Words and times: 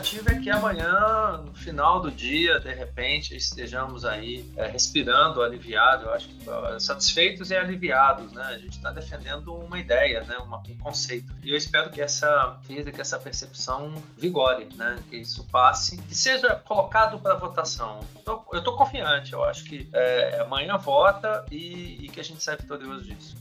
expectativa 0.00 0.32
é 0.32 0.38
que 0.38 0.50
amanhã, 0.50 1.42
no 1.44 1.54
final 1.54 2.00
do 2.00 2.10
dia, 2.10 2.58
de 2.58 2.72
repente, 2.72 3.36
estejamos 3.36 4.04
aí 4.04 4.50
é, 4.56 4.66
respirando, 4.66 5.42
aliviado, 5.42 6.06
eu 6.06 6.14
acho 6.14 6.28
que 6.28 6.40
satisfeitos 6.80 7.50
e 7.50 7.56
aliviados, 7.56 8.32
né? 8.32 8.42
A 8.42 8.58
gente 8.58 8.76
está 8.76 8.90
defendendo 8.90 9.54
uma 9.54 9.78
ideia, 9.78 10.22
né? 10.24 10.36
Uma, 10.38 10.58
um 10.58 10.78
conceito. 10.78 11.32
E 11.42 11.50
eu 11.50 11.56
espero 11.56 11.90
que 11.90 12.00
essa 12.00 12.58
física, 12.62 13.00
essa 13.00 13.18
percepção 13.18 14.02
vigore, 14.16 14.68
né? 14.74 14.98
Que 15.08 15.16
isso 15.16 15.44
passe, 15.44 15.98
que 15.98 16.14
seja 16.14 16.56
colocado 16.56 17.18
para 17.18 17.34
votação. 17.34 18.00
eu 18.26 18.58
estou 18.58 18.76
confiante, 18.76 19.32
eu 19.32 19.44
acho 19.44 19.64
que 19.64 19.88
é, 19.92 20.40
amanhã 20.40 20.76
vota 20.76 21.44
e, 21.50 22.04
e 22.04 22.08
que 22.08 22.20
a 22.20 22.24
gente 22.24 22.42
sai 22.42 22.56
vitorioso 22.56 23.04
disso. 23.04 23.36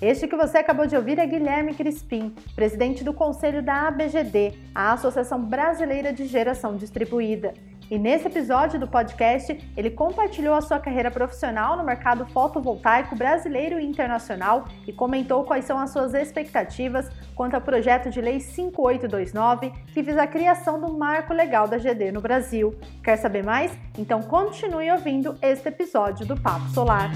Este 0.00 0.26
que 0.26 0.34
você 0.34 0.56
acabou 0.56 0.86
de 0.86 0.96
ouvir 0.96 1.18
é 1.18 1.26
Guilherme 1.26 1.74
Crispim, 1.74 2.34
presidente 2.56 3.04
do 3.04 3.12
Conselho 3.12 3.62
da 3.62 3.86
ABGD, 3.88 4.54
a 4.74 4.94
Associação 4.94 5.42
Brasileira 5.44 6.10
de 6.10 6.24
Geração 6.24 6.74
Distribuída. 6.74 7.52
E 7.90 7.98
nesse 7.98 8.28
episódio 8.28 8.80
do 8.80 8.88
podcast, 8.88 9.58
ele 9.76 9.90
compartilhou 9.90 10.54
a 10.54 10.62
sua 10.62 10.78
carreira 10.78 11.10
profissional 11.10 11.76
no 11.76 11.84
mercado 11.84 12.24
fotovoltaico 12.28 13.14
brasileiro 13.14 13.78
e 13.78 13.84
internacional 13.84 14.64
e 14.86 14.92
comentou 14.92 15.44
quais 15.44 15.66
são 15.66 15.78
as 15.78 15.90
suas 15.90 16.14
expectativas 16.14 17.10
quanto 17.34 17.54
ao 17.54 17.60
projeto 17.60 18.08
de 18.08 18.22
lei 18.22 18.40
5829, 18.40 19.70
que 19.92 20.00
visa 20.00 20.22
a 20.22 20.26
criação 20.26 20.80
do 20.80 20.96
marco 20.96 21.34
legal 21.34 21.68
da 21.68 21.76
GD 21.76 22.10
no 22.10 22.22
Brasil. 22.22 22.74
Quer 23.04 23.16
saber 23.16 23.44
mais? 23.44 23.70
Então 23.98 24.22
continue 24.22 24.90
ouvindo 24.90 25.36
este 25.42 25.68
episódio 25.68 26.24
do 26.24 26.40
Papo 26.40 26.70
Solar 26.70 27.10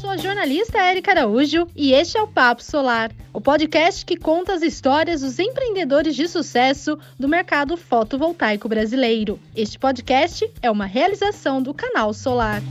sou 0.00 0.10
a 0.10 0.16
jornalista 0.16 0.78
Érica 0.78 1.12
Araújo 1.12 1.66
e 1.74 1.92
este 1.94 2.18
é 2.18 2.22
o 2.22 2.28
Papo 2.28 2.62
Solar, 2.62 3.10
o 3.32 3.40
podcast 3.40 4.04
que 4.04 4.16
conta 4.16 4.52
as 4.52 4.60
histórias 4.60 5.22
dos 5.22 5.38
empreendedores 5.38 6.14
de 6.14 6.28
sucesso 6.28 6.98
do 7.18 7.26
mercado 7.26 7.78
fotovoltaico 7.78 8.68
brasileiro. 8.68 9.40
Este 9.54 9.78
podcast 9.78 10.50
é 10.60 10.70
uma 10.70 10.84
realização 10.84 11.62
do 11.62 11.72
Canal 11.72 12.12
Solar. 12.12 12.62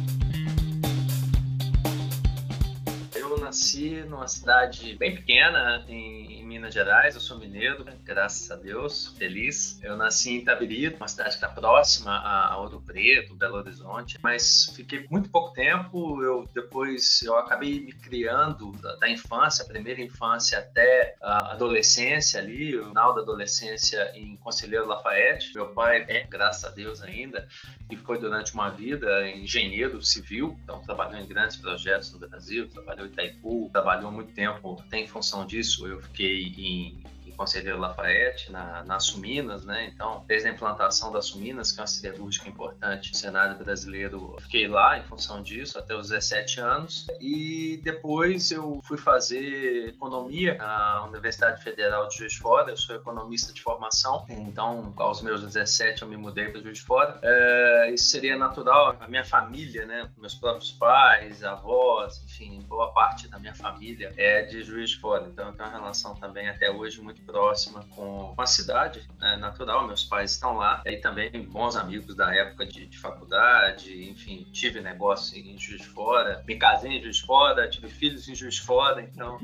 Eu 3.15 3.39
nasci 3.39 4.03
numa 4.07 4.27
cidade 4.27 4.95
bem 4.95 5.15
pequena, 5.15 5.83
em 5.89 6.44
Minas 6.55 6.73
Gerais, 6.73 7.15
eu 7.15 7.19
sou 7.19 7.37
mineiro, 7.37 7.85
graças 8.05 8.49
a 8.49 8.55
Deus, 8.55 9.13
feliz. 9.17 9.77
Eu 9.83 9.97
nasci 9.97 10.31
em 10.31 10.37
Itabirito, 10.37 10.95
uma 10.95 11.07
cidade 11.09 11.31
que 11.31 11.35
está 11.35 11.49
próxima 11.49 12.17
a 12.17 12.57
Ouro 12.57 12.81
Preto, 12.81 13.35
Belo 13.35 13.57
Horizonte, 13.57 14.17
mas 14.23 14.71
fiquei 14.73 15.05
muito 15.11 15.29
pouco 15.29 15.53
tempo. 15.53 16.23
Eu 16.23 16.47
depois 16.53 17.21
eu 17.23 17.37
acabei 17.37 17.81
me 17.81 17.91
criando 17.91 18.71
da, 18.81 18.95
da 18.95 19.09
infância, 19.09 19.65
primeira 19.65 20.01
infância 20.01 20.59
até 20.59 21.17
a 21.21 21.51
adolescência 21.51 22.39
ali, 22.39 22.77
o 22.77 22.87
final 22.87 23.13
da 23.13 23.21
adolescência 23.21 24.09
em 24.15 24.37
Conselheiro 24.37 24.87
Lafayette. 24.87 25.53
Meu 25.53 25.73
pai 25.73 26.05
é, 26.07 26.23
graças 26.23 26.63
a 26.63 26.69
Deus 26.69 27.01
ainda, 27.01 27.45
e 27.91 27.97
foi 27.97 28.17
durante 28.17 28.53
uma 28.53 28.69
vida 28.69 29.29
engenheiro 29.29 30.01
civil, 30.01 30.57
então 30.63 30.81
trabalhou 30.83 31.19
em 31.19 31.27
grandes 31.27 31.57
projetos 31.57 32.13
no 32.13 32.19
Brasil, 32.19 32.69
trabalhou 32.69 33.07
em 33.07 33.09
Itaipu, 33.09 33.69
trabalhou 33.73 34.09
muito 34.09 34.33
tempo, 34.33 34.81
até 34.87 34.99
em 34.99 35.07
função 35.07 35.45
disso 35.45 35.85
eu 35.85 36.01
fiquei 36.01 36.44
em 36.57 37.14
Conselheiro 37.35 37.79
Lafayette, 37.79 38.51
na, 38.51 38.83
na 38.83 38.99
Suminas, 38.99 39.65
né? 39.65 39.91
Então, 39.93 40.23
desde 40.27 40.47
a 40.49 40.51
implantação 40.51 41.11
da 41.11 41.21
Suminas, 41.21 41.71
que 41.71 41.79
é 41.79 41.81
uma 41.81 41.87
siderúrgica 41.87 42.49
importante 42.49 43.11
no 43.11 43.17
cenário 43.17 43.57
brasileiro, 43.57 44.35
fiquei 44.41 44.67
lá 44.67 44.97
em 44.97 45.03
função 45.03 45.41
disso 45.41 45.77
até 45.77 45.95
os 45.95 46.09
17 46.09 46.59
anos. 46.59 47.07
E 47.19 47.79
depois 47.83 48.51
eu 48.51 48.79
fui 48.83 48.97
fazer 48.97 49.89
economia 49.89 50.55
na 50.55 51.05
Universidade 51.05 51.63
Federal 51.63 52.07
de 52.07 52.17
Juiz 52.17 52.33
de 52.33 52.39
Fora. 52.39 52.71
Eu 52.71 52.77
sou 52.77 52.95
economista 52.95 53.53
de 53.53 53.61
formação, 53.61 54.25
então, 54.29 54.93
aos 54.97 55.21
meus 55.21 55.41
17 55.41 56.01
eu 56.01 56.07
me 56.07 56.17
mudei 56.17 56.49
para 56.49 56.61
Juiz 56.61 56.77
de 56.77 56.83
Fora. 56.83 57.19
É, 57.21 57.91
isso 57.91 58.05
seria 58.05 58.37
natural. 58.37 58.95
A 58.99 59.07
minha 59.07 59.25
família, 59.25 59.85
né? 59.85 60.09
Meus 60.17 60.35
próprios 60.35 60.71
pais, 60.71 61.43
avós, 61.43 62.21
enfim, 62.23 62.61
boa 62.67 62.91
parte 62.93 63.27
da 63.27 63.39
minha 63.39 63.53
família 63.53 64.13
é 64.17 64.43
de 64.43 64.63
Juiz 64.63 64.91
de 64.91 64.99
Fora. 64.99 65.27
Então, 65.27 65.47
eu 65.47 65.53
tenho 65.53 65.69
uma 65.69 65.77
relação 65.77 66.15
também 66.15 66.49
até 66.49 66.71
hoje 66.71 67.01
muito 67.01 67.24
próxima 67.25 67.83
com 67.95 68.33
a 68.37 68.45
cidade, 68.45 69.07
é 69.21 69.35
natural, 69.37 69.87
meus 69.87 70.03
pais 70.03 70.31
estão 70.31 70.55
lá, 70.57 70.81
e 70.85 70.97
também 70.97 71.29
bons 71.43 71.75
amigos 71.75 72.15
da 72.15 72.33
época 72.33 72.65
de, 72.65 72.85
de 72.85 72.97
faculdade, 72.97 74.09
enfim, 74.09 74.47
tive 74.51 74.81
negócio 74.81 75.37
em 75.37 75.57
Juiz 75.57 75.81
de 75.81 75.87
Fora, 75.87 76.43
me 76.47 76.55
casei 76.57 76.91
em 76.91 77.01
Juiz 77.01 77.17
de 77.17 77.25
Fora, 77.25 77.69
tive 77.69 77.89
filhos 77.89 78.27
em 78.27 78.35
Juiz 78.35 78.55
de 78.55 78.61
Fora, 78.61 79.01
então 79.01 79.39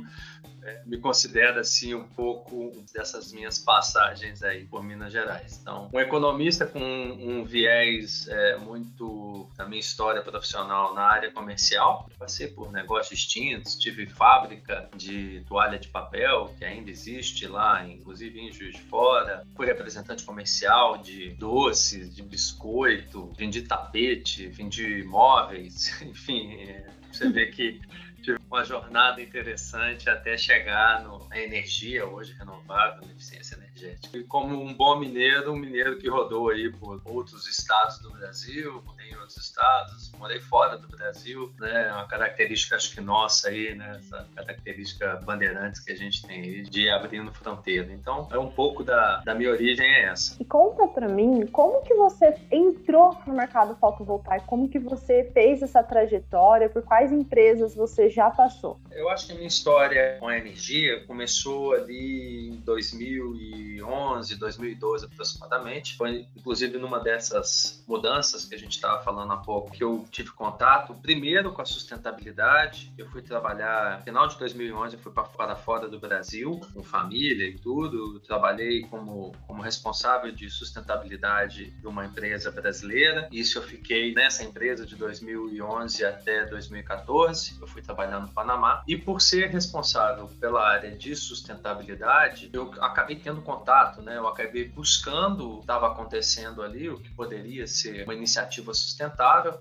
é, 0.63 0.81
me 0.85 0.97
considero 0.97 1.59
assim 1.59 1.94
um 1.94 2.03
pouco 2.03 2.72
dessas 2.94 3.34
minhas 3.34 3.57
passagens 3.57 4.44
aí 4.44 4.66
por 4.66 4.84
Minas 4.84 5.12
Gerais. 5.12 5.57
Então, 5.62 5.90
um 5.91 6.00
economista 6.00 6.66
com 6.66 6.79
um, 6.79 7.44
viés 7.44 8.28
é, 8.28 8.57
muito 8.57 9.50
da 9.57 9.66
minha 9.66 9.80
história 9.80 10.22
profissional 10.22 10.94
na 10.94 11.01
área 11.01 11.31
comercial. 11.31 12.07
Passei 12.18 12.47
por 12.47 12.72
negócios 12.72 13.19
distintos, 13.19 13.75
tive 13.75 14.06
fábrica 14.06 14.88
de 14.96 15.44
toalha 15.47 15.80
de 15.80 15.88
papel 15.88 16.53
que 16.57 16.63
ainda 16.63 16.91
existe 16.91 17.47
lá, 17.47 17.88
inclusive 17.88 18.40
em 18.40 18.51
Juiz 18.51 18.75
de 18.75 18.81
Fora. 18.84 19.44
Fui 19.56 19.66
representante 19.66 20.24
comercial 20.24 21.00
de 21.00 21.31
doces, 21.31 22.13
de 22.16 22.22
biscoito, 22.22 23.31
vendi 23.35 23.63
tapete, 23.63 24.47
vendi 24.47 25.03
móveis, 25.03 26.00
enfim. 26.03 26.53
É, 26.62 26.85
você 27.12 27.30
vê 27.30 27.47
que 27.47 27.81
tive 28.21 28.39
uma 28.49 28.63
jornada 28.63 29.21
interessante 29.21 30.09
até 30.09 30.37
chegar 30.37 31.03
no, 31.03 31.27
na 31.27 31.39
energia 31.39 32.05
hoje 32.05 32.33
renovável, 32.33 33.05
na 33.05 33.11
eficiência 33.11 33.55
energética. 33.55 34.17
E 34.17 34.23
como 34.23 34.61
um 34.61 34.73
bom 34.73 34.99
mineiro, 34.99 35.51
um 35.51 35.57
mineiro 35.57 35.97
que 35.97 36.09
rodou 36.09 36.49
aí 36.49 36.71
por 36.71 37.01
outros 37.05 37.47
estados 37.47 37.99
do 37.99 38.11
Brasil, 38.11 38.83
outros 39.21 39.37
estados, 39.37 40.11
morei 40.17 40.39
fora 40.39 40.77
do 40.77 40.87
Brasil, 40.87 41.53
né? 41.59 41.91
Uma 41.91 42.07
característica 42.07 42.75
acho 42.75 42.93
que 42.93 43.01
nossa 43.01 43.49
aí, 43.49 43.75
né? 43.75 43.97
Essa 43.97 44.27
característica 44.35 45.15
bandeirantes 45.25 45.81
que 45.81 45.91
a 45.91 45.95
gente 45.95 46.25
tem 46.25 46.41
aí 46.41 46.61
de 46.63 46.89
abrindo 46.89 47.31
fronteira. 47.33 47.91
Então, 47.93 48.27
é 48.31 48.37
um 48.37 48.49
pouco 48.49 48.83
da, 48.83 49.17
da 49.17 49.33
minha 49.33 49.51
origem 49.51 49.85
é 49.85 50.05
essa. 50.05 50.35
E 50.39 50.45
conta 50.45 50.87
para 50.87 51.07
mim, 51.07 51.45
como 51.47 51.81
que 51.83 51.93
você 51.93 52.35
entrou 52.51 53.17
no 53.25 53.33
mercado 53.33 53.75
fotovoltaico? 53.75 54.45
Como 54.45 54.69
que 54.69 54.79
você 54.79 55.29
fez 55.33 55.61
essa 55.61 55.83
trajetória? 55.83 56.69
Por 56.69 56.81
quais 56.83 57.11
empresas 57.11 57.75
você 57.75 58.09
já 58.09 58.29
passou? 58.29 58.79
Eu 58.91 59.09
acho 59.09 59.27
que 59.27 59.33
a 59.33 59.35
minha 59.35 59.47
história 59.47 60.17
com 60.19 60.27
a 60.27 60.38
energia 60.38 61.05
começou 61.05 61.73
ali 61.73 62.49
em 62.49 62.55
2011, 62.61 64.35
2012 64.35 65.05
aproximadamente. 65.05 65.95
Foi 65.95 66.27
inclusive 66.35 66.77
numa 66.77 66.99
dessas 66.99 67.83
mudanças 67.88 68.45
que 68.45 68.55
a 68.55 68.57
gente 68.57 68.73
estava 68.73 69.01
falando 69.03 69.10
há 69.19 69.38
pouco 69.38 69.72
que 69.72 69.83
eu 69.83 70.05
tive 70.09 70.31
contato 70.31 70.94
primeiro 70.95 71.51
com 71.51 71.61
a 71.61 71.66
sustentabilidade. 71.66 72.94
Eu 72.97 73.07
fui 73.09 73.22
trabalhar 73.22 74.01
final 74.03 74.27
de 74.27 74.38
2011, 74.38 74.95
eu 74.95 75.01
fui 75.01 75.11
para 75.11 75.55
fora 75.55 75.88
do 75.88 75.99
Brasil 75.99 76.59
com 76.73 76.83
família 76.83 77.47
e 77.47 77.57
tudo. 77.57 78.16
Eu 78.16 78.19
trabalhei 78.19 78.81
como 78.83 79.31
como 79.47 79.61
responsável 79.61 80.31
de 80.31 80.50
sustentabilidade 80.50 81.71
de 81.71 81.88
uma 81.88 82.05
empresa 82.05 82.51
brasileira. 82.51 83.27
Isso 83.31 83.57
eu 83.57 83.63
fiquei 83.63 84.13
nessa 84.13 84.44
empresa 84.44 84.85
de 84.85 84.95
2011 84.95 86.05
até 86.05 86.45
2014. 86.45 87.57
Eu 87.59 87.67
fui 87.67 87.81
trabalhar 87.81 88.19
no 88.19 88.29
Panamá. 88.29 88.83
E 88.88 88.97
por 88.97 89.21
ser 89.21 89.50
responsável 89.50 90.27
pela 90.39 90.67
área 90.67 90.91
de 90.91 91.16
sustentabilidade, 91.16 92.50
eu 92.53 92.73
acabei 92.81 93.16
tendo 93.16 93.41
contato, 93.41 94.01
né? 94.01 94.17
Eu 94.17 94.27
acabei 94.27 94.67
buscando 94.67 95.51
o 95.51 95.55
que 95.57 95.61
estava 95.61 95.88
acontecendo 95.88 96.61
ali, 96.61 96.89
o 96.89 96.97
que 96.97 97.09
poderia 97.11 97.67
ser 97.67 98.03
uma 98.03 98.13
iniciativa 98.13 98.73
sustentável. 98.73 99.00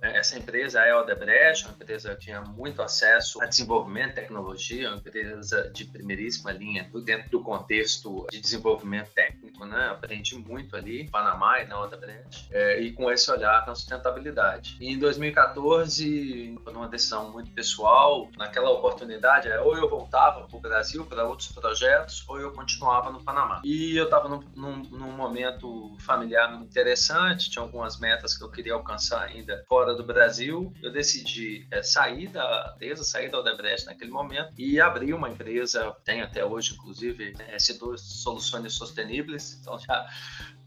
É, 0.02 0.18
essa 0.18 0.38
empresa 0.38 0.80
é 0.80 0.90
a 0.90 1.00
Odebrecht, 1.00 1.64
uma 1.64 1.74
empresa 1.74 2.14
que 2.14 2.20
tinha 2.24 2.40
muito 2.42 2.82
acesso 2.82 3.42
a 3.42 3.46
desenvolvimento, 3.46 4.14
tecnologia, 4.14 4.88
uma 4.88 4.98
empresa 4.98 5.70
de 5.70 5.84
primeiríssima 5.84 6.52
linha 6.52 6.90
dentro 7.04 7.30
do 7.30 7.42
contexto 7.42 8.26
de 8.30 8.40
desenvolvimento 8.40 9.10
técnico, 9.12 9.39
né? 9.66 9.88
Aprendi 9.90 10.36
muito 10.36 10.76
ali, 10.76 11.08
Panamá 11.08 11.60
e 11.60 11.66
na 11.66 11.80
Odebrecht, 11.80 12.48
é, 12.50 12.80
e 12.80 12.92
com 12.92 13.10
esse 13.10 13.30
olhar 13.30 13.66
na 13.66 13.74
sustentabilidade. 13.74 14.76
E 14.80 14.92
em 14.92 14.98
2014, 14.98 16.58
por 16.64 16.74
uma 16.74 16.88
decisão 16.88 17.30
muito 17.30 17.50
pessoal, 17.52 18.28
naquela 18.36 18.70
oportunidade, 18.70 19.48
é, 19.48 19.60
ou 19.60 19.76
eu 19.76 19.88
voltava 19.88 20.46
para 20.46 20.56
o 20.56 20.60
Brasil 20.60 21.04
para 21.06 21.26
outros 21.26 21.52
projetos, 21.52 22.24
ou 22.28 22.38
eu 22.38 22.52
continuava 22.52 23.10
no 23.10 23.22
Panamá. 23.22 23.60
E 23.64 23.96
eu 23.96 24.04
estava 24.04 24.28
num, 24.28 24.40
num, 24.54 24.76
num, 24.90 25.10
momento 25.20 25.96
familiar 26.00 26.54
interessante, 26.62 27.50
tinha 27.50 27.62
algumas 27.62 27.98
metas 27.98 28.36
que 28.36 28.42
eu 28.42 28.50
queria 28.50 28.74
alcançar 28.74 29.22
ainda 29.22 29.62
fora 29.68 29.94
do 29.94 30.02
Brasil. 30.02 30.72
Eu 30.82 30.90
decidi 30.90 31.66
é, 31.70 31.82
sair 31.82 32.28
da 32.28 32.72
empresa, 32.74 33.04
sair 33.04 33.30
da 33.30 33.38
Odebrecht 33.40 33.86
naquele 33.86 34.10
momento 34.10 34.52
e 34.56 34.80
abrir 34.80 35.12
uma 35.14 35.28
empresa, 35.28 35.94
tem 36.04 36.22
até 36.22 36.44
hoje, 36.44 36.74
inclusive, 36.74 37.34
é, 37.38 37.56
S2 37.56 37.98
Soluções 37.98 38.72
Sustentáveis, 38.72 39.49
S2, 39.50 39.60
então 39.60 39.78
já 39.78 40.08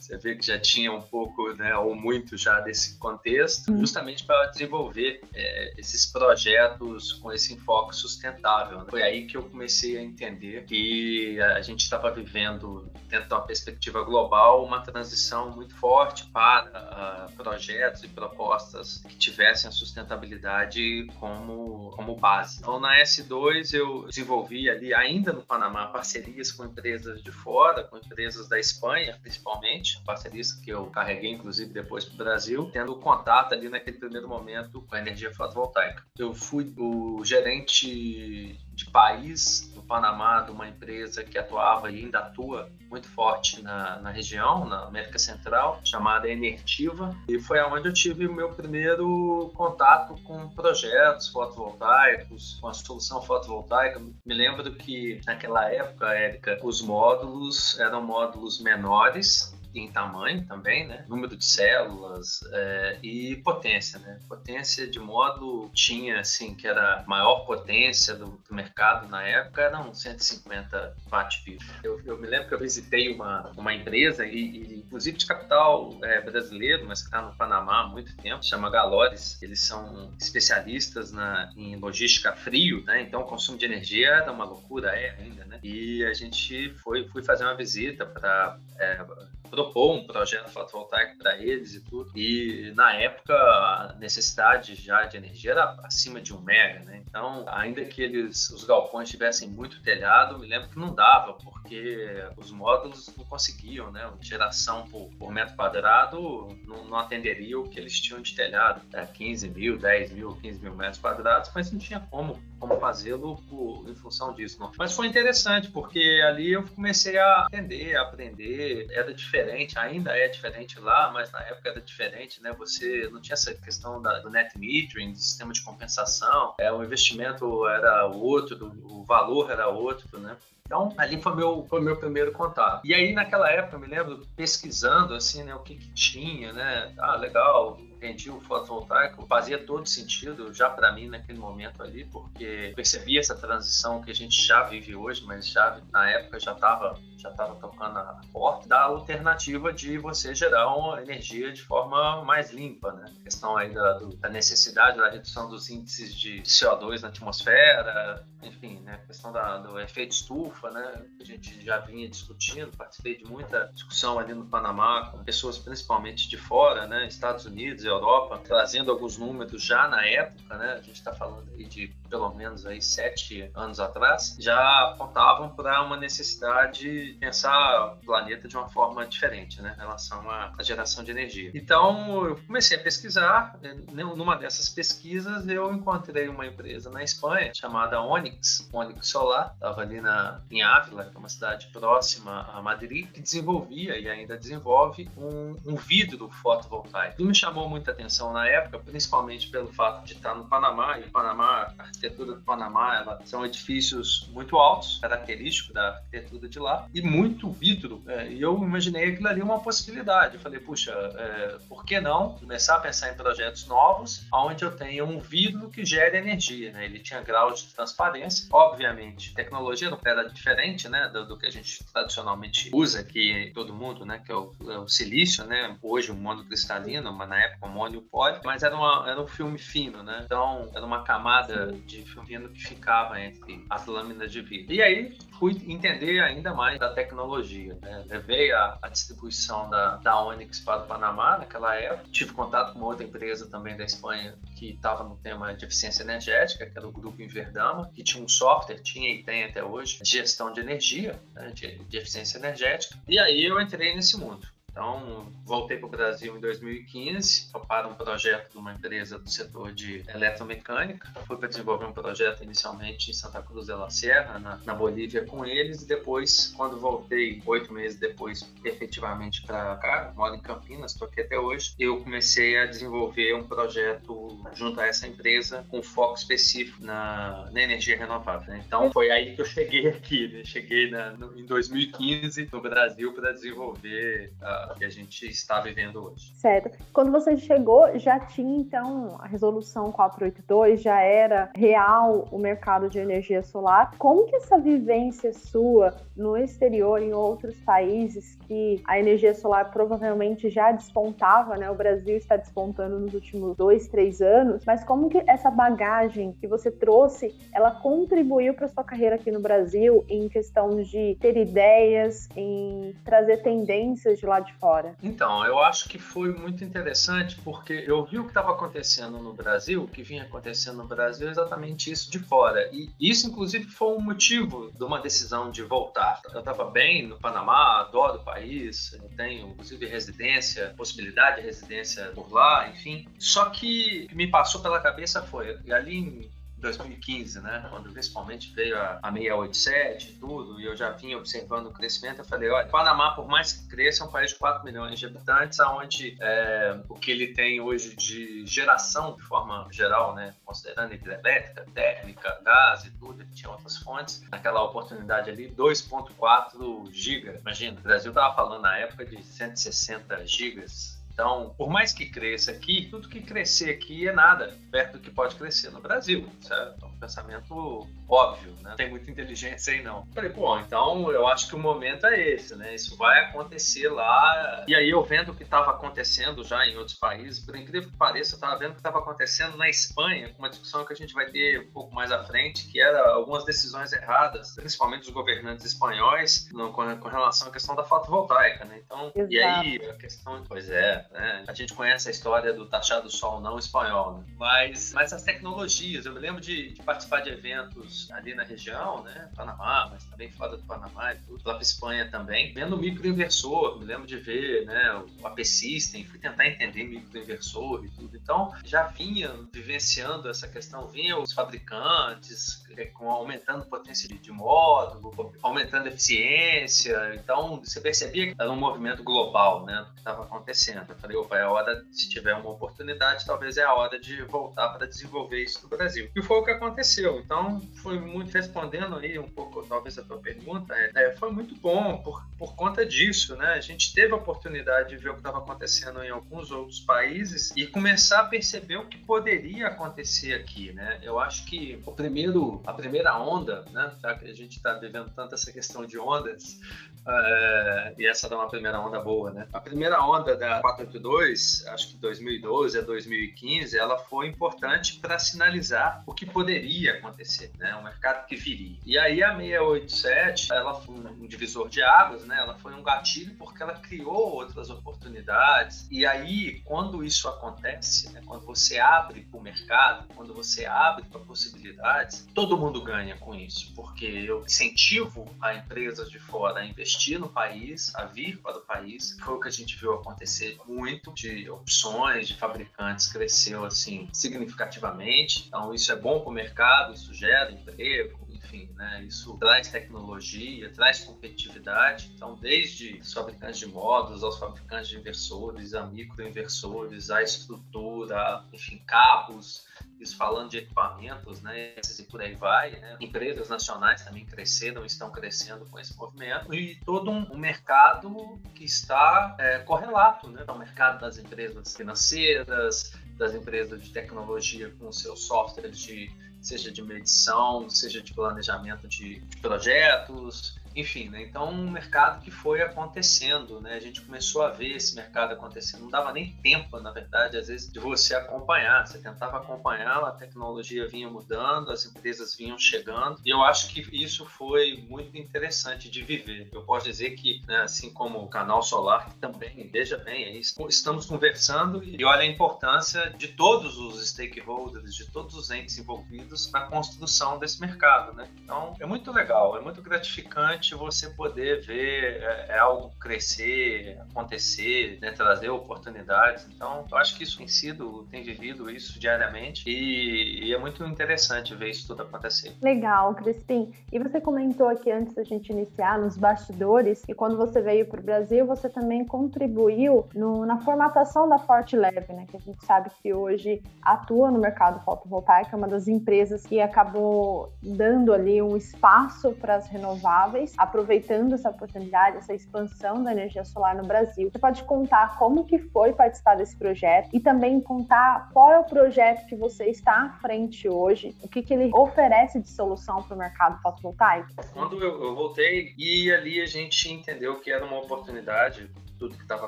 você 0.04 0.18
vê 0.18 0.36
que 0.36 0.46
já 0.46 0.60
tinha 0.60 0.92
um 0.92 1.02
pouco, 1.02 1.54
né, 1.54 1.74
ou 1.78 1.96
muito 1.96 2.36
já 2.36 2.60
desse 2.60 2.98
contexto, 2.98 3.72
uhum. 3.72 3.80
justamente 3.80 4.26
para 4.26 4.48
desenvolver 4.48 5.22
é, 5.34 5.74
esses 5.78 6.06
projetos 6.06 7.14
com 7.14 7.32
esse 7.32 7.54
enfoque 7.54 7.96
sustentável. 7.96 8.80
Né? 8.80 8.86
Foi 8.90 9.02
aí 9.02 9.26
que 9.26 9.38
eu 9.38 9.44
comecei 9.44 9.98
a 9.98 10.02
entender 10.02 10.66
que 10.66 11.40
a 11.42 11.62
gente 11.62 11.82
estava 11.82 12.12
vivendo, 12.12 12.92
dentro 13.08 13.30
de 13.30 13.34
uma 13.34 13.46
perspectiva 13.48 14.04
global, 14.04 14.66
uma 14.66 14.82
transição 14.82 15.52
muito 15.52 15.74
forte 15.76 16.26
para 16.26 17.30
uh, 17.30 17.36
projetos 17.38 18.04
e 18.04 18.10
propostas 18.10 19.02
que 19.08 19.16
tivessem 19.16 19.70
a 19.70 19.72
sustentabilidade 19.72 21.08
como, 21.18 21.92
como 21.92 22.16
base. 22.18 22.58
Então, 22.60 22.78
na 22.78 23.02
S2, 23.02 23.74
eu 23.74 24.06
desenvolvi 24.08 24.70
ali, 24.70 24.94
ainda 24.94 25.32
no 25.32 25.44
Panamá, 25.44 25.88
parcerias 25.88 26.52
com 26.52 26.66
empresas 26.66 27.24
de 27.24 27.32
fora, 27.32 27.84
com 27.84 27.98
empresas 27.98 28.50
da 28.50 28.60
Espanha, 28.60 28.73
principalmente, 29.22 30.02
parcerias 30.04 30.52
que 30.52 30.70
eu 30.70 30.88
carreguei, 30.88 31.32
inclusive, 31.32 31.72
depois 31.74 32.06
para 32.06 32.14
o 32.14 32.18
Brasil, 32.18 32.70
tendo 32.72 32.96
contato 32.96 33.54
ali 33.54 33.70
naquele 33.70 33.98
primeiro 33.98 34.28
momento 34.28 34.82
com 34.82 34.96
a 34.96 35.00
energia 35.00 35.34
fotovoltaica. 35.34 36.04
Eu 36.18 36.34
fui 36.34 36.74
o 36.78 37.24
gerente 37.24 38.58
de 38.74 38.86
país 38.90 39.72
do 39.74 39.82
Panamá, 39.84 40.42
de 40.42 40.52
uma 40.52 40.68
empresa 40.68 41.24
que 41.24 41.38
atuava 41.38 41.92
e 41.92 42.04
ainda 42.04 42.20
atua 42.20 42.70
muito 42.90 43.08
forte 43.08 43.62
na, 43.62 44.00
na 44.00 44.12
região, 44.12 44.66
na 44.66 44.84
América 44.84 45.18
Central, 45.18 45.80
chamada 45.84 46.30
Enertiva, 46.30 47.16
e 47.28 47.40
foi 47.40 47.60
aonde 47.60 47.88
eu 47.88 47.94
tive 47.94 48.28
o 48.28 48.34
meu 48.34 48.50
primeiro 48.50 49.52
contato 49.56 50.16
com 50.24 50.50
projetos 50.50 51.28
fotovoltaicos, 51.30 52.58
com 52.62 52.68
a 52.68 52.74
solução 52.74 53.22
fotovoltaica. 53.22 54.00
Me 54.26 54.34
lembro 54.34 54.72
que 54.76 55.22
naquela 55.26 55.72
época, 55.72 56.14
Érica, 56.14 56.60
os 56.64 56.82
módulos 56.82 57.80
eram 57.80 58.02
módulos 58.04 58.60
menores, 58.64 59.53
em 59.76 59.92
tamanho 59.92 60.46
também, 60.46 60.88
né? 60.88 61.06
Número 61.08 61.36
de 61.36 61.46
células 61.46 62.42
é, 62.52 63.00
e 63.02 63.36
potência, 63.38 64.00
né? 64.00 64.20
Potência 64.28 64.88
de 64.88 65.00
modo 65.00 65.70
tinha, 65.74 66.20
assim, 66.20 66.54
que 66.56 66.68
era 66.68 67.02
a 67.02 67.04
maior 67.08 67.46
potência 67.46 68.14
do, 68.16 68.42
do 68.48 68.56
mercado 68.56 69.08
na 69.08 69.24
época, 69.24 69.62
eram 69.62 69.94
150 69.94 70.96
watt-peak. 71.12 71.64
Eu, 71.84 72.02
eu, 72.06 72.18
me 72.18 72.28
lembro 72.28 72.48
que 72.48 72.54
eu 72.54 72.60
visitei 72.60 73.14
uma, 73.14 73.52
uma 73.58 73.74
empresa, 73.74 74.26
e, 74.26 74.38
e 74.38 74.80
inclusive 74.80 75.18
de 75.18 75.26
capital 75.26 75.98
é, 76.04 76.22
brasileiro, 76.22 76.86
mas 76.88 77.02
que 77.02 77.08
está 77.08 77.22
no 77.22 77.36
Panamá 77.36 77.82
há 77.82 77.88
muito 77.88 78.16
tempo, 78.18 78.44
chama 78.44 78.70
Galores. 78.70 79.42
Eles 79.42 79.62
são 79.62 80.14
especialistas 80.20 81.12
na, 81.12 81.52
em 81.56 81.76
logística 81.76 82.34
frio, 82.34 82.84
né? 82.86 83.02
Então 83.02 83.22
o 83.22 83.26
consumo 83.26 83.58
de 83.58 83.66
energia 83.66 84.10
era 84.10 84.32
uma 84.32 84.46
loucura, 84.46 84.90
é 84.90 85.16
ainda, 85.20 85.46
né? 85.46 85.60
E 85.64 86.04
a 86.06 86.14
gente 86.14 86.70
foi, 86.76 87.08
fui 87.08 87.24
fazer 87.24 87.44
uma 87.44 87.56
visita 87.56 88.06
para 88.06 88.60
é, 88.80 89.06
propor 89.54 89.96
um 89.96 90.08
projeto 90.08 90.50
fotovoltaico 90.50 91.18
para 91.20 91.38
eles 91.38 91.76
e 91.76 91.82
tudo. 91.82 92.12
E 92.18 92.74
na 92.76 92.94
época 92.94 93.34
a 93.36 93.96
necessidade 94.00 94.74
já 94.74 95.06
de 95.06 95.18
energia 95.18 95.52
era 95.52 95.78
acima 95.84 96.20
de 96.20 96.34
um 96.34 96.42
mega, 96.42 96.80
né? 96.86 97.04
Então, 97.08 97.46
ainda 97.48 97.86
que 97.86 98.02
eles, 98.02 98.50
os 98.50 98.64
galpões 98.64 99.10
tivessem 99.10 99.48
muito 99.48 99.82
telhado, 99.84 100.40
me 100.40 100.48
lembro 100.48 100.70
que 100.70 100.80
não 100.80 100.96
dava, 100.96 101.34
porque 101.34 102.26
os 102.36 102.50
módulos 102.52 103.16
não 103.16 103.26
conseguiam, 103.26 103.92
né? 103.92 104.04
A 104.04 104.24
geração 104.24 104.88
por, 104.88 105.12
por 105.20 105.32
metro 105.32 105.56
quadrado 105.56 106.48
não, 106.66 106.86
não, 106.86 106.98
atenderia 106.98 107.60
o 107.60 107.70
que 107.70 107.80
eles 107.80 108.00
tinham 108.00 108.22
de 108.22 108.36
telhado, 108.36 108.82
né? 108.92 109.08
15 109.14 109.50
mil, 109.50 109.78
10 109.78 110.12
mil, 110.12 110.36
15 110.38 110.60
mil 110.60 110.76
metros 110.76 110.98
quadrados, 110.98 111.52
mas 111.54 111.72
não 111.72 111.80
tinha 111.80 112.00
como, 112.00 112.42
como 112.64 112.80
fazê-lo 112.80 113.38
em 113.86 113.94
função 113.94 114.34
disso. 114.34 114.58
Não. 114.58 114.72
Mas 114.78 114.96
foi 114.96 115.08
interessante, 115.08 115.70
porque 115.70 116.00
ali 116.26 116.54
eu 116.54 116.64
comecei 116.64 117.18
a 117.18 117.48
entender, 117.52 117.98
a 117.98 118.04
aprender, 118.04 118.88
era 118.90 119.14
diferente, 119.14 119.78
ainda 119.78 120.18
é 120.18 120.30
diferente 120.30 120.80
lá, 120.80 121.12
mas 121.12 121.30
na 121.30 121.42
época 121.42 121.70
era 121.70 121.82
diferente, 121.82 122.42
né? 122.42 122.54
Você 122.58 123.10
não 123.12 123.20
tinha 123.20 123.34
essa 123.34 123.54
questão 123.54 124.02
da, 124.02 124.20
do 124.20 124.30
net 124.30 124.58
metering, 124.58 125.12
do 125.12 125.18
sistema 125.18 125.52
de 125.52 125.62
compensação, 125.62 126.54
é, 126.58 126.72
o 126.72 126.82
investimento 126.82 127.68
era 127.68 128.06
outro, 128.06 128.72
o 128.86 129.04
valor 129.04 129.52
era 129.52 129.68
outro, 129.68 130.18
né? 130.18 130.38
Então, 130.66 130.94
ali 130.98 131.22
foi 131.22 131.36
meu, 131.36 131.66
foi 131.70 131.82
meu 131.82 131.98
primeiro 131.98 132.32
contato. 132.32 132.86
E 132.86 132.94
aí, 132.94 133.14
naquela 133.14 133.52
época, 133.52 133.76
eu 133.76 133.80
me 133.82 133.88
lembro 133.88 134.26
pesquisando, 134.38 135.14
assim, 135.14 135.44
né, 135.44 135.54
o 135.54 135.60
que, 135.60 135.76
que 135.76 135.94
tinha, 135.94 136.54
né? 136.54 136.94
Ah, 136.98 137.18
legal, 137.18 137.78
entendi 138.04 138.30
o 138.30 138.42
fotovoltaico, 138.42 139.26
fazia 139.26 139.58
todo 139.58 139.88
sentido 139.88 140.54
já 140.54 140.70
para 140.70 140.92
mim 140.92 141.08
naquele 141.08 141.40
momento 141.40 141.82
ali, 141.82 142.06
porque 142.06 142.74
percebi 142.76 143.18
essa 143.18 143.34
transição 143.34 144.02
que 144.02 144.12
a 144.12 144.16
gente 144.16 144.46
já 144.46 144.64
vive 144.64 144.96
hoje, 144.96 145.24
mas 145.26 145.48
já 145.48 145.82
na 145.92 146.10
época 146.10 146.40
já 146.40 146.52
estava 146.52 147.00
já 147.24 147.32
tava 147.32 147.56
tocando 147.56 147.98
a 147.98 148.22
porta 148.34 148.68
da 148.68 148.82
alternativa 148.82 149.72
de 149.72 149.98
você 149.98 150.36
gerar 150.36 150.76
uma 150.76 151.02
energia 151.02 151.54
de 151.54 151.62
forma 151.62 152.24
mais 152.26 152.52
limpa, 152.52 152.92
né? 152.92 153.06
A 153.08 153.24
questão 153.24 153.56
aí 153.56 153.74
da, 153.74 154.00
da 154.20 154.30
necessidade 154.30 154.98
da 154.98 155.10
redução 155.10 155.50
dos 155.50 155.70
índices 155.70 156.14
de 156.14 156.42
CO2 156.42 157.02
na 157.02 157.08
atmosfera, 157.08 158.28
enfim, 158.42 158.82
né? 158.82 158.96
A 158.96 159.08
questão 159.08 159.32
da, 159.32 159.58
do 159.58 159.80
efeito 159.80 160.12
estufa, 160.12 160.70
né? 160.70 161.06
A 161.20 161.24
gente 161.24 161.64
já 161.64 161.80
vinha 161.80 162.10
discutindo, 162.10 162.76
participei 162.76 163.18
de 163.18 163.24
muita 163.24 163.72
discussão 163.74 164.20
ali 164.20 164.34
no 164.34 164.46
Panamá 164.46 165.10
com 165.10 165.24
pessoas 165.24 165.58
principalmente 165.58 166.28
de 166.28 166.38
fora, 166.38 166.86
né? 166.86 167.08
Estados 167.08 167.46
Unidos, 167.46 167.86
Europa, 167.86 168.38
trazendo 168.40 168.92
alguns 168.92 169.18
números 169.18 169.64
já 169.64 169.88
na 169.88 170.06
época, 170.06 170.58
né? 170.58 170.74
A 170.74 170.82
gente 170.82 170.98
está 170.98 171.14
falando 171.14 171.50
aí 171.54 171.64
de 171.64 171.88
pelo 172.10 172.34
menos 172.34 172.66
aí 172.66 172.82
sete 172.82 173.50
anos 173.56 173.80
atrás, 173.80 174.36
já 174.40 174.90
apontavam 174.90 175.56
para 175.56 175.82
uma 175.82 175.98
necessidade 175.98 177.13
pensar 177.14 177.94
o 177.94 178.06
planeta 178.06 178.48
de 178.48 178.56
uma 178.56 178.70
forma 178.70 179.06
diferente, 179.06 179.62
né? 179.62 179.74
Em 179.76 179.80
relação 179.80 180.30
à, 180.30 180.52
geração 180.62 181.04
de 181.04 181.12
energia. 181.12 181.52
Então, 181.54 182.26
eu 182.26 182.36
comecei 182.48 182.78
a 182.78 182.82
pesquisar. 182.82 183.60
Né, 183.62 183.76
numa 183.94 184.36
dessas 184.36 184.70
pesquisas, 184.70 185.48
eu 185.48 185.74
encontrei 185.74 186.28
uma 186.28 186.46
empresa 186.46 186.90
na 186.90 187.04
Espanha 187.04 187.54
chamada 187.54 188.02
Onyx, 188.02 188.70
Onyx 188.72 189.08
Solar, 189.08 189.54
estava 189.54 189.82
ali 189.82 190.00
na, 190.00 190.42
em 190.50 190.62
Ávila, 190.62 191.06
que 191.06 191.16
é 191.16 191.20
uma 191.20 191.30
cidade 191.30 191.68
próxima 191.68 192.50
a 192.54 192.62
Madrid, 192.62 193.08
que 193.12 193.22
desenvolvia 193.22 193.98
e 193.98 194.10
ainda 194.10 194.38
desenvolve 194.38 195.10
um, 195.18 195.56
um 195.66 195.76
vidro 195.76 196.30
fotovoltaico. 196.30 197.22
E 197.22 197.26
me 197.26 197.36
chamou 197.36 197.68
muita 197.70 197.92
atenção 197.92 198.32
na 198.34 198.48
época, 198.48 198.80
principalmente 198.80 199.50
pelo 199.50 199.72
fato 199.74 200.06
de 200.06 200.14
estar 200.14 200.36
no 200.36 200.46
Panamá, 200.46 200.98
e 201.00 201.04
o 201.04 201.12
Panamá, 201.12 201.74
a 201.78 201.84
arquitetura 201.84 202.34
do 202.34 202.42
Panamá, 202.42 202.98
ela, 202.98 203.20
são 203.26 203.46
edifícios 203.46 204.30
muito 204.32 204.58
altos, 204.58 205.00
característico 205.00 205.74
da 205.74 205.90
arquitetura 205.90 206.48
de 206.48 206.60
lá, 206.60 206.88
e 206.94 207.02
muito 207.04 207.52
vidro. 207.52 208.02
É, 208.08 208.30
e 208.30 208.42
eu 208.42 208.58
imaginei 208.58 209.10
aquilo 209.10 209.28
ali 209.28 209.42
uma 209.42 209.60
possibilidade. 209.60 210.36
Eu 210.36 210.42
falei, 210.42 210.60
puxa, 210.60 210.92
é, 210.92 211.58
por 211.68 211.86
que 211.86 212.00
não 212.00 212.34
começar 212.38 212.76
a 212.76 212.80
pensar 212.80 213.12
em 213.12 213.16
projetos 213.16 213.68
novos, 213.68 214.26
onde 214.34 214.64
eu 214.64 214.76
tenha 214.76 215.04
um 215.04 215.20
vidro 215.20 215.70
que 215.70 215.86
gere 215.86 216.18
energia, 216.18 216.72
né? 216.72 216.86
Ele 216.86 217.00
tinha 217.00 217.22
grau 217.22 217.54
de 217.54 217.64
transparência, 217.68 218.48
obviamente, 218.52 219.34
tecnologia 219.34 219.90
não 219.90 220.00
era 220.06 220.24
diferente, 220.30 220.88
né, 220.90 221.10
do, 221.10 221.26
do, 221.26 221.38
que 221.38 221.46
a 221.46 221.52
gente 221.52 221.84
tradicionalmente 221.92 222.70
usa 222.74 223.00
aqui, 223.00 223.52
todo 223.54 223.74
mundo, 223.74 224.06
né, 224.06 224.22
que 224.24 224.32
é 224.32 224.36
o, 224.36 224.52
é 224.68 224.78
o 224.78 224.88
silício, 224.88 225.46
né, 225.46 225.78
hoje 225.82 226.12
o 226.12 226.16
monocristalino, 226.16 227.12
mas 227.14 227.30
na 227.30 227.42
época 227.42 227.66
Amônio 227.66 228.02
Poli, 228.02 228.40
mas 228.44 228.64
era, 228.64 228.76
uma, 228.76 229.10
era 229.10 229.22
um 229.22 229.28
filme 229.28 229.58
fino, 229.58 230.04
né? 230.04 230.22
Então 230.26 230.70
era 230.74 230.86
uma 230.86 231.04
camada 231.04 231.72
de 231.86 232.04
filme 232.04 232.28
fino 232.28 232.50
que 232.50 232.64
ficava 232.64 233.20
entre 233.20 233.66
as 233.70 233.86
lâminas 233.86 234.32
de 234.32 234.42
vidro. 234.42 234.74
E 234.74 234.82
aí 234.82 235.18
fui 235.44 235.62
entender 235.68 236.22
ainda 236.22 236.54
mais 236.54 236.80
da 236.80 236.94
tecnologia, 236.94 237.78
né? 237.82 238.06
Levei 238.08 238.54
a, 238.54 238.78
a 238.82 238.88
distribuição 238.88 239.70
da, 239.70 239.98
da 239.98 240.24
Onyx 240.24 240.62
para 240.62 240.84
o 240.84 240.88
Panamá 240.88 241.38
naquela 241.38 241.76
época. 241.76 242.10
Tive 242.12 242.32
contato 242.32 242.74
com 242.74 242.80
outra 242.80 243.06
empresa 243.06 243.50
também 243.50 243.76
da 243.76 243.84
Espanha 243.84 244.36
que 244.56 244.70
estava 244.70 245.04
no 245.04 245.18
tema 245.18 245.54
de 245.54 245.66
eficiência 245.66 246.04
energética, 246.04 246.66
que 246.66 246.78
era 246.78 246.88
o 246.88 246.92
Grupo 246.92 247.22
Inverdama, 247.22 247.92
que 247.94 248.04
tinha 248.04 248.24
um 248.24 248.30
software, 248.30 248.82
tinha 248.82 249.14
e 249.14 249.22
tem 249.22 249.44
até 249.44 249.62
hoje, 249.62 250.02
de 250.02 250.10
gestão 250.10 250.54
de 250.54 250.62
energia, 250.62 251.20
né? 251.34 251.52
de, 251.52 251.76
de 251.78 251.98
eficiência 251.98 252.38
energética. 252.38 252.98
E 253.06 253.20
aí 253.20 253.44
eu 253.44 253.60
entrei 253.60 253.94
nesse 253.94 254.18
mundo. 254.18 254.48
Então, 254.74 255.32
voltei 255.46 255.78
para 255.78 255.86
o 255.86 255.90
Brasil 255.90 256.36
em 256.36 256.40
2015 256.40 257.52
para 257.68 257.88
um 257.88 257.94
projeto 257.94 258.54
de 258.54 258.58
uma 258.58 258.74
empresa 258.74 259.20
do 259.20 259.30
setor 259.30 259.72
de 259.72 260.04
eletromecânica. 260.10 261.08
Fui 261.28 261.38
para 261.38 261.48
desenvolver 261.48 261.86
um 261.86 261.94
projeto 261.94 262.44
inicialmente 262.44 263.12
em 263.12 263.14
Santa 263.14 263.40
Cruz 263.44 263.68
de 263.68 263.74
la 263.74 263.88
Sierra, 263.92 264.40
na, 264.40 264.58
na 264.66 264.74
Bolívia, 264.74 265.24
com 265.26 265.46
eles. 265.46 265.84
E 265.84 265.88
depois, 265.88 266.52
quando 266.58 266.80
voltei, 266.80 267.40
oito 267.46 267.72
meses 267.72 268.00
depois, 268.00 268.52
efetivamente 268.66 269.44
para 269.44 269.76
cá, 269.76 270.12
moro 270.16 270.34
em 270.34 270.42
Campinas, 270.42 270.94
estou 270.94 271.08
aqui 271.08 271.22
até 271.22 271.38
hoje, 271.38 271.76
eu 271.78 272.02
comecei 272.02 272.58
a 272.58 272.66
desenvolver 272.66 273.36
um 273.36 273.44
projeto 273.44 274.44
junto 274.56 274.80
a 274.80 274.88
essa 274.88 275.06
empresa 275.08 275.64
com 275.70 275.84
foco 275.84 276.18
específico 276.18 276.84
na, 276.84 277.48
na 277.52 277.62
energia 277.62 277.96
renovável. 277.96 278.52
Né? 278.52 278.64
Então, 278.66 278.92
foi 278.92 279.12
aí 279.12 279.36
que 279.36 279.42
eu 279.42 279.46
cheguei 279.46 279.88
aqui. 279.88 280.30
Né? 280.30 280.44
Cheguei 280.44 280.90
na, 280.90 281.12
no, 281.12 281.38
em 281.40 281.46
2015 281.46 282.50
no 282.52 282.60
Brasil 282.60 283.14
para 283.14 283.32
desenvolver 283.32 284.34
a 284.42 284.63
que 284.78 284.86
a 284.86 284.90
gente 284.90 285.26
está 285.28 285.60
vivendo 285.60 286.04
hoje. 286.06 286.34
Certo. 286.36 286.78
Quando 286.92 287.12
você 287.12 287.38
chegou, 287.38 287.98
já 288.00 288.20
tinha 288.20 288.60
então 288.60 289.18
a 289.20 289.28
resolução 289.28 289.92
482, 289.92 290.82
já 290.82 291.02
era 291.02 291.50
real 291.56 292.28
o 292.32 292.38
mercado 292.38 292.90
de 292.90 293.00
energia 293.00 293.44
solar. 293.44 293.96
Como 293.98 294.26
que 294.26 294.36
essa 294.36 294.58
vivência 294.58 295.34
sua 295.34 295.96
no 296.16 296.38
exterior, 296.38 297.02
em 297.02 297.14
outros 297.14 297.56
países, 297.62 298.38
que 298.48 298.82
a 298.88 299.00
energia 299.00 299.34
solar 299.34 299.72
provavelmente 299.72 300.50
já 300.50 300.72
despontava, 300.72 301.58
né? 301.58 301.70
O 301.70 301.76
Brasil 301.76 302.16
está 302.16 302.36
despontando 302.38 303.00
nos 303.00 303.14
últimos 303.14 303.56
dois, 303.58 303.88
três 303.88 304.22
anos, 304.22 304.64
mas 304.66 304.84
como 304.84 305.10
que 305.10 305.24
essa 305.28 305.50
bagagem 305.50 306.34
que 306.40 306.48
você 306.48 306.72
trouxe, 306.72 307.34
ela 307.54 307.72
contribuiu 307.72 308.54
para 308.54 308.68
sua 308.68 308.84
carreira 308.84 309.16
aqui 309.16 309.32
no 309.32 309.40
Brasil 309.40 310.06
em 310.08 310.28
questão 310.30 310.82
de 310.82 311.18
ter 311.20 311.38
ideias, 311.38 312.28
em 312.36 312.94
trazer 313.04 313.42
tendências 313.42 314.20
de 314.20 314.26
lá 314.26 314.40
de 314.40 314.53
fora? 314.60 314.96
Então, 315.02 315.46
eu 315.46 315.60
acho 315.60 315.90
que 315.90 316.00
foi 316.00 316.34
muito 316.34 316.64
interessante 316.64 317.38
porque 317.44 317.84
eu 317.88 318.04
vi 318.06 318.20
o 318.20 318.24
que 318.24 318.30
estava 318.30 318.52
acontecendo 318.52 319.20
no 319.20 319.34
Brasil, 319.34 319.84
o 319.84 319.88
que 319.88 320.04
vinha 320.04 320.24
acontecendo 320.24 320.78
no 320.78 320.88
Brasil, 320.88 321.30
exatamente 321.30 321.92
isso 321.92 322.10
de 322.12 322.20
fora. 322.20 322.70
E 322.72 322.92
isso, 323.00 323.28
inclusive, 323.28 323.66
foi 323.66 323.96
um 323.96 324.02
motivo 324.02 324.72
de 324.72 324.84
uma 324.84 325.00
decisão 325.00 325.52
de 325.52 325.64
voltar. 325.64 326.22
Eu 326.34 326.40
estava 326.40 326.66
bem 326.66 327.08
no 327.08 327.20
Panamá, 327.20 327.82
adoro 327.82 328.20
o 328.20 328.24
país, 328.24 328.98
tenho, 329.16 329.50
inclusive, 329.50 329.86
residência, 329.86 330.74
possibilidade 330.76 331.38
de 331.38 331.42
residência 331.44 332.12
por 332.14 332.32
lá, 332.32 332.70
enfim. 332.70 333.08
Só 333.18 333.50
que 333.50 334.06
o 334.06 334.08
que 334.10 334.16
me 334.16 334.28
passou 334.28 334.62
pela 334.62 334.80
cabeça 334.80 335.22
foi, 335.24 335.58
ali 335.72 335.96
em 335.96 336.43
2015, 336.64 337.42
né? 337.42 337.68
Quando 337.70 337.92
principalmente 337.92 338.52
veio 338.54 338.78
a, 338.78 339.00
a 339.04 339.12
687 339.12 340.10
e 340.10 340.14
tudo, 340.14 340.60
e 340.60 340.66
eu 340.66 340.76
já 340.76 340.92
vinha 340.92 341.18
observando 341.18 341.68
o 341.68 341.72
crescimento, 341.72 342.20
eu 342.20 342.26
falei, 342.26 342.50
olha, 342.50 342.68
Panamá, 342.68 343.12
por 343.12 343.28
mais 343.28 343.54
que 343.54 343.68
cresça, 343.68 344.04
é 344.04 344.08
um 344.08 344.12
país 344.12 344.32
de 344.32 344.38
4 344.38 344.64
milhões 344.64 345.00
de 345.00 345.06
habitantes, 345.06 345.60
onde 345.60 346.18
é, 346.20 346.80
o 346.90 346.96
que 346.96 347.12
ele 347.12 347.28
tem 347.28 347.62
hoje 347.62 347.96
de 347.96 348.46
geração, 348.46 349.16
de 349.16 349.22
forma 349.22 349.68
geral, 349.72 350.16
né? 350.16 350.34
Considerando 350.46 350.94
hidrelétrica, 350.94 351.66
térmica, 351.74 352.40
gás 352.44 352.86
e 352.86 352.92
tudo, 352.92 353.22
ele 353.22 353.32
tinha 353.34 353.52
outras 353.52 353.78
fontes. 353.78 354.24
Naquela 354.32 354.64
oportunidade 354.64 355.30
ali, 355.30 355.50
2.4 355.52 356.92
gigas. 356.92 357.40
Imagina, 357.42 357.78
o 357.78 357.84
Brasil 357.84 358.12
estava 358.12 358.34
falando 358.36 358.62
na 358.62 358.78
época 358.78 359.06
de 359.06 359.22
160 359.24 360.26
gigas 360.26 361.03
então, 361.14 361.54
por 361.56 361.70
mais 361.70 361.94
que 361.94 362.08
cresça 362.08 362.52
aqui, 362.52 362.88
tudo 362.90 363.08
que 363.08 363.22
crescer 363.22 363.70
aqui 363.70 364.08
é 364.08 364.12
nada 364.12 364.58
perto 364.72 364.94
do 364.94 365.00
que 365.00 365.12
pode 365.12 365.36
crescer 365.36 365.70
no 365.70 365.80
Brasil, 365.80 366.28
certo? 366.42 366.84
É 366.84 366.88
um 366.88 366.98
pensamento 366.98 367.88
óbvio, 368.14 368.52
né? 368.62 368.70
Não 368.70 368.76
tem 368.76 368.90
muita 368.90 369.10
inteligência 369.10 369.74
aí 369.74 369.82
não. 369.82 370.06
Falei, 370.14 370.30
pô, 370.30 370.58
então 370.60 371.12
eu 371.12 371.28
acho 371.28 371.48
que 371.48 371.56
o 371.56 371.60
momento 371.60 372.06
é 372.06 372.20
esse, 372.30 372.56
né? 372.56 372.74
Isso 372.74 372.96
vai 372.98 373.26
acontecer 373.26 373.90
lá. 373.90 374.66
E 374.68 374.76
aí 374.76 374.90
eu 374.90 375.04
vendo 375.04 375.32
o 375.32 375.36
que 375.36 375.44
estava 375.44 375.72
acontecendo 375.72 376.44
já 376.44 376.66
em 376.66 376.78
outros 376.78 376.98
países, 376.98 377.44
por 377.44 377.56
incrível 377.56 377.90
que 377.90 377.98
pareça, 377.98 378.34
eu 378.34 378.38
estava 378.38 378.58
vendo 378.58 378.72
o 378.72 378.74
que 378.74 378.80
estava 378.80 379.00
acontecendo 379.00 379.58
na 379.58 379.70
Espanha, 379.70 380.30
com 380.30 380.40
uma 380.40 380.50
discussão 380.50 380.86
que 380.86 380.94
a 380.94 380.96
gente 380.96 381.14
vai 381.14 381.26
ter 381.30 381.60
um 381.60 381.72
pouco 381.72 381.94
mais 381.94 382.12
à 382.12 382.24
frente, 382.24 382.68
que 382.68 382.80
era 382.80 383.12
algumas 383.12 383.46
decisões 383.46 383.92
erradas, 383.92 384.56
principalmente 384.56 385.02
dos 385.02 385.12
governantes 385.12 385.66
espanhóis, 385.66 386.50
no, 386.52 386.72
com, 386.72 386.98
com, 386.98 387.08
relação 387.08 387.50
à 387.50 387.52
questão 387.52 387.76
da 387.76 387.84
fotovoltaica, 387.84 388.66
né? 388.66 388.82
Então, 388.86 389.12
Exato. 389.16 389.34
e 389.34 389.42
aí 389.42 389.90
a 389.90 389.94
questão, 389.96 390.44
pois 390.48 390.70
é, 390.70 391.06
né? 391.12 391.44
A 391.48 391.54
gente 391.54 391.74
conhece 391.74 392.08
a 392.08 392.12
história 392.12 392.54
do 392.54 392.66
taxado 392.66 393.10
sol 393.10 393.40
não 393.40 393.58
espanhol, 393.58 394.18
né? 394.18 394.24
mas, 394.38 394.94
mas 394.94 395.14
as 395.14 395.24
tecnologias, 395.24 396.06
eu 396.06 396.14
me 396.14 396.20
lembro 396.20 396.42
de, 396.42 396.74
de, 396.74 396.82
participar 396.84 397.22
de 397.22 397.30
eventos 397.30 398.03
ali 398.12 398.34
na 398.34 398.44
região, 398.44 399.04
né? 399.04 399.30
Panamá, 399.36 399.90
mas 399.92 400.04
também 400.06 400.32
fora 400.32 400.58
do 400.58 400.64
Panamá 400.64 401.14
e 401.14 401.18
tudo, 401.20 401.42
lá 401.46 401.54
para 401.54 401.64
Espanha 401.64 402.10
também, 402.10 402.54
vendo 402.54 402.78
microinversor, 402.78 403.80
me 403.80 403.86
lembro 403.86 404.08
de 404.08 404.18
ver 404.18 404.66
né, 404.66 405.04
o 405.20 405.28
AP 405.28 405.44
System, 405.44 406.04
fui 406.06 406.20
tentar 406.20 406.48
entender 406.48 406.84
microinversor 406.84 407.86
e 407.86 407.90
tudo. 407.90 408.16
Então, 408.16 408.54
já 408.64 408.84
vinha 408.84 409.32
vivenciando 409.52 410.30
essa 410.30 410.48
questão, 410.48 410.88
vinha 410.88 411.18
os 411.18 411.34
fabricantes 411.34 412.64
é, 412.76 412.86
com, 412.86 413.10
aumentando 413.10 413.66
potência 413.66 414.08
de, 414.08 414.18
de 414.18 414.32
módulo, 414.32 415.34
aumentando 415.42 415.88
eficiência, 415.88 417.16
então 417.16 417.62
você 417.64 417.80
percebia 417.80 418.28
que 418.28 418.42
era 418.42 418.52
um 418.52 418.56
movimento 418.56 419.04
global, 419.04 419.66
né, 419.66 419.86
do 419.88 419.94
que 419.94 420.00
estava 420.00 420.24
acontecendo. 420.24 420.86
Eu 420.90 420.96
falei, 420.96 421.18
opa, 421.18 421.38
é 421.38 421.46
hora, 421.46 421.84
se 421.92 422.10
tiver 422.10 422.34
uma 422.36 422.50
oportunidade, 422.50 423.26
talvez 423.26 423.58
é 423.58 423.64
a 423.64 423.74
hora 423.74 424.00
de 424.00 424.22
voltar 424.24 424.70
para 424.70 424.88
desenvolver 424.88 425.44
isso 425.44 425.62
no 425.64 425.70
Brasil. 425.70 426.10
E 426.16 426.22
foi 426.22 426.38
o 426.38 426.44
que 426.44 426.52
aconteceu. 426.52 427.20
Então, 427.20 427.62
foi 427.84 428.00
muito 428.00 428.32
respondendo 428.32 428.96
aí 428.96 429.20
um 429.20 429.28
pouco, 429.28 429.62
talvez, 429.68 430.00
a 430.00 430.04
tua 430.04 430.18
pergunta, 430.18 430.74
é, 430.74 430.92
é, 430.96 431.12
foi 431.12 431.30
muito 431.32 431.54
bom 431.56 431.98
por, 431.98 432.26
por 432.40 432.56
conta 432.56 432.86
disso, 432.86 433.36
né? 433.36 433.48
A 433.48 433.60
gente 433.60 433.94
teve 433.94 434.14
a 434.14 434.16
oportunidade 434.16 434.90
de 434.90 434.98
ver 434.98 435.10
o 435.10 435.14
que 435.14 435.20
estava 435.20 435.40
acontecendo 435.40 436.02
em 436.02 436.10
alguns 436.10 436.50
outros 436.50 436.80
países 436.80 437.52
e 437.58 437.68
começar 437.68 438.22
a 438.22 438.26
perceber 438.26 438.78
o 438.78 438.88
que 438.88 438.98
poderia 438.98 439.68
acontecer 439.68 440.34
aqui, 440.34 440.72
né? 440.72 441.00
Eu 441.04 441.20
acho 441.20 441.46
que 441.46 441.82
o 441.86 441.92
primeiro, 441.92 442.62
a 442.66 442.72
primeira 442.72 443.20
onda, 443.20 443.66
né? 443.72 443.92
Já 444.02 444.16
que 444.16 444.32
a 444.32 444.34
gente 444.34 444.56
está 444.58 444.74
vivendo 444.76 445.12
tanto 445.14 445.36
essa 445.36 445.52
questão 445.52 445.86
de 445.86 446.00
ondas, 446.00 446.62
uh, 447.06 448.00
e 448.00 448.08
essa 448.08 448.30
dá 448.30 448.38
uma 448.38 448.48
primeira 448.48 448.80
onda 448.80 449.00
boa, 449.02 449.32
né? 449.32 449.46
A 449.52 449.60
primeira 449.60 450.02
onda 450.02 450.38
da 450.38 450.62
482, 450.62 451.68
acho 451.68 451.90
que 451.90 451.98
2012 451.98 452.80
a 452.80 452.82
2015, 452.82 453.78
ela 453.78 453.98
foi 453.98 454.28
importante 454.28 455.00
para 455.00 455.20
sinalizar 455.20 456.02
o 456.08 456.14
que 456.14 456.26
poderia 456.26 456.94
acontecer, 456.94 457.52
né? 457.58 457.73
Um 457.78 457.84
mercado 457.84 458.26
que 458.28 458.36
viria. 458.36 458.78
E 458.86 458.98
aí 458.98 459.24
a 459.24 459.36
687, 459.36 460.52
ela 460.52 460.74
foi 460.82 460.96
um 460.96 461.28
divisor 461.28 461.70
de 461.70 461.82
águas, 461.82 462.26
né? 462.26 462.38
Ela 462.38 462.56
foi 462.56 462.74
um 462.74 462.84
gatilho 462.84 463.34
porque 463.36 463.62
ela 463.62 463.74
criou 463.74 464.36
outras 464.36 464.70
oportunidades. 464.70 465.88
E 465.90 466.06
aí, 466.06 466.62
quando 466.66 467.04
isso 467.04 467.28
acontece, 467.28 468.12
né? 468.12 468.22
quando 468.26 468.46
você 468.46 468.80
abre 468.80 469.22
para 469.22 469.40
o 469.40 469.42
mercado, 469.42 470.08
quando 470.16 470.34
você 470.34 470.66
abre 470.66 471.06
para 471.06 471.20
possibilidades, 471.20 472.28
todo 472.34 472.58
mundo 472.58 472.82
ganha 472.82 473.18
com 473.18 473.34
isso, 473.36 473.74
porque 473.76 474.06
eu 474.06 474.44
incentivo 474.44 475.26
a 475.42 475.54
empresas 475.56 476.10
de 476.10 476.20
fora 476.20 476.62
a 476.62 476.66
investir 476.66 477.20
no 477.20 477.30
país, 477.30 477.94
a 477.96 478.06
vir 478.06 478.40
para 478.40 478.58
o 478.58 478.62
país. 478.62 479.18
Foi 479.24 479.36
o 479.36 479.40
que 479.40 479.48
a 479.48 479.52
gente 479.52 479.76
viu 479.78 479.94
acontecer 479.94 480.58
muito 480.68 481.14
de 481.14 481.50
opções 481.50 482.28
de 482.28 482.36
fabricantes 482.36 483.08
cresceu 483.08 483.66
assim 483.66 484.08
significativamente. 484.12 485.46
Então 485.48 485.74
isso 485.74 485.92
é 485.92 485.96
bom 485.96 486.20
para 486.22 486.30
o 486.30 486.34
mercado, 486.34 486.94
isso 486.94 487.14
gera 487.14 487.52
emprego, 487.72 488.28
enfim, 488.30 488.70
né, 488.76 489.04
isso 489.04 489.38
traz 489.38 489.70
tecnologia, 489.70 490.72
traz 490.74 491.00
competitividade. 491.00 492.12
Então, 492.16 492.36
desde 492.36 493.00
os 493.00 493.14
fabricantes 493.14 493.60
de 493.60 493.68
módulos, 493.68 494.24
aos 494.24 494.38
fabricantes 494.38 494.90
de 494.90 494.98
inversores, 494.98 495.74
a 495.74 495.86
microinversores, 495.86 497.10
a 497.10 497.24
estrutura, 497.24 498.44
enfim, 498.52 498.82
cabos, 498.86 499.66
isso 500.00 500.18
falando 500.18 500.50
de 500.52 500.58
equipamentos, 500.58 501.42
né, 501.42 501.76
e 501.98 502.04
por 502.04 502.22
aí 502.22 502.36
vai, 502.36 502.72
né? 502.72 502.98
Empresas 503.00 503.48
nacionais 503.48 504.04
também 504.04 504.26
cresceram, 504.26 504.86
estão 504.86 505.10
crescendo 505.10 505.66
com 505.66 505.80
esse 505.80 505.96
movimento 505.96 506.54
e 506.54 506.76
todo 506.84 507.10
um 507.10 507.38
mercado 507.38 508.40
que 508.54 508.66
está 508.66 509.36
é, 509.40 509.60
correlato, 509.60 510.30
né? 510.30 510.44
O 510.48 510.58
mercado 510.58 511.00
das 511.00 511.18
empresas 511.18 511.76
financeiras, 511.76 512.94
das 513.18 513.34
empresas 513.34 513.82
de 513.82 513.92
tecnologia 513.92 514.70
com 514.80 514.92
seus 514.92 515.26
softwares 515.26 515.78
de 515.78 516.12
seja 516.44 516.70
de 516.70 516.82
medição, 516.82 517.70
seja 517.70 518.02
de 518.02 518.14
planejamento 518.14 518.88
de 518.88 519.24
projetos, 519.42 520.60
enfim, 520.76 521.10
né? 521.10 521.22
Então, 521.22 521.50
um 521.50 521.70
mercado 521.70 522.22
que 522.22 522.32
foi 522.32 522.62
acontecendo, 522.62 523.62
né? 523.62 523.76
A 523.76 523.80
gente 523.80 524.02
começou 524.02 524.42
a 524.42 524.50
ver 524.50 524.76
esse 524.76 524.96
mercado 524.96 525.34
acontecendo. 525.34 525.82
Não 525.82 525.90
dava 525.90 526.12
nem 526.12 526.34
tempo, 526.38 526.80
na 526.80 526.92
verdade, 526.92 527.38
às 527.38 527.48
vezes, 527.48 527.72
de 527.72 527.80
você 527.80 528.16
acompanhar. 528.16 528.86
Você 528.86 528.98
tentava 529.00 529.38
acompanhar, 529.38 530.04
a 530.04 530.12
tecnologia 530.12 530.88
vinha 530.88 531.10
mudando, 531.10 531.72
as 531.72 531.86
empresas 531.86 532.36
vinham 532.36 532.58
chegando. 532.58 533.20
E 533.24 533.30
eu 533.30 533.42
acho 533.44 533.70
que 533.70 533.82
isso 533.92 534.26
foi 534.26 534.86
muito 534.90 535.18
interessante 535.18 535.90
de 535.90 536.04
viver. 536.04 536.50
Eu 536.52 536.64
posso 536.64 536.86
dizer 536.86 537.12
que, 537.12 537.42
né, 537.48 537.62
assim 537.62 537.92
como 537.92 538.20
o 538.20 538.28
canal 538.28 538.62
Solar, 538.64 539.10
que 539.10 539.16
também, 539.16 539.70
veja 539.72 539.98
bem, 539.98 540.24
é 540.24 540.38
isso, 540.38 540.56
estamos 540.68 541.06
conversando 541.06 541.84
e 541.84 542.04
olha 542.04 542.22
a 542.22 542.26
importância 542.26 543.10
de 543.12 543.30
todos 543.30 543.78
os 543.78 544.08
stakeholders, 544.08 544.96
de 544.96 545.12
todos 545.12 545.36
os 545.36 545.50
entes 545.52 545.78
envolvidos 545.78 546.52
na 546.52 546.62
construção 546.62 547.38
desse 547.38 547.60
mercado, 547.60 548.14
né? 548.14 548.28
Então, 548.44 548.76
é 548.80 548.86
muito 548.86 549.12
legal, 549.12 549.58
é 549.58 549.62
muito 549.62 549.82
gratificante 549.82 550.63
importante 550.64 550.76
você 550.76 551.10
poder 551.10 551.62
ver 551.62 552.22
é, 552.22 552.46
é, 552.50 552.60
algo 552.60 552.92
crescer, 553.00 554.00
acontecer, 554.10 554.98
né, 555.02 555.12
trazer 555.12 555.50
oportunidades. 555.50 556.48
Então, 556.56 556.86
eu 556.90 556.98
acho 556.98 557.18
que 557.18 557.24
isso 557.24 557.38
tem 557.38 557.48
sido, 557.48 558.08
tem 558.10 558.24
vivido 558.24 558.70
isso 558.70 559.00
diariamente 559.00 559.70
e, 559.70 560.46
e, 560.46 560.54
é 560.54 560.58
muito 560.58 560.84
interessante 560.86 561.54
ver 561.56 561.70
isso 561.70 561.88
tudo 561.88 562.04
acontecer. 562.04 562.54
Legal, 562.62 563.14
Crispim. 563.16 563.74
E 563.92 564.00
você 564.00 564.22
comentou 564.22 564.68
aqui 564.68 564.92
antes 564.92 565.14
da 565.14 565.24
gente 565.24 565.52
iniciar, 565.52 566.00
nos 566.00 566.18
bastidores, 566.18 567.04
e 567.08 567.14
quando 567.14 567.36
você 567.38 567.62
veio 567.62 567.86
para 567.86 568.00
o 568.00 568.04
Brasil, 568.04 568.46
você 568.46 568.70
também 568.70 569.06
contribuiu 569.06 570.08
no, 570.16 570.46
na 570.46 570.60
formatação 570.60 571.28
da 571.28 571.38
Forte 571.38 571.76
né, 571.76 571.92
que 572.30 572.38
a 572.38 572.40
gente 572.40 572.64
sabe 572.66 572.90
que 573.02 573.14
hoje 573.14 573.62
atua 573.82 574.32
no 574.32 574.40
mercado 574.40 574.84
fotovoltaico, 574.84 575.50
é 575.54 575.58
uma 575.58 575.68
das 575.68 575.88
empresas 575.88 576.46
que 576.46 576.62
acabou 576.62 577.52
dando 577.62 578.14
ali 578.14 578.42
um 578.42 578.56
espaço 578.56 579.32
para 579.34 579.56
as 579.56 579.68
renováveis 579.68 580.53
aproveitando 580.58 581.34
essa 581.34 581.50
oportunidade, 581.50 582.18
essa 582.18 582.34
expansão 582.34 583.04
da 583.04 583.12
energia 583.12 583.44
solar 583.46 583.76
no 583.76 583.86
Brasil. 583.86 584.30
Você 584.32 584.40
pode 584.40 584.64
contar 584.64 585.18
como 585.18 585.46
que 585.46 585.58
foi 585.58 585.94
participar 585.94 586.36
desse 586.36 586.56
projeto 586.58 587.10
e 587.14 587.20
também 587.20 587.62
contar 587.62 588.30
qual 588.32 588.52
é 588.52 588.60
o 588.60 588.64
projeto 588.64 589.26
que 589.28 589.36
você 589.36 589.66
está 589.66 590.04
à 590.04 590.10
frente 590.20 590.68
hoje, 590.68 591.16
o 591.22 591.28
que, 591.28 591.42
que 591.42 591.54
ele 591.54 591.72
oferece 591.74 592.40
de 592.40 592.50
solução 592.50 593.02
para 593.04 593.16
o 593.16 593.18
mercado 593.18 593.62
fotovoltaico? 593.62 594.30
Quando 594.54 594.82
eu, 594.82 595.04
eu 595.04 595.16
voltei 595.16 595.74
e 595.78 596.12
ali 596.12 596.42
a 596.42 596.46
gente 596.46 596.92
entendeu 596.92 597.40
que 597.40 597.52
era 597.52 597.66
uma 597.66 597.80
oportunidade 597.80 598.70
tudo 599.04 599.18
que 599.18 599.24
estava 599.24 599.48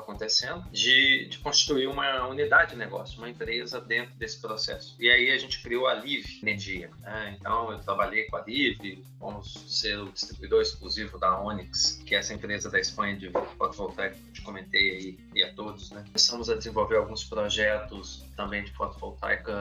acontecendo, 0.00 0.68
de, 0.70 1.28
de, 1.30 1.38
construir 1.38 1.86
uma 1.86 2.26
unidade 2.28 2.72
de 2.72 2.76
negócio, 2.76 3.16
uma 3.16 3.30
empresa 3.30 3.80
dentro 3.80 4.14
desse 4.16 4.38
processo. 4.38 4.94
E 5.00 5.08
aí 5.08 5.30
a 5.30 5.38
gente 5.38 5.62
criou 5.62 5.86
a 5.86 5.94
Live 5.94 6.40
Energia. 6.42 6.90
Né? 7.00 7.36
Então 7.38 7.72
eu 7.72 7.78
trabalhei 7.78 8.24
com 8.24 8.36
a 8.36 8.40
Live, 8.40 9.02
vamos 9.18 9.54
ser 9.66 9.98
o 9.98 10.12
distribuidor 10.12 10.60
exclusivo 10.60 11.18
da 11.18 11.40
Onyx, 11.40 12.02
que 12.04 12.14
é 12.14 12.18
essa 12.18 12.34
empresa 12.34 12.70
da 12.70 12.78
Espanha 12.78 13.16
de 13.16 13.30
fotovoltaico 13.30 14.18
que 14.18 14.28
eu 14.28 14.32
te 14.34 14.42
comentei 14.42 14.90
aí 14.90 15.18
e 15.34 15.42
a 15.42 15.54
todos. 15.54 15.90
Né? 15.90 16.04
Começamos 16.06 16.50
a 16.50 16.54
desenvolver 16.54 16.98
alguns 16.98 17.24
projetos 17.24 18.26
também 18.36 18.62
de 18.62 18.72
fotovoltaica 18.72 19.54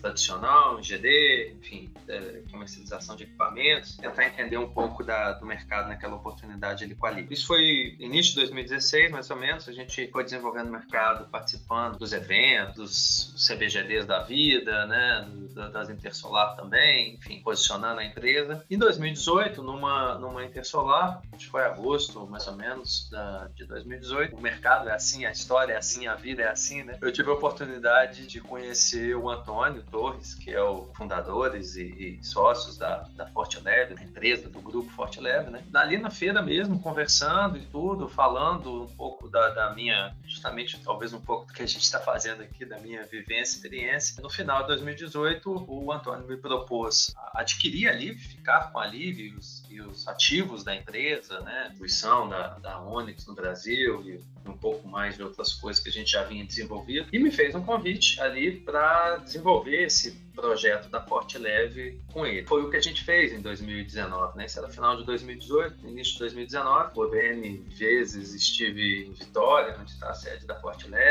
tradicional, 0.00 0.80
GD, 0.80 1.56
enfim, 1.58 1.92
é, 2.06 2.42
comercialização 2.52 3.16
de 3.16 3.24
equipamentos, 3.24 3.96
tentar 3.96 4.28
entender 4.28 4.58
um 4.58 4.70
pouco 4.70 5.02
da, 5.02 5.32
do 5.32 5.44
mercado 5.44 5.88
naquela 5.88 6.14
oportunidade 6.14 6.84
ali 6.84 6.94
com 6.94 7.06
a 7.06 7.10
Live. 7.10 7.34
Isso 7.34 7.48
foi 7.48 7.96
início 7.98 8.34
de 8.34 8.40
2016, 8.42 9.10
mais 9.10 9.28
ou 9.28 9.36
menos, 9.40 9.68
a 9.68 9.72
gente 9.72 10.08
foi 10.10 10.24
desenvolvendo 10.24 10.68
o 10.68 10.72
mercado, 10.72 11.28
participando 11.30 11.98
dos 11.98 12.12
eventos, 12.12 13.34
CBGDs 13.36 14.06
da 14.06 14.22
vida, 14.22 14.86
né, 14.86 15.26
das 15.72 15.88
Intersolar 15.88 16.56
também, 16.56 17.14
enfim, 17.14 17.40
posicionando 17.42 18.00
a 18.00 18.04
empresa. 18.04 18.64
Em 18.70 18.78
2018, 18.78 19.62
numa, 19.62 20.14
numa 20.18 20.44
Intersolar, 20.44 21.22
acho 21.32 21.46
que 21.46 21.50
foi 21.50 21.64
agosto, 21.64 22.26
mais 22.26 22.46
ou 22.46 22.54
menos, 22.54 23.08
da, 23.10 23.48
de 23.54 23.64
2018, 23.64 24.36
o 24.36 24.40
mercado 24.40 24.88
é 24.88 24.94
assim, 24.94 25.24
a 25.24 25.30
história 25.30 25.72
é 25.72 25.76
assim, 25.76 26.06
a 26.06 26.14
vida 26.14 26.42
é 26.42 26.48
assim, 26.48 26.82
né? 26.82 26.98
Eu 27.00 27.12
tive 27.12 27.30
a 27.30 27.34
oportunidade 27.34 28.26
de 28.26 28.40
conhecer 28.40 29.16
o 29.16 29.28
Antônio 29.30 29.82
Torres, 29.90 30.34
que 30.34 30.50
é 30.50 30.62
o 30.62 30.90
fundadores 30.94 31.76
e, 31.76 32.18
e 32.20 32.24
sócios 32.24 32.76
da, 32.76 33.06
da 33.16 33.26
Forte 33.26 33.60
Leve, 33.60 33.94
da 33.94 34.02
empresa, 34.02 34.48
do 34.48 34.60
grupo 34.60 34.90
Forte 34.90 35.20
Leve, 35.20 35.50
né? 35.50 35.62
Ali 35.74 35.98
na 35.98 36.10
feira 36.10 36.42
mesmo, 36.42 36.80
conversando 36.80 37.56
e 37.56 37.62
tudo, 37.66 38.08
falando 38.08 38.84
um 38.84 38.88
pouco 38.88 39.28
da, 39.30 39.50
da 39.50 39.74
minha, 39.74 40.14
justamente 40.26 40.78
talvez 40.82 41.12
um 41.12 41.20
pouco 41.20 41.46
do 41.46 41.52
que 41.52 41.62
a 41.62 41.66
gente 41.66 41.82
está 41.82 42.00
fazendo 42.00 42.42
aqui, 42.42 42.64
da 42.64 42.78
minha 42.78 43.04
vivência, 43.04 43.56
experiência. 43.56 44.22
No 44.22 44.30
final 44.30 44.62
de 44.62 44.68
2018, 44.68 45.66
o 45.68 45.92
Antônio 45.92 46.26
me 46.26 46.36
propôs 46.36 47.14
adquirir 47.34 47.88
a 47.88 47.92
Live, 47.92 48.18
ficar 48.18 48.72
com 48.72 48.78
a 48.78 48.86
Live 48.86 49.28
e 49.28 49.34
os, 49.34 49.64
e 49.70 49.80
os 49.80 50.06
ativos 50.06 50.64
da 50.64 50.74
empresa, 50.74 51.40
né? 51.40 51.68
Distribuição 51.80 52.28
da, 52.28 52.58
da 52.58 52.82
Onyx 52.82 53.26
no 53.26 53.34
Brasil 53.34 54.02
e 54.04 54.48
um 54.48 54.56
pouco 54.56 54.86
mais 54.86 55.16
de 55.16 55.22
outras 55.22 55.52
coisas 55.54 55.82
que 55.82 55.88
a 55.88 55.92
gente 55.92 56.10
já 56.10 56.24
vinha 56.24 56.44
desenvolvendo. 56.44 57.08
E 57.12 57.18
me 57.18 57.30
fez 57.30 57.54
um 57.54 57.62
convite 57.62 58.20
ali 58.20 58.60
para 58.60 59.16
desenvolver 59.16 59.84
esse 59.84 60.12
projeto 60.40 60.88
da 60.88 61.00
Forte 61.00 61.38
Leve 61.38 62.00
com 62.12 62.24
ele. 62.26 62.46
Foi 62.46 62.62
o 62.62 62.70
que 62.70 62.76
a 62.76 62.80
gente 62.80 63.04
fez 63.04 63.32
em 63.32 63.40
2019, 63.40 64.38
né? 64.38 64.46
Isso 64.46 64.58
era 64.58 64.68
final 64.68 64.96
de 64.96 65.04
2018, 65.04 65.86
início 65.86 66.14
de 66.14 66.18
2019. 66.20 66.94
Por 66.94 67.14
N 67.14 67.64
vezes 67.68 68.34
estive 68.34 69.06
em 69.06 69.12
Vitória, 69.12 69.76
onde 69.78 69.90
está 69.90 70.10
a 70.10 70.14
sede 70.14 70.46
da 70.46 70.54
Forte 70.56 70.88
Leve. 70.88 71.09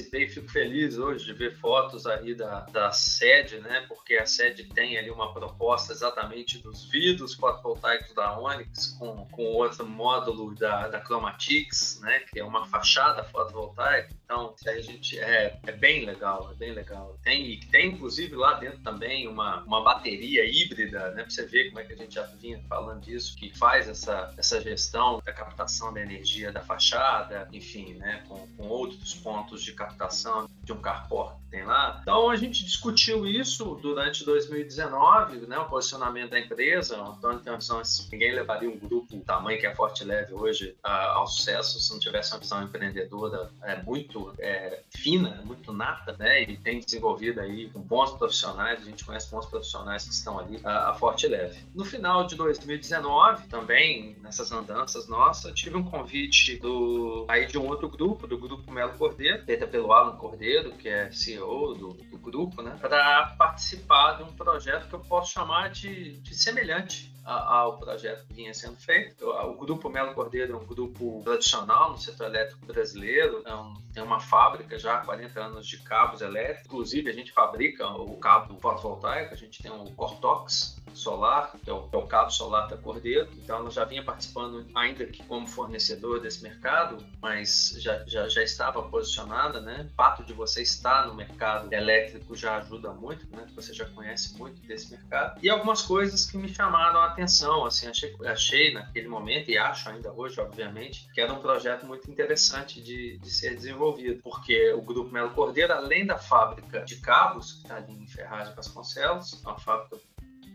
Participei, 0.00 0.28
fico 0.28 0.50
feliz 0.50 0.96
hoje 0.96 1.26
de 1.26 1.32
ver 1.34 1.56
fotos 1.56 2.06
aí 2.06 2.34
da, 2.34 2.60
da 2.72 2.90
sede, 2.90 3.58
né? 3.58 3.84
Porque 3.86 4.14
a 4.14 4.24
sede 4.24 4.64
tem 4.64 4.96
ali 4.96 5.10
uma 5.10 5.32
proposta 5.32 5.92
exatamente 5.92 6.58
dos 6.58 6.84
vidros 6.84 7.34
fotovoltaicos 7.34 8.14
da 8.14 8.38
Onyx 8.38 8.96
com, 8.98 9.26
com 9.26 9.42
outro 9.42 9.86
módulo 9.86 10.54
da, 10.54 10.88
da 10.88 11.04
Chromatics, 11.04 12.00
né? 12.00 12.20
Que 12.20 12.40
é 12.40 12.44
uma 12.44 12.66
fachada 12.66 13.22
fotovoltaica. 13.24 14.14
Então, 14.24 14.54
a 14.66 14.80
gente 14.80 15.18
é, 15.18 15.58
é 15.66 15.72
bem 15.72 16.04
legal, 16.04 16.50
é 16.52 16.54
bem 16.54 16.72
legal. 16.72 17.18
Tem, 17.22 17.60
tem 17.70 17.88
inclusive 17.88 18.36
lá 18.36 18.54
dentro 18.54 18.78
também 18.78 19.28
uma, 19.28 19.62
uma 19.64 19.82
bateria 19.82 20.44
híbrida, 20.46 21.10
né? 21.10 21.22
Para 21.22 21.30
você 21.30 21.44
ver 21.44 21.68
como 21.68 21.80
é 21.80 21.84
que 21.84 21.92
a 21.92 21.96
gente 21.96 22.14
já 22.14 22.22
vinha 22.22 22.62
falando 22.68 23.02
disso, 23.02 23.36
que 23.36 23.56
faz 23.58 23.88
essa, 23.88 24.32
essa 24.38 24.60
gestão 24.60 25.20
da 25.24 25.32
captação 25.32 25.92
da 25.92 26.00
energia 26.00 26.52
da 26.52 26.60
fachada, 26.60 27.48
enfim, 27.52 27.94
né? 27.94 28.24
Com, 28.28 28.46
com 28.56 28.68
outros 28.68 29.14
pontos 29.14 29.62
de 29.62 29.72
captação 29.72 29.89
de 30.62 30.72
um 30.72 30.80
carport 30.80 31.36
que 31.36 31.50
tem 31.50 31.64
lá. 31.64 31.98
Então 32.02 32.30
a 32.30 32.36
gente 32.36 32.64
discutiu 32.64 33.26
isso 33.26 33.78
durante 33.82 34.24
2019, 34.24 35.46
né? 35.46 35.58
O 35.58 35.66
posicionamento 35.66 36.30
da 36.30 36.40
empresa. 36.40 37.00
O 37.00 37.12
Antônio 37.12 37.40
tem 37.40 37.52
uma 37.52 37.58
visão 37.58 37.78
assim, 37.78 38.08
ninguém 38.12 38.34
levaria 38.34 38.68
um 38.68 38.78
grupo 38.78 39.14
do 39.14 39.20
tamanho 39.20 39.58
que 39.58 39.66
é 39.66 39.74
Forte 39.74 40.04
Leve 40.04 40.34
hoje 40.34 40.76
ao 40.82 41.26
sucesso 41.26 41.80
se 41.80 41.92
não 41.92 41.98
tivesse 41.98 42.32
uma 42.32 42.40
visão 42.40 42.62
empreendedora 42.62 43.50
é, 43.62 43.82
muito 43.82 44.32
é, 44.38 44.82
fina, 44.90 45.42
muito 45.44 45.72
nata, 45.72 46.16
né? 46.18 46.42
E 46.42 46.56
tem 46.56 46.80
desenvolvido 46.80 47.40
aí 47.40 47.68
com 47.70 47.80
bons 47.80 48.12
profissionais 48.12 48.40
profissionais, 48.40 48.80
a 48.80 48.84
gente 48.84 49.04
conhece 49.04 49.30
bons 49.30 49.46
profissionais 49.46 50.04
que 50.04 50.12
estão 50.12 50.38
ali 50.38 50.60
a, 50.64 50.90
a 50.90 50.94
Forte 50.94 51.26
Leve. 51.26 51.58
No 51.74 51.84
final 51.84 52.26
de 52.26 52.34
2019, 52.36 53.48
também, 53.48 54.16
nessas 54.22 54.50
andanças 54.52 55.08
nossas, 55.08 55.52
tive 55.54 55.76
um 55.76 55.84
convite 55.84 56.56
do, 56.56 57.24
aí 57.28 57.46
de 57.46 57.58
um 57.58 57.66
outro 57.66 57.88
grupo, 57.88 58.26
do 58.26 58.38
Grupo 58.38 58.70
Melo 58.70 58.92
Cordeiro, 58.96 59.44
feita 59.44 59.66
pelo 59.66 59.79
Alan 59.92 60.16
Cordeiro, 60.16 60.72
que 60.72 60.88
é 60.88 61.10
CEO 61.10 61.74
do, 61.74 61.88
do 61.94 62.18
grupo, 62.18 62.62
né, 62.62 62.76
para 62.80 63.34
participar 63.38 64.14
de 64.14 64.22
um 64.22 64.32
projeto 64.32 64.88
que 64.88 64.94
eu 64.94 65.00
posso 65.00 65.32
chamar 65.32 65.70
de, 65.70 66.18
de 66.18 66.34
semelhante 66.34 67.12
ao 67.30 67.78
projeto 67.78 68.26
que 68.26 68.34
vinha 68.34 68.52
sendo 68.52 68.76
feito. 68.76 69.28
O 69.28 69.54
Grupo 69.54 69.88
Melo 69.88 70.14
Cordeiro 70.14 70.54
é 70.54 70.56
um 70.56 70.66
grupo 70.66 71.20
tradicional 71.24 71.92
no 71.92 71.98
setor 71.98 72.26
elétrico 72.26 72.66
brasileiro, 72.66 73.42
é 73.46 73.54
um, 73.54 73.74
tem 73.92 74.02
uma 74.02 74.20
fábrica 74.20 74.78
já 74.78 74.96
há 74.96 74.98
40 75.04 75.40
anos 75.40 75.66
de 75.66 75.78
cabos 75.78 76.20
elétricos, 76.20 76.66
inclusive 76.66 77.10
a 77.10 77.12
gente 77.12 77.32
fabrica 77.32 77.86
o 77.88 78.16
cabo 78.16 78.58
fotovoltaico, 78.60 79.34
a 79.34 79.36
gente 79.36 79.62
tem 79.62 79.70
o 79.70 79.90
Cortox, 79.92 80.80
solar, 80.94 81.52
é 81.54 81.58
que 81.64 81.70
é 81.70 81.72
o 81.72 82.06
cabo 82.06 82.30
solar 82.30 82.68
da 82.68 82.76
Cordeiro. 82.76 83.28
Então 83.36 83.58
ela 83.58 83.70
já 83.70 83.84
vinha 83.84 84.02
participando, 84.02 84.66
ainda 84.74 85.06
que 85.06 85.22
como 85.24 85.46
fornecedor 85.46 86.20
desse 86.20 86.42
mercado, 86.42 86.98
mas 87.20 87.74
já, 87.78 88.04
já, 88.06 88.28
já 88.28 88.42
estava 88.42 88.82
posicionada, 88.82 89.60
né? 89.60 89.88
O 89.92 89.94
fato 89.94 90.24
de 90.24 90.32
você 90.32 90.62
estar 90.62 91.06
no 91.06 91.14
mercado 91.14 91.72
elétrico 91.72 92.34
já 92.34 92.56
ajuda 92.58 92.92
muito, 92.92 93.26
né? 93.30 93.46
Você 93.54 93.72
já 93.72 93.84
conhece 93.86 94.36
muito 94.38 94.60
desse 94.62 94.90
mercado. 94.90 95.38
E 95.42 95.48
algumas 95.48 95.82
coisas 95.82 96.26
que 96.26 96.36
me 96.36 96.48
chamaram 96.48 97.00
a 97.00 97.06
atenção, 97.06 97.19
assim, 97.22 97.86
achei, 97.86 98.14
achei 98.24 98.72
naquele 98.72 99.08
momento 99.08 99.50
e 99.50 99.58
acho 99.58 99.88
ainda 99.88 100.12
hoje, 100.12 100.40
obviamente, 100.40 101.08
que 101.12 101.20
era 101.20 101.32
um 101.32 101.40
projeto 101.40 101.86
muito 101.86 102.10
interessante 102.10 102.80
de, 102.80 103.18
de 103.18 103.30
ser 103.30 103.54
desenvolvido, 103.54 104.20
porque 104.22 104.72
o 104.72 104.82
Grupo 104.82 105.12
Melo 105.12 105.30
Cordeiro, 105.30 105.72
além 105.72 106.06
da 106.06 106.18
fábrica 106.18 106.80
de 106.84 106.96
cabos, 106.96 107.52
que 107.52 107.62
está 107.62 107.76
ali 107.76 107.92
em 107.92 108.06
Ferraz 108.06 108.48
de 108.48 108.54
Vasconcelos, 108.54 109.32
uma 109.42 109.58
fábrica 109.58 109.96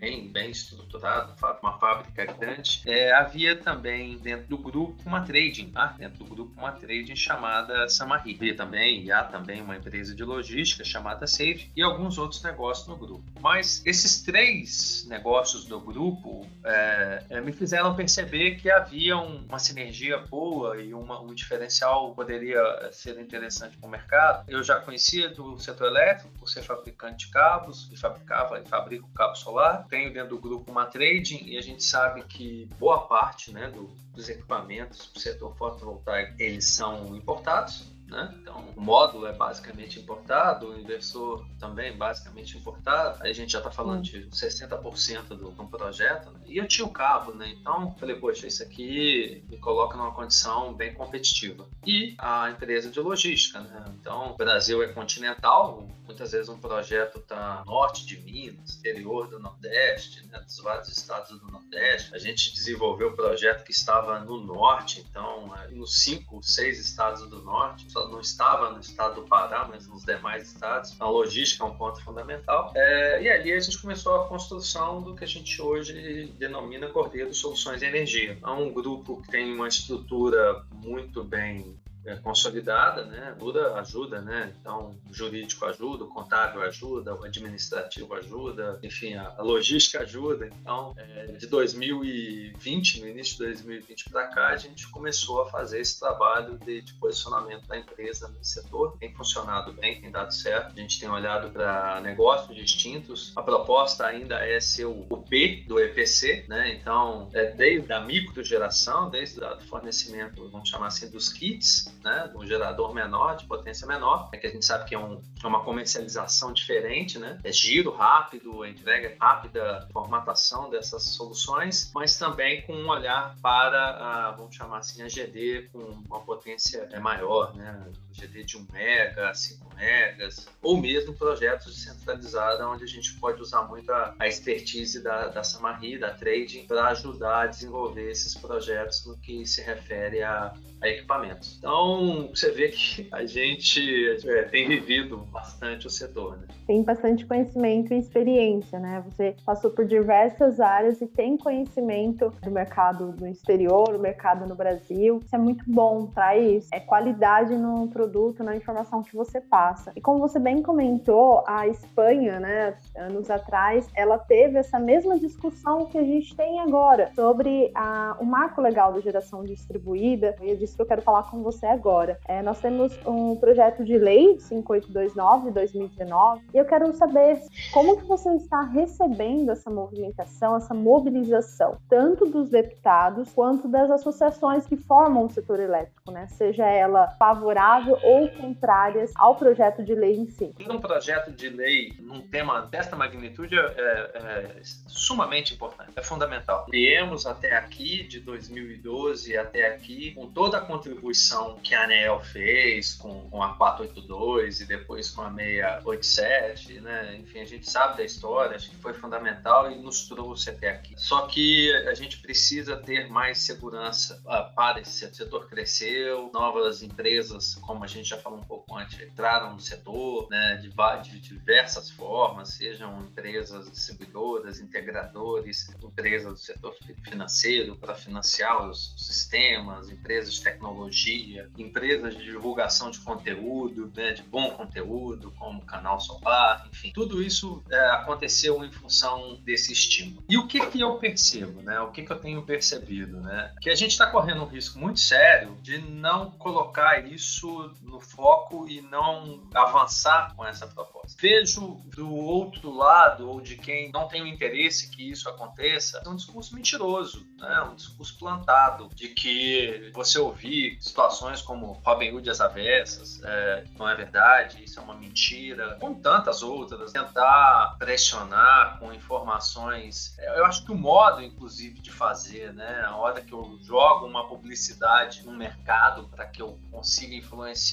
bem, 0.06 0.28
bem 0.28 0.52
estruturado, 0.52 1.34
uma 1.64 1.80
fábrica 1.80 2.26
grande. 2.26 2.84
É, 2.86 3.12
havia 3.14 3.56
também 3.56 4.20
dentro 4.20 4.46
do 4.48 4.58
grupo 4.58 5.02
uma 5.04 5.22
trading, 5.22 5.72
tá? 5.72 5.96
dentro 5.98 6.24
do 6.24 6.26
grupo 6.26 6.54
uma 6.60 6.72
trading 6.74 7.16
chamada 7.16 7.90
Samari. 7.90 8.36
Havia 8.36 8.56
também, 8.56 9.04
e 9.04 9.12
há 9.12 9.24
também 9.24 9.62
uma 9.62 9.76
empresa 9.76 10.14
de 10.14 10.24
logística 10.24 10.84
chamada 10.84 11.26
Save 11.26 11.72
e 11.76 11.82
alguns 11.82 12.20
outros 12.20 12.44
negócios 12.44 12.88
no 12.88 12.96
grupo. 12.96 13.24
Mas 13.42 13.82
esses 13.86 14.22
três 14.22 15.06
negócios 15.10 15.66
do 15.66 15.80
grupo 15.80 16.48
é, 16.64 17.24
é, 17.30 17.42
me 17.42 17.52
fizeram 17.52 17.96
perceber 17.96 18.56
que 18.56 18.70
havia 18.70 19.18
um, 19.18 19.46
uma 19.48 19.58
sinergia 19.58 20.20
boa 20.20 20.80
e 20.80 20.94
uma, 20.94 21.20
um 21.20 21.34
diferencial 21.34 22.14
poderia 22.14 22.62
ser 22.92 23.20
interessante 23.20 23.76
para 23.78 23.88
o 23.88 23.90
mercado. 23.90 24.46
Eu 24.48 24.64
já 24.64 24.80
conhecia 24.80 25.30
do 25.30 25.58
setor 25.58 25.88
elétrico 25.88 26.32
por 26.38 26.48
ser 26.48 26.62
fabricante 26.62 27.26
de 27.26 27.32
cabos 27.32 27.90
e 27.92 27.98
fabricava 27.98 28.60
e 28.60 28.66
fabrico 28.68 29.10
cabo 29.16 29.36
solar 29.36 29.88
tenho 29.96 30.12
dentro 30.12 30.36
do 30.36 30.42
grupo 30.42 30.70
uma 30.70 30.86
trading 30.86 31.46
e 31.46 31.58
a 31.58 31.62
gente 31.62 31.82
sabe 31.82 32.22
que 32.24 32.68
boa 32.78 33.08
parte 33.08 33.52
né, 33.54 33.70
do, 33.70 33.90
dos 34.14 34.28
equipamentos 34.28 35.10
do 35.14 35.20
setor 35.20 35.56
fotovoltaico 35.56 36.34
eles 36.38 36.66
são 36.66 37.16
importados 37.16 37.95
né? 38.08 38.34
Então, 38.42 38.74
o 38.76 38.82
módulo 38.82 39.26
é 39.26 39.34
basicamente 39.34 40.00
importado, 40.00 40.70
o 40.70 40.80
inversor 40.80 41.46
também 41.60 41.98
basicamente 41.98 42.58
importado. 42.58 43.22
Aí 43.22 43.32
a 43.32 43.34
gente 43.34 43.52
já 43.52 43.60
está 43.60 43.72
falando 43.72 44.04
de 44.04 44.28
60% 44.28 45.28
do, 45.30 45.52
do 45.52 45.68
projeto. 45.68 46.30
Né? 46.32 46.40
E 46.46 46.58
eu 46.58 46.68
tinha 46.68 46.86
o 46.86 46.92
cabo, 46.92 47.34
né? 47.34 47.50
Então, 47.60 47.96
falei, 47.98 48.16
poxa, 48.16 48.48
isso 48.48 48.62
aqui 48.62 49.44
me 49.50 49.58
coloca 49.58 49.98
numa 49.98 50.14
condição 50.14 50.74
bem 50.74 50.94
competitiva. 50.94 51.68
E 51.86 52.16
a 52.18 52.50
empresa 52.52 52.90
de 52.90 53.00
logística, 53.00 53.60
né? 53.60 53.86
Então, 54.00 54.32
o 54.32 54.38
Brasil 54.38 54.84
é 54.84 54.88
continental, 54.88 55.88
muitas 56.06 56.32
vezes 56.32 56.50
um 56.50 56.60
projeto 56.60 57.18
está 57.20 57.64
norte 57.66 58.06
de 58.06 58.20
Minas, 58.20 58.78
interior 58.78 59.28
do 59.28 59.40
Nordeste, 59.40 60.26
né? 60.28 60.40
dos 60.40 60.60
vários 60.60 60.90
estados 60.90 61.40
do 61.40 61.48
Nordeste. 61.48 62.14
A 62.14 62.20
gente 62.20 62.54
desenvolveu 62.54 63.10
um 63.10 63.16
projeto 63.16 63.64
que 63.64 63.72
estava 63.72 64.20
no 64.20 64.40
norte, 64.42 65.04
então, 65.10 65.54
nos 65.72 66.04
cinco, 66.04 66.42
seis 66.44 66.80
estados 66.80 67.28
do 67.30 67.42
norte 67.42 67.88
não 68.10 68.20
estava 68.20 68.72
no 68.72 68.80
estado 68.80 69.22
do 69.22 69.28
Pará, 69.28 69.68
mas 69.70 69.88
nos 69.88 70.04
demais 70.04 70.52
estados. 70.52 70.96
A 71.00 71.08
logística 71.08 71.64
é 71.64 71.68
um 71.68 71.76
ponto 71.76 72.04
fundamental. 72.04 72.72
É, 72.76 73.22
e 73.22 73.30
ali 73.30 73.54
a 73.54 73.60
gente 73.60 73.82
começou 73.82 74.16
a 74.16 74.28
construção 74.28 75.02
do 75.02 75.16
que 75.16 75.24
a 75.24 75.28
gente 75.28 75.62
hoje 75.62 76.34
denomina 76.38 76.88
Cordeiro 76.88 77.34
Soluções 77.34 77.80
de 77.80 77.86
Energia. 77.86 78.38
É 78.44 78.50
um 78.50 78.72
grupo 78.72 79.22
que 79.22 79.30
tem 79.30 79.54
uma 79.54 79.68
estrutura 79.68 80.64
muito 80.72 81.24
bem 81.24 81.78
é, 82.06 82.16
consolidada, 82.18 83.06
né? 83.06 83.34
Ajuda, 83.36 83.74
ajuda, 83.76 84.22
né? 84.22 84.54
Então, 84.60 84.96
o 85.10 85.14
jurídico 85.14 85.66
ajuda, 85.66 86.04
o 86.04 86.08
contábil 86.08 86.62
ajuda, 86.62 87.16
o 87.16 87.24
administrativo 87.24 88.14
ajuda, 88.14 88.80
enfim, 88.84 89.16
a, 89.16 89.34
a 89.38 89.42
logística 89.42 90.00
ajuda. 90.02 90.48
Então, 90.48 90.94
é, 90.98 91.26
de 91.28 91.48
2020, 91.48 93.02
no 93.02 93.08
início 93.08 93.38
de 93.38 93.46
2020 93.46 94.10
para 94.10 94.28
cá, 94.28 94.48
a 94.50 94.58
gente 94.58 94.88
começou 94.90 95.42
a 95.42 95.50
fazer 95.50 95.82
esse 95.82 96.00
trabalho 96.00 96.58
de, 96.60 96.82
de 96.82 96.94
posicionamento 96.94 97.68
da 97.68 97.78
empresa 97.78 98.28
no 98.28 98.44
setor. 98.44 98.98
Tem 99.00 99.14
funcionado 99.14 99.74
bem, 99.74 100.00
tem 100.00 100.12
dado 100.12 100.34
certo. 100.34 100.74
A 100.78 100.80
gente 100.80 101.00
tem 101.00 101.10
olhado 101.10 101.50
para 101.50 102.00
negócios 102.02 102.56
distintos. 102.56 103.34
A 103.36 103.42
proposta 103.42 104.06
ainda 104.06 104.36
é 104.46 104.60
ser 104.60 104.86
o, 104.86 105.06
o 105.10 105.18
P 105.18 105.64
do 105.68 105.80
EPC, 105.80 106.46
né? 106.48 106.76
Então, 106.76 107.30
é 107.34 107.46
desde 107.52 107.92
a 107.92 108.00
microgeração, 108.00 109.10
desde 109.10 109.44
o 109.44 109.60
fornecimento, 109.62 110.48
vamos 110.50 110.70
chamar 110.70 110.88
assim, 110.88 111.10
dos 111.10 111.30
kits, 111.30 111.95
né, 112.04 112.32
um 112.36 112.46
gerador 112.46 112.94
menor, 112.94 113.36
de 113.36 113.46
potência 113.46 113.88
menor, 113.88 114.30
é 114.34 114.38
que 114.38 114.48
a 114.48 114.50
gente 114.50 114.66
sabe 114.66 114.86
que 114.86 114.96
é, 114.96 115.00
um, 115.00 115.22
é 115.44 115.48
uma 115.48 115.64
comercialização 115.64 116.54
diferente, 116.54 117.18
né? 117.20 117.40
É 117.44 117.52
giro 117.52 117.92
rápido, 117.92 118.66
entrega 118.66 119.16
rápida, 119.20 119.88
formatação 119.92 120.70
dessas 120.70 121.04
soluções, 121.04 121.92
mas 121.94 122.18
também 122.18 122.62
com 122.64 122.74
um 122.74 122.90
olhar 122.90 123.36
para, 123.42 123.90
a, 123.90 124.32
vamos 124.32 124.56
chamar 124.56 124.80
assim, 124.80 125.02
a 125.02 125.08
GD 125.08 125.70
com 125.72 125.80
uma 125.80 126.22
potência 126.22 126.88
maior, 127.00 127.56
né? 127.56 127.86
GD 128.16 128.44
de 128.44 128.58
1 128.58 128.68
mega, 128.72 129.34
5 129.34 129.76
megas, 129.76 130.48
ou 130.62 130.78
mesmo 130.78 131.14
projetos 131.14 131.76
descentralizados, 131.76 132.66
onde 132.66 132.84
a 132.84 132.88
gente 132.88 133.14
pode 133.20 133.42
usar 133.42 133.64
muito 133.64 133.92
a, 133.92 134.16
a 134.20 134.28
expertise 134.28 135.02
da, 135.04 135.28
da 135.28 135.44
Samarri, 135.44 135.98
da 135.98 136.12
Trading, 136.12 136.66
para 136.66 136.88
ajudar 136.90 137.42
a 137.42 137.48
desenvolver 137.48 138.10
esses 138.10 138.36
projetos 138.36 139.06
no 139.06 139.18
que 139.18 139.46
se 139.46 139.62
refere 139.62 140.24
a, 140.24 140.54
a 140.82 140.88
equipamentos. 140.88 141.58
Então, 141.58 142.30
você 142.34 142.52
vê 142.52 142.70
que 142.70 143.08
a 143.12 143.26
gente 143.26 144.18
é, 144.26 144.44
tem 144.44 144.68
vivido 144.68 145.18
bastante 145.32 145.88
o 145.88 145.90
setor. 145.90 146.38
Né? 146.38 146.48
Tem 146.66 146.84
bastante 146.84 147.26
conhecimento 147.26 147.94
e 147.94 148.00
experiência, 148.00 148.80
né? 148.80 149.04
Você 149.06 149.36
passou 149.46 149.72
por 149.72 149.86
diversas 149.86 150.60
áreas 150.60 151.02
e 151.02 151.08
tem 151.08 151.38
conhecimento 151.38 152.32
do 152.42 152.52
mercado 152.52 153.12
do 153.12 153.28
exterior, 153.28 153.94
do 153.94 154.00
mercado 154.00 154.48
no 154.48 154.56
Brasil. 154.56 155.20
Isso 155.24 155.36
é 155.36 155.40
muito 155.40 155.64
bom, 155.68 156.08
traz 156.08 156.68
é 156.72 156.80
qualidade 156.80 157.56
no 157.56 157.88
produto, 157.88 158.05
na 158.44 158.56
informação 158.56 159.02
que 159.04 159.16
você 159.16 159.40
passa. 159.40 159.92
E 159.96 160.02
como 160.02 160.20
você 160.20 160.40
bem 160.40 160.62
comentou, 160.62 161.44
a 161.48 161.68
Espanha, 161.68 162.40
né, 162.40 162.76
anos 162.96 163.30
atrás, 163.30 163.88
ela 163.96 164.18
teve 164.18 164.58
essa 164.58 164.80
mesma 164.80 165.18
discussão 165.20 165.86
que 165.86 165.98
a 165.98 166.04
gente 166.04 166.36
tem 166.36 166.60
agora 166.60 167.12
sobre 167.16 167.72
a, 167.76 168.18
o 168.20 168.26
marco 168.26 168.62
legal 168.62 168.94
da 168.94 169.00
geração 169.00 169.44
distribuída. 169.44 170.36
E 170.42 170.52
é 170.52 170.56
disso 170.56 170.76
que 170.76 170.82
eu 170.82 170.86
quero 170.86 171.02
falar 171.02 171.24
com 171.30 171.42
você 171.42 171.66
agora. 171.66 172.20
É, 172.28 172.42
nós 172.42 172.60
temos 172.60 172.98
um 173.06 173.36
projeto 173.36 173.84
de 173.84 173.98
lei 173.98 174.40
5829 174.40 175.48
de 175.48 175.52
2019 175.52 176.42
e 176.54 176.58
eu 176.58 176.66
quero 176.66 176.94
saber 176.94 177.42
como 177.74 177.98
que 177.98 178.06
você 178.06 178.30
está 178.36 178.62
recebendo 178.62 179.52
essa 179.52 179.70
movimentação, 179.70 180.56
essa 180.56 180.74
mobilização, 180.74 181.78
tanto 181.90 182.26
dos 182.26 182.50
deputados 182.50 183.32
quanto 183.34 183.68
das 183.68 183.90
associações 183.90 184.66
que 184.66 184.76
formam 184.76 185.26
o 185.26 185.30
setor 185.30 185.60
elétrico, 185.60 186.12
né? 186.12 186.28
Seja 186.28 186.66
ela 186.66 187.08
favorável 187.20 187.95
ou 188.04 188.30
contrárias 188.30 189.12
ao 189.16 189.36
projeto 189.36 189.84
de 189.84 189.94
lei 189.94 190.16
em 190.16 190.28
si. 190.28 190.54
Um 190.70 190.80
projeto 190.80 191.32
de 191.32 191.50
lei 191.50 191.94
num 192.00 192.22
tema 192.22 192.62
desta 192.62 192.96
magnitude 192.96 193.58
é, 193.58 193.62
é, 193.62 193.82
é 194.16 194.62
sumamente 194.88 195.54
importante, 195.54 195.92
é 195.96 196.04
fundamental. 196.04 196.66
Viemos 196.70 197.26
até 197.26 197.56
aqui, 197.56 198.04
de 198.04 198.20
2012 198.20 199.38
até 199.38 199.68
aqui, 199.68 200.12
com 200.12 200.28
toda 200.28 200.58
a 200.58 200.62
contribuição 200.62 201.60
que 201.64 201.74
a 201.74 201.84
ANEEL 201.84 202.20
fez, 202.20 202.94
com, 202.94 203.30
com 203.30 203.42
a 203.42 203.56
482 203.56 204.62
e 204.62 204.66
depois 204.66 205.10
com 205.12 205.22
a 205.22 205.32
687, 205.34 206.80
né? 206.82 207.18
Enfim, 207.18 207.40
a 207.40 207.46
gente 207.46 207.70
sabe 207.70 207.98
da 207.98 208.04
história, 208.04 208.56
acho 208.56 208.70
que 208.70 208.78
foi 208.78 208.94
fundamental 208.94 209.72
e 209.72 209.76
nos 209.76 210.08
trouxe 210.08 210.50
até 210.50 210.70
aqui. 210.70 210.94
Só 210.98 211.28
que 211.28 211.74
a 211.88 211.94
gente 211.94 212.20
precisa 212.20 212.78
ter 212.78 213.10
mais 213.10 213.40
segurança 213.40 214.22
uh, 214.26 214.54
para 214.56 214.80
esse 214.82 215.14
setor 215.14 215.48
cresceu, 215.48 216.30
novas 216.34 216.82
empresas, 216.82 217.56
como 217.56 217.84
a 217.86 217.88
gente 217.88 218.10
já 218.10 218.18
falou 218.18 218.40
um 218.40 218.44
pouco 218.44 218.76
antes, 218.76 219.00
entraram 219.00 219.54
no 219.54 219.60
setor, 219.60 220.28
né? 220.30 220.56
De, 220.58 220.70
de 221.10 221.20
diversas 221.20 221.90
formas, 221.90 222.50
sejam 222.50 223.02
empresas 223.02 223.70
distribuidoras, 223.72 224.60
integradores, 224.60 225.70
empresas 225.82 226.34
do 226.34 226.40
setor 226.40 226.76
financeiro 227.04 227.76
para 227.76 227.94
financiar 227.94 228.68
os 228.68 228.94
sistemas, 228.98 229.90
empresas 229.90 230.34
de 230.34 230.42
tecnologia, 230.42 231.50
empresas 231.58 232.18
de 232.18 232.24
divulgação 232.24 232.90
de 232.90 233.00
conteúdo, 233.00 233.92
né, 233.96 234.14
de 234.14 234.24
bom 234.24 234.52
conteúdo, 234.52 235.32
como 235.38 235.66
Canal 235.66 236.00
Solar, 236.00 236.68
enfim. 236.72 236.92
Tudo 236.94 237.22
isso 237.22 237.64
é, 237.70 237.80
aconteceu 237.92 238.64
em 238.64 238.72
função 238.72 239.40
desse 239.44 239.72
estímulo. 239.72 240.24
E 240.28 240.38
o 240.38 240.48
que, 240.48 240.66
que 240.68 240.80
eu 240.80 240.98
percebo, 240.98 241.62
né? 241.62 241.80
O 241.82 241.92
que, 241.92 242.04
que 242.04 242.12
eu 242.12 242.20
tenho 242.20 242.42
percebido, 242.42 243.22
né? 243.22 243.54
Que 243.62 243.70
a 243.70 243.76
gente 243.76 243.92
está 243.92 244.08
correndo 244.08 244.42
um 244.42 244.48
risco 244.48 244.80
muito 244.80 245.00
sério 245.00 245.56
de 245.62 245.78
não 245.78 246.32
colocar 246.32 247.06
isso 247.06 247.75
no 247.82 248.00
foco 248.00 248.68
e 248.68 248.82
não 248.82 249.44
avançar 249.54 250.34
com 250.36 250.46
essa 250.46 250.68
proposta. 250.68 251.18
Vejo 251.20 251.82
do 251.96 252.14
outro 252.14 252.74
lado, 252.74 253.30
ou 253.30 253.42
de 253.42 253.56
quem 253.58 253.92
não 253.92 254.08
tem 254.08 254.22
o 254.22 254.28
interesse 254.28 254.90
que 254.90 255.10
isso 255.10 255.30
aconteça, 255.30 256.02
um 256.08 256.16
discurso 256.16 256.56
mentiroso, 256.56 257.26
né? 257.38 257.62
um 257.62 257.76
discurso 257.76 258.18
plantado, 258.18 258.90
de 258.94 259.10
que 259.10 259.92
você 259.94 260.20
ouvir 260.20 260.78
situações 260.82 261.42
como 261.42 261.74
Robin 261.86 262.12
Hood 262.12 262.30
as 262.30 262.42
avessas, 262.42 263.22
é, 263.24 263.66
não 263.78 263.88
é 263.88 263.96
verdade, 263.96 264.64
isso 264.64 264.80
é 264.80 264.84
uma 264.84 264.96
mentira, 264.96 265.78
com 265.80 265.94
tantas 265.94 266.42
outras, 266.42 266.92
tentar 266.92 267.76
pressionar 267.78 268.80
com 268.80 268.94
informações. 268.94 270.16
É, 270.18 270.40
eu 270.40 270.46
acho 270.46 270.66
que 270.66 270.72
o 270.72 270.76
modo, 270.76 271.22
inclusive, 271.22 271.80
de 271.80 271.92
fazer, 271.92 272.54
né? 272.54 272.84
A 272.86 272.96
hora 272.96 273.22
que 273.22 273.34
eu 273.34 273.58
jogo 273.62 274.06
uma 274.06 274.28
publicidade 274.28 275.24
no 275.24 275.32
mercado 275.32 276.08
para 276.10 276.26
que 276.26 276.42
eu 276.42 276.58
consiga 276.72 277.16
influenciar 277.16 277.65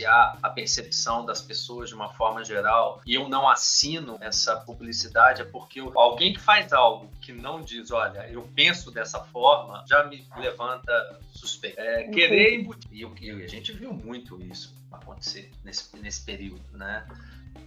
a 0.42 0.50
percepção 0.55 1.24
das 1.24 1.40
pessoas 1.40 1.88
de 1.88 1.94
uma 1.94 2.12
forma 2.14 2.44
geral 2.44 3.00
e 3.07 3.14
eu 3.14 3.28
não 3.28 3.48
assino 3.48 4.16
essa 4.20 4.57
publicidade 4.57 5.42
é 5.42 5.44
porque 5.44 5.81
eu, 5.81 5.92
alguém 5.98 6.33
que 6.33 6.40
faz 6.40 6.72
algo 6.72 7.11
que 7.20 7.33
não 7.33 7.61
diz, 7.62 7.90
olha, 7.90 8.28
eu 8.28 8.48
penso 8.55 8.90
dessa 8.90 9.20
forma, 9.20 9.85
já 9.87 10.05
me 10.05 10.26
levanta 10.37 11.20
suspeita. 11.33 11.81
É, 11.81 12.09
querer 12.09 12.61
embutir. 12.61 12.88
E, 12.92 13.24
e 13.26 13.44
a 13.44 13.48
gente 13.48 13.72
viu 13.72 13.92
muito 13.92 14.40
isso 14.40 14.74
acontecer 14.90 15.50
nesse, 15.64 15.96
nesse 15.96 16.22
período, 16.22 16.62
né? 16.72 17.07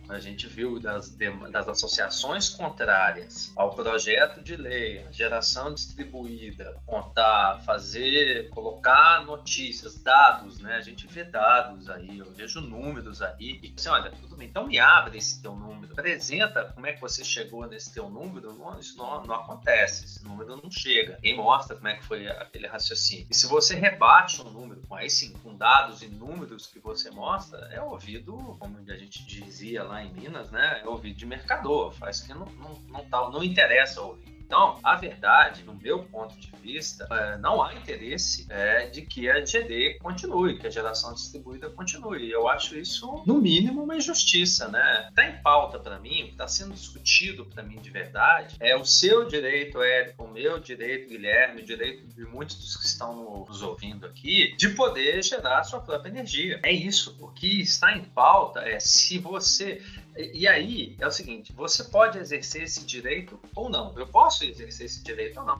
A 0.08 0.19
gente 0.19 0.48
viu 0.48 0.80
das, 0.80 1.15
das 1.52 1.67
associações 1.67 2.50
contrárias 2.50 3.52
ao 3.56 3.74
projeto 3.74 4.41
de 4.41 4.56
lei, 4.56 5.06
geração 5.12 5.74
distribuída, 5.74 6.78
contar, 6.86 7.62
fazer, 7.65 8.50
colocar 8.50 9.26
notícias, 9.26 10.02
dados, 10.02 10.60
né? 10.60 10.76
A 10.76 10.82
gente 10.82 11.08
vê 11.08 11.24
dados 11.24 11.89
aí, 11.89 12.19
eu 12.19 12.32
vejo 12.32 12.62
números 12.62 13.21
aí, 13.21 13.60
e 13.63 13.74
assim, 13.76 13.89
olha, 13.89 14.12
tudo 14.12 14.36
bem, 14.36 14.48
então 14.48 14.67
me 14.67 14.80
abre 14.80 15.17
esse 15.17 15.41
teu 15.41 15.56
número, 15.56 15.93
apresenta 15.93 16.65
como 16.74 16.86
é 16.86 16.93
que 16.93 17.02
você 17.02 17.24
chegou 17.24 17.65
nesse 17.67 17.93
teu 17.93 18.10
número, 18.10 18.54
não, 18.54 18.80
isso 18.80 18.98
não, 18.98 19.24
não 19.26 19.36
acontece, 19.36 20.06
esse 20.06 20.24
número 20.24 20.60
não 20.62 20.69
chega. 20.69 21.17
Quem 21.21 21.36
mostra 21.36 21.76
como 21.76 21.88
é 21.88 21.95
que 21.95 22.06
foi 22.06 22.28
aquele 22.28 22.67
raciocínio. 22.67 23.28
E 23.30 23.34
se 23.34 23.48
você 23.48 23.76
rebate 23.76 24.41
um 24.41 24.50
número, 24.50 24.82
com 24.88 24.95
aí 24.95 25.10
sim, 25.10 25.34
com 25.43 25.56
dados 25.56 26.02
e 26.02 26.08
números 26.08 26.67
que 26.67 26.80
você 26.80 27.10
mostra, 27.10 27.60
é 27.71 27.82
ouvido, 27.82 28.56
como 28.60 28.78
a 28.78 28.98
gente 28.98 29.26
dizia 29.26 29.75
lá 29.84 29.84
lá 29.84 30.04
em 30.04 30.14
Minas, 30.14 30.52
né, 30.52 30.82
é 30.84 30.88
ouvido 30.88 31.16
de 31.16 31.26
mercador, 31.26 31.92
faz 31.94 32.22
que 32.22 32.34
não, 32.34 32.46
não, 32.46 32.74
não, 32.90 33.06
tá, 33.06 33.30
não 33.30 33.44
interessa 33.44 34.02
ouvir. 34.02 34.35
Então, 34.46 34.80
a 34.84 34.96
verdade, 34.96 35.64
no 35.64 35.74
meu 35.74 36.04
ponto 36.04 36.36
de 36.40 36.52
vista, 36.62 37.08
é, 37.12 37.38
não 37.38 37.62
há 37.64 37.74
interesse 37.74 38.46
é, 38.50 38.88
de 38.88 39.02
que 39.02 39.30
a 39.30 39.44
GD 39.44 39.98
continue, 40.00 40.60
que 40.60 40.68
a 40.68 40.70
geração 40.70 41.14
distribuída 41.14 41.70
continue. 41.70 42.30
Eu 42.30 42.48
acho 42.48 42.78
isso, 42.78 43.24
no 43.26 43.36
mínimo, 43.36 43.84
uma 43.84 43.96
injustiça, 43.96 44.68
né? 44.68 45.08
Está 45.10 45.28
em 45.28 45.42
pauta 45.42 45.80
para 45.80 46.00
mim, 46.00 46.24
o 46.24 46.26
que 46.26 46.32
está 46.32 46.48
sendo 46.48 46.74
discutido 46.74 47.46
para 47.46 47.64
mim 47.64 47.80
de 47.80 47.90
verdade 47.90 48.56
é 48.60 48.76
o 48.76 48.86
seu 48.86 49.26
direito, 49.26 49.82
Érico, 49.82 50.24
o 50.24 50.32
meu 50.32 50.60
direito, 50.60 51.10
Guilherme, 51.10 51.62
o 51.62 51.66
direito 51.66 52.08
de 52.08 52.24
muitos 52.26 52.58
dos 52.58 52.78
que 52.78 52.86
estão 52.86 53.46
nos 53.48 53.62
ouvindo 53.62 54.06
aqui, 54.06 54.56
de 54.58 54.70
poder 54.70 55.24
gerar 55.24 55.64
sua 55.64 55.80
própria 55.80 56.10
energia. 56.10 56.60
É 56.64 56.72
isso. 56.72 57.18
O 57.20 57.30
que 57.30 57.62
está 57.62 57.96
em 57.96 58.04
pauta 58.04 58.62
é 58.62 58.80
se 58.80 59.18
você 59.18 59.82
E, 60.17 60.47
aí 60.47 60.95
é 60.99 61.08
o 61.08 61.12
seguinte: 61.12 61.51
você 61.54 61.84
pode 61.84 62.17
exercer 62.17 62.63
esse 62.63 62.86
direito 62.86 63.39
ou 63.56 63.69
não. 63.69 63.93
Eu 63.97 64.08
posso 64.08 64.43
exercer 64.43 64.86
esse 64.86 65.04
direito 65.04 65.39
ou 65.39 65.45
não. 65.45 65.56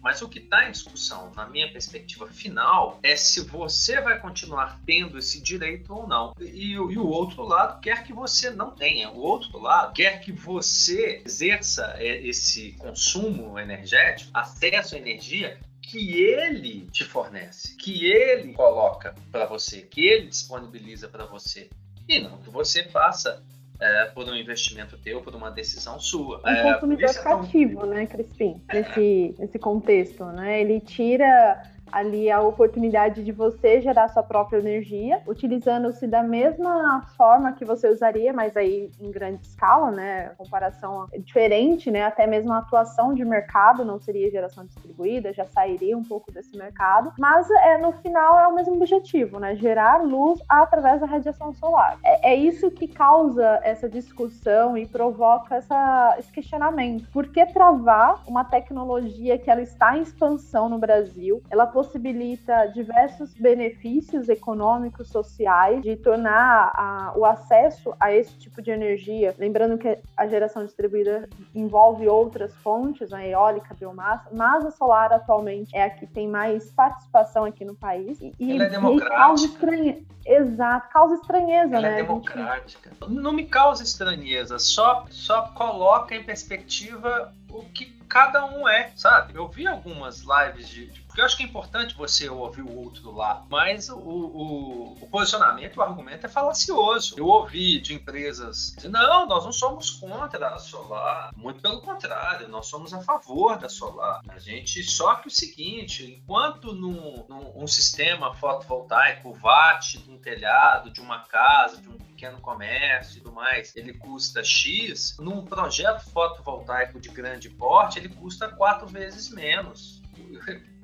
Mas 0.00 0.22
o 0.22 0.28
que 0.28 0.38
está 0.38 0.68
em 0.68 0.72
discussão, 0.72 1.30
na 1.34 1.48
minha 1.48 1.70
perspectiva 1.70 2.26
final, 2.26 2.98
é 3.02 3.16
se 3.16 3.40
você 3.40 4.00
vai 4.00 4.18
continuar 4.18 4.80
tendo 4.86 5.18
esse 5.18 5.40
direito 5.40 5.94
ou 5.94 6.06
não. 6.06 6.34
E, 6.40 6.72
e 6.72 6.78
o 6.78 7.06
outro 7.06 7.42
lado 7.42 7.80
quer 7.80 8.04
que 8.04 8.12
você 8.12 8.50
não 8.50 8.70
tenha. 8.70 9.10
O 9.10 9.18
outro 9.18 9.58
lado 9.58 9.92
quer 9.92 10.20
que 10.20 10.32
você 10.32 11.22
exerça 11.24 11.94
é, 11.98 12.26
esse 12.26 12.72
consumo 12.72 13.58
energético, 13.58 14.30
acesso 14.32 14.94
à 14.94 14.98
energia 14.98 15.58
que 15.82 16.14
ele 16.14 16.88
te 16.90 17.04
fornece, 17.04 17.76
que 17.76 18.06
ele 18.06 18.54
coloca 18.54 19.14
para 19.30 19.44
você, 19.46 19.82
que 19.82 20.00
ele 20.00 20.28
disponibiliza 20.28 21.08
para 21.08 21.26
você. 21.26 21.68
E 22.08 22.20
não 22.20 22.38
que 22.38 22.50
você 22.50 22.84
faça 22.84 23.42
é, 23.82 24.04
por 24.06 24.28
um 24.28 24.34
investimento 24.36 24.96
teu, 24.96 25.20
por 25.20 25.34
uma 25.34 25.50
decisão 25.50 25.98
sua. 25.98 26.40
Um 26.44 26.48
é, 26.48 26.72
consumidor 26.74 27.14
cativo, 27.14 27.86
né, 27.86 28.06
Crispim? 28.06 28.62
Nesse, 28.72 29.34
nesse 29.38 29.58
contexto, 29.58 30.24
né? 30.26 30.60
Ele 30.60 30.80
tira 30.80 31.62
ali 31.92 32.30
a 32.30 32.40
oportunidade 32.40 33.22
de 33.22 33.30
você 33.30 33.80
gerar 33.80 34.08
sua 34.08 34.22
própria 34.22 34.58
energia, 34.58 35.20
utilizando-se 35.26 36.06
da 36.06 36.22
mesma 36.22 37.02
forma 37.16 37.52
que 37.52 37.64
você 37.64 37.88
usaria, 37.88 38.32
mas 38.32 38.56
aí 38.56 38.90
em 38.98 39.10
grande 39.10 39.42
escala, 39.46 39.90
né? 39.90 40.30
Comparação 40.38 41.06
é 41.12 41.18
diferente, 41.18 41.90
né? 41.90 42.04
Até 42.04 42.26
mesmo 42.26 42.52
a 42.52 42.58
atuação 42.58 43.14
de 43.14 43.24
mercado 43.24 43.84
não 43.84 44.00
seria 44.00 44.30
geração 44.30 44.64
distribuída, 44.64 45.32
já 45.32 45.44
sairia 45.44 45.96
um 45.96 46.04
pouco 46.04 46.32
desse 46.32 46.56
mercado, 46.56 47.12
mas 47.18 47.48
é, 47.50 47.78
no 47.78 47.92
final 47.92 48.38
é 48.38 48.48
o 48.48 48.54
mesmo 48.54 48.74
objetivo, 48.74 49.38
né? 49.38 49.54
Gerar 49.54 50.02
luz 50.02 50.40
através 50.48 51.00
da 51.00 51.06
radiação 51.06 51.52
solar. 51.52 51.98
É, 52.02 52.32
é 52.32 52.34
isso 52.34 52.70
que 52.70 52.88
causa 52.88 53.60
essa 53.62 53.88
discussão 53.88 54.76
e 54.76 54.86
provoca 54.86 55.56
essa, 55.56 56.16
esse 56.18 56.32
questionamento. 56.32 57.08
Por 57.12 57.28
que 57.28 57.44
travar 57.46 58.22
uma 58.26 58.44
tecnologia 58.44 59.38
que 59.38 59.50
ela 59.50 59.60
está 59.60 59.96
em 59.96 60.02
expansão 60.02 60.68
no 60.68 60.78
Brasil? 60.78 61.42
Ela 61.50 61.66
possibilita 61.82 62.66
diversos 62.66 63.34
benefícios 63.34 64.28
econômicos, 64.28 65.08
sociais, 65.08 65.82
de 65.82 65.96
tornar 65.96 66.72
a, 66.74 67.12
o 67.16 67.24
acesso 67.24 67.92
a 67.98 68.12
esse 68.12 68.32
tipo 68.38 68.62
de 68.62 68.70
energia. 68.70 69.34
Lembrando 69.36 69.76
que 69.76 69.98
a 70.16 70.26
geração 70.28 70.64
distribuída 70.64 71.28
envolve 71.52 72.08
outras 72.08 72.54
fontes, 72.56 73.12
a 73.12 73.26
eólica, 73.26 73.68
a 73.70 73.74
biomassa, 73.74 74.28
mas 74.32 74.64
a 74.64 74.70
solar 74.70 75.12
atualmente 75.12 75.74
é 75.74 75.82
a 75.84 75.90
que 75.90 76.06
tem 76.06 76.28
mais 76.28 76.70
participação 76.70 77.44
aqui 77.44 77.64
no 77.64 77.74
país. 77.74 78.18
E, 78.20 78.52
Ela 78.52 78.64
é 78.64 78.70
democrática. 78.70 79.16
causa 79.16 79.46
estranheza. 79.46 80.02
Exato, 80.24 80.88
causa 80.92 81.14
estranheza, 81.16 81.76
Ela 81.76 81.88
é 81.88 81.90
né? 81.90 81.98
é 81.98 82.02
democrática. 82.02 82.90
Gente... 82.90 83.12
Não 83.12 83.32
me 83.32 83.44
causa 83.46 83.82
estranheza, 83.82 84.58
só, 84.60 85.04
só 85.10 85.48
coloca 85.48 86.14
em 86.14 86.22
perspectiva 86.22 87.32
o 87.50 87.64
que 87.64 88.01
cada 88.12 88.44
um 88.44 88.68
é, 88.68 88.92
sabe? 88.94 89.34
Eu 89.34 89.48
vi 89.48 89.66
algumas 89.66 90.20
lives 90.20 90.68
de, 90.68 90.86
de 90.88 91.02
porque 91.12 91.20
eu 91.20 91.26
acho 91.26 91.36
que 91.36 91.42
é 91.42 91.46
importante 91.46 91.94
você 91.94 92.26
ouvir 92.26 92.62
o 92.62 92.74
outro 92.74 93.14
lado, 93.14 93.46
mas 93.50 93.90
o, 93.90 93.98
o, 93.98 94.98
o 94.98 95.08
posicionamento, 95.10 95.76
o 95.76 95.82
argumento 95.82 96.24
é 96.24 96.28
falacioso. 96.28 97.14
Eu 97.18 97.26
ouvi 97.26 97.78
de 97.82 97.92
empresas 97.92 98.72
dizendo, 98.74 98.94
não, 98.94 99.26
nós 99.26 99.44
não 99.44 99.52
somos 99.52 99.90
contra 99.90 100.48
a 100.48 100.58
solar, 100.58 101.30
muito 101.36 101.60
pelo 101.60 101.82
contrário, 101.82 102.48
nós 102.48 102.66
somos 102.66 102.94
a 102.94 103.02
favor 103.02 103.58
da 103.58 103.68
solar. 103.68 104.22
A 104.26 104.38
gente 104.38 104.82
só 104.84 105.16
que 105.16 105.28
o 105.28 105.30
seguinte, 105.30 106.18
enquanto 106.18 106.72
num, 106.72 107.26
num 107.28 107.62
um 107.62 107.66
sistema 107.66 108.32
fotovoltaico, 108.32 109.38
watt 109.42 109.98
de 109.98 110.10
um 110.10 110.18
telhado, 110.18 110.90
de 110.90 111.02
uma 111.02 111.20
casa, 111.26 111.76
de 111.76 111.90
um 111.90 111.98
pequeno 112.22 112.40
comércio 112.40 113.18
e 113.18 113.20
tudo 113.20 113.34
mais, 113.34 113.74
ele 113.74 113.94
custa 113.94 114.44
X, 114.44 115.16
num 115.18 115.44
projeto 115.44 116.04
fotovoltaico 116.12 117.00
de 117.00 117.08
grande 117.08 117.50
porte, 117.50 117.98
ele 117.98 118.10
custa 118.10 118.48
quatro 118.48 118.86
vezes 118.86 119.28
menos 119.28 120.00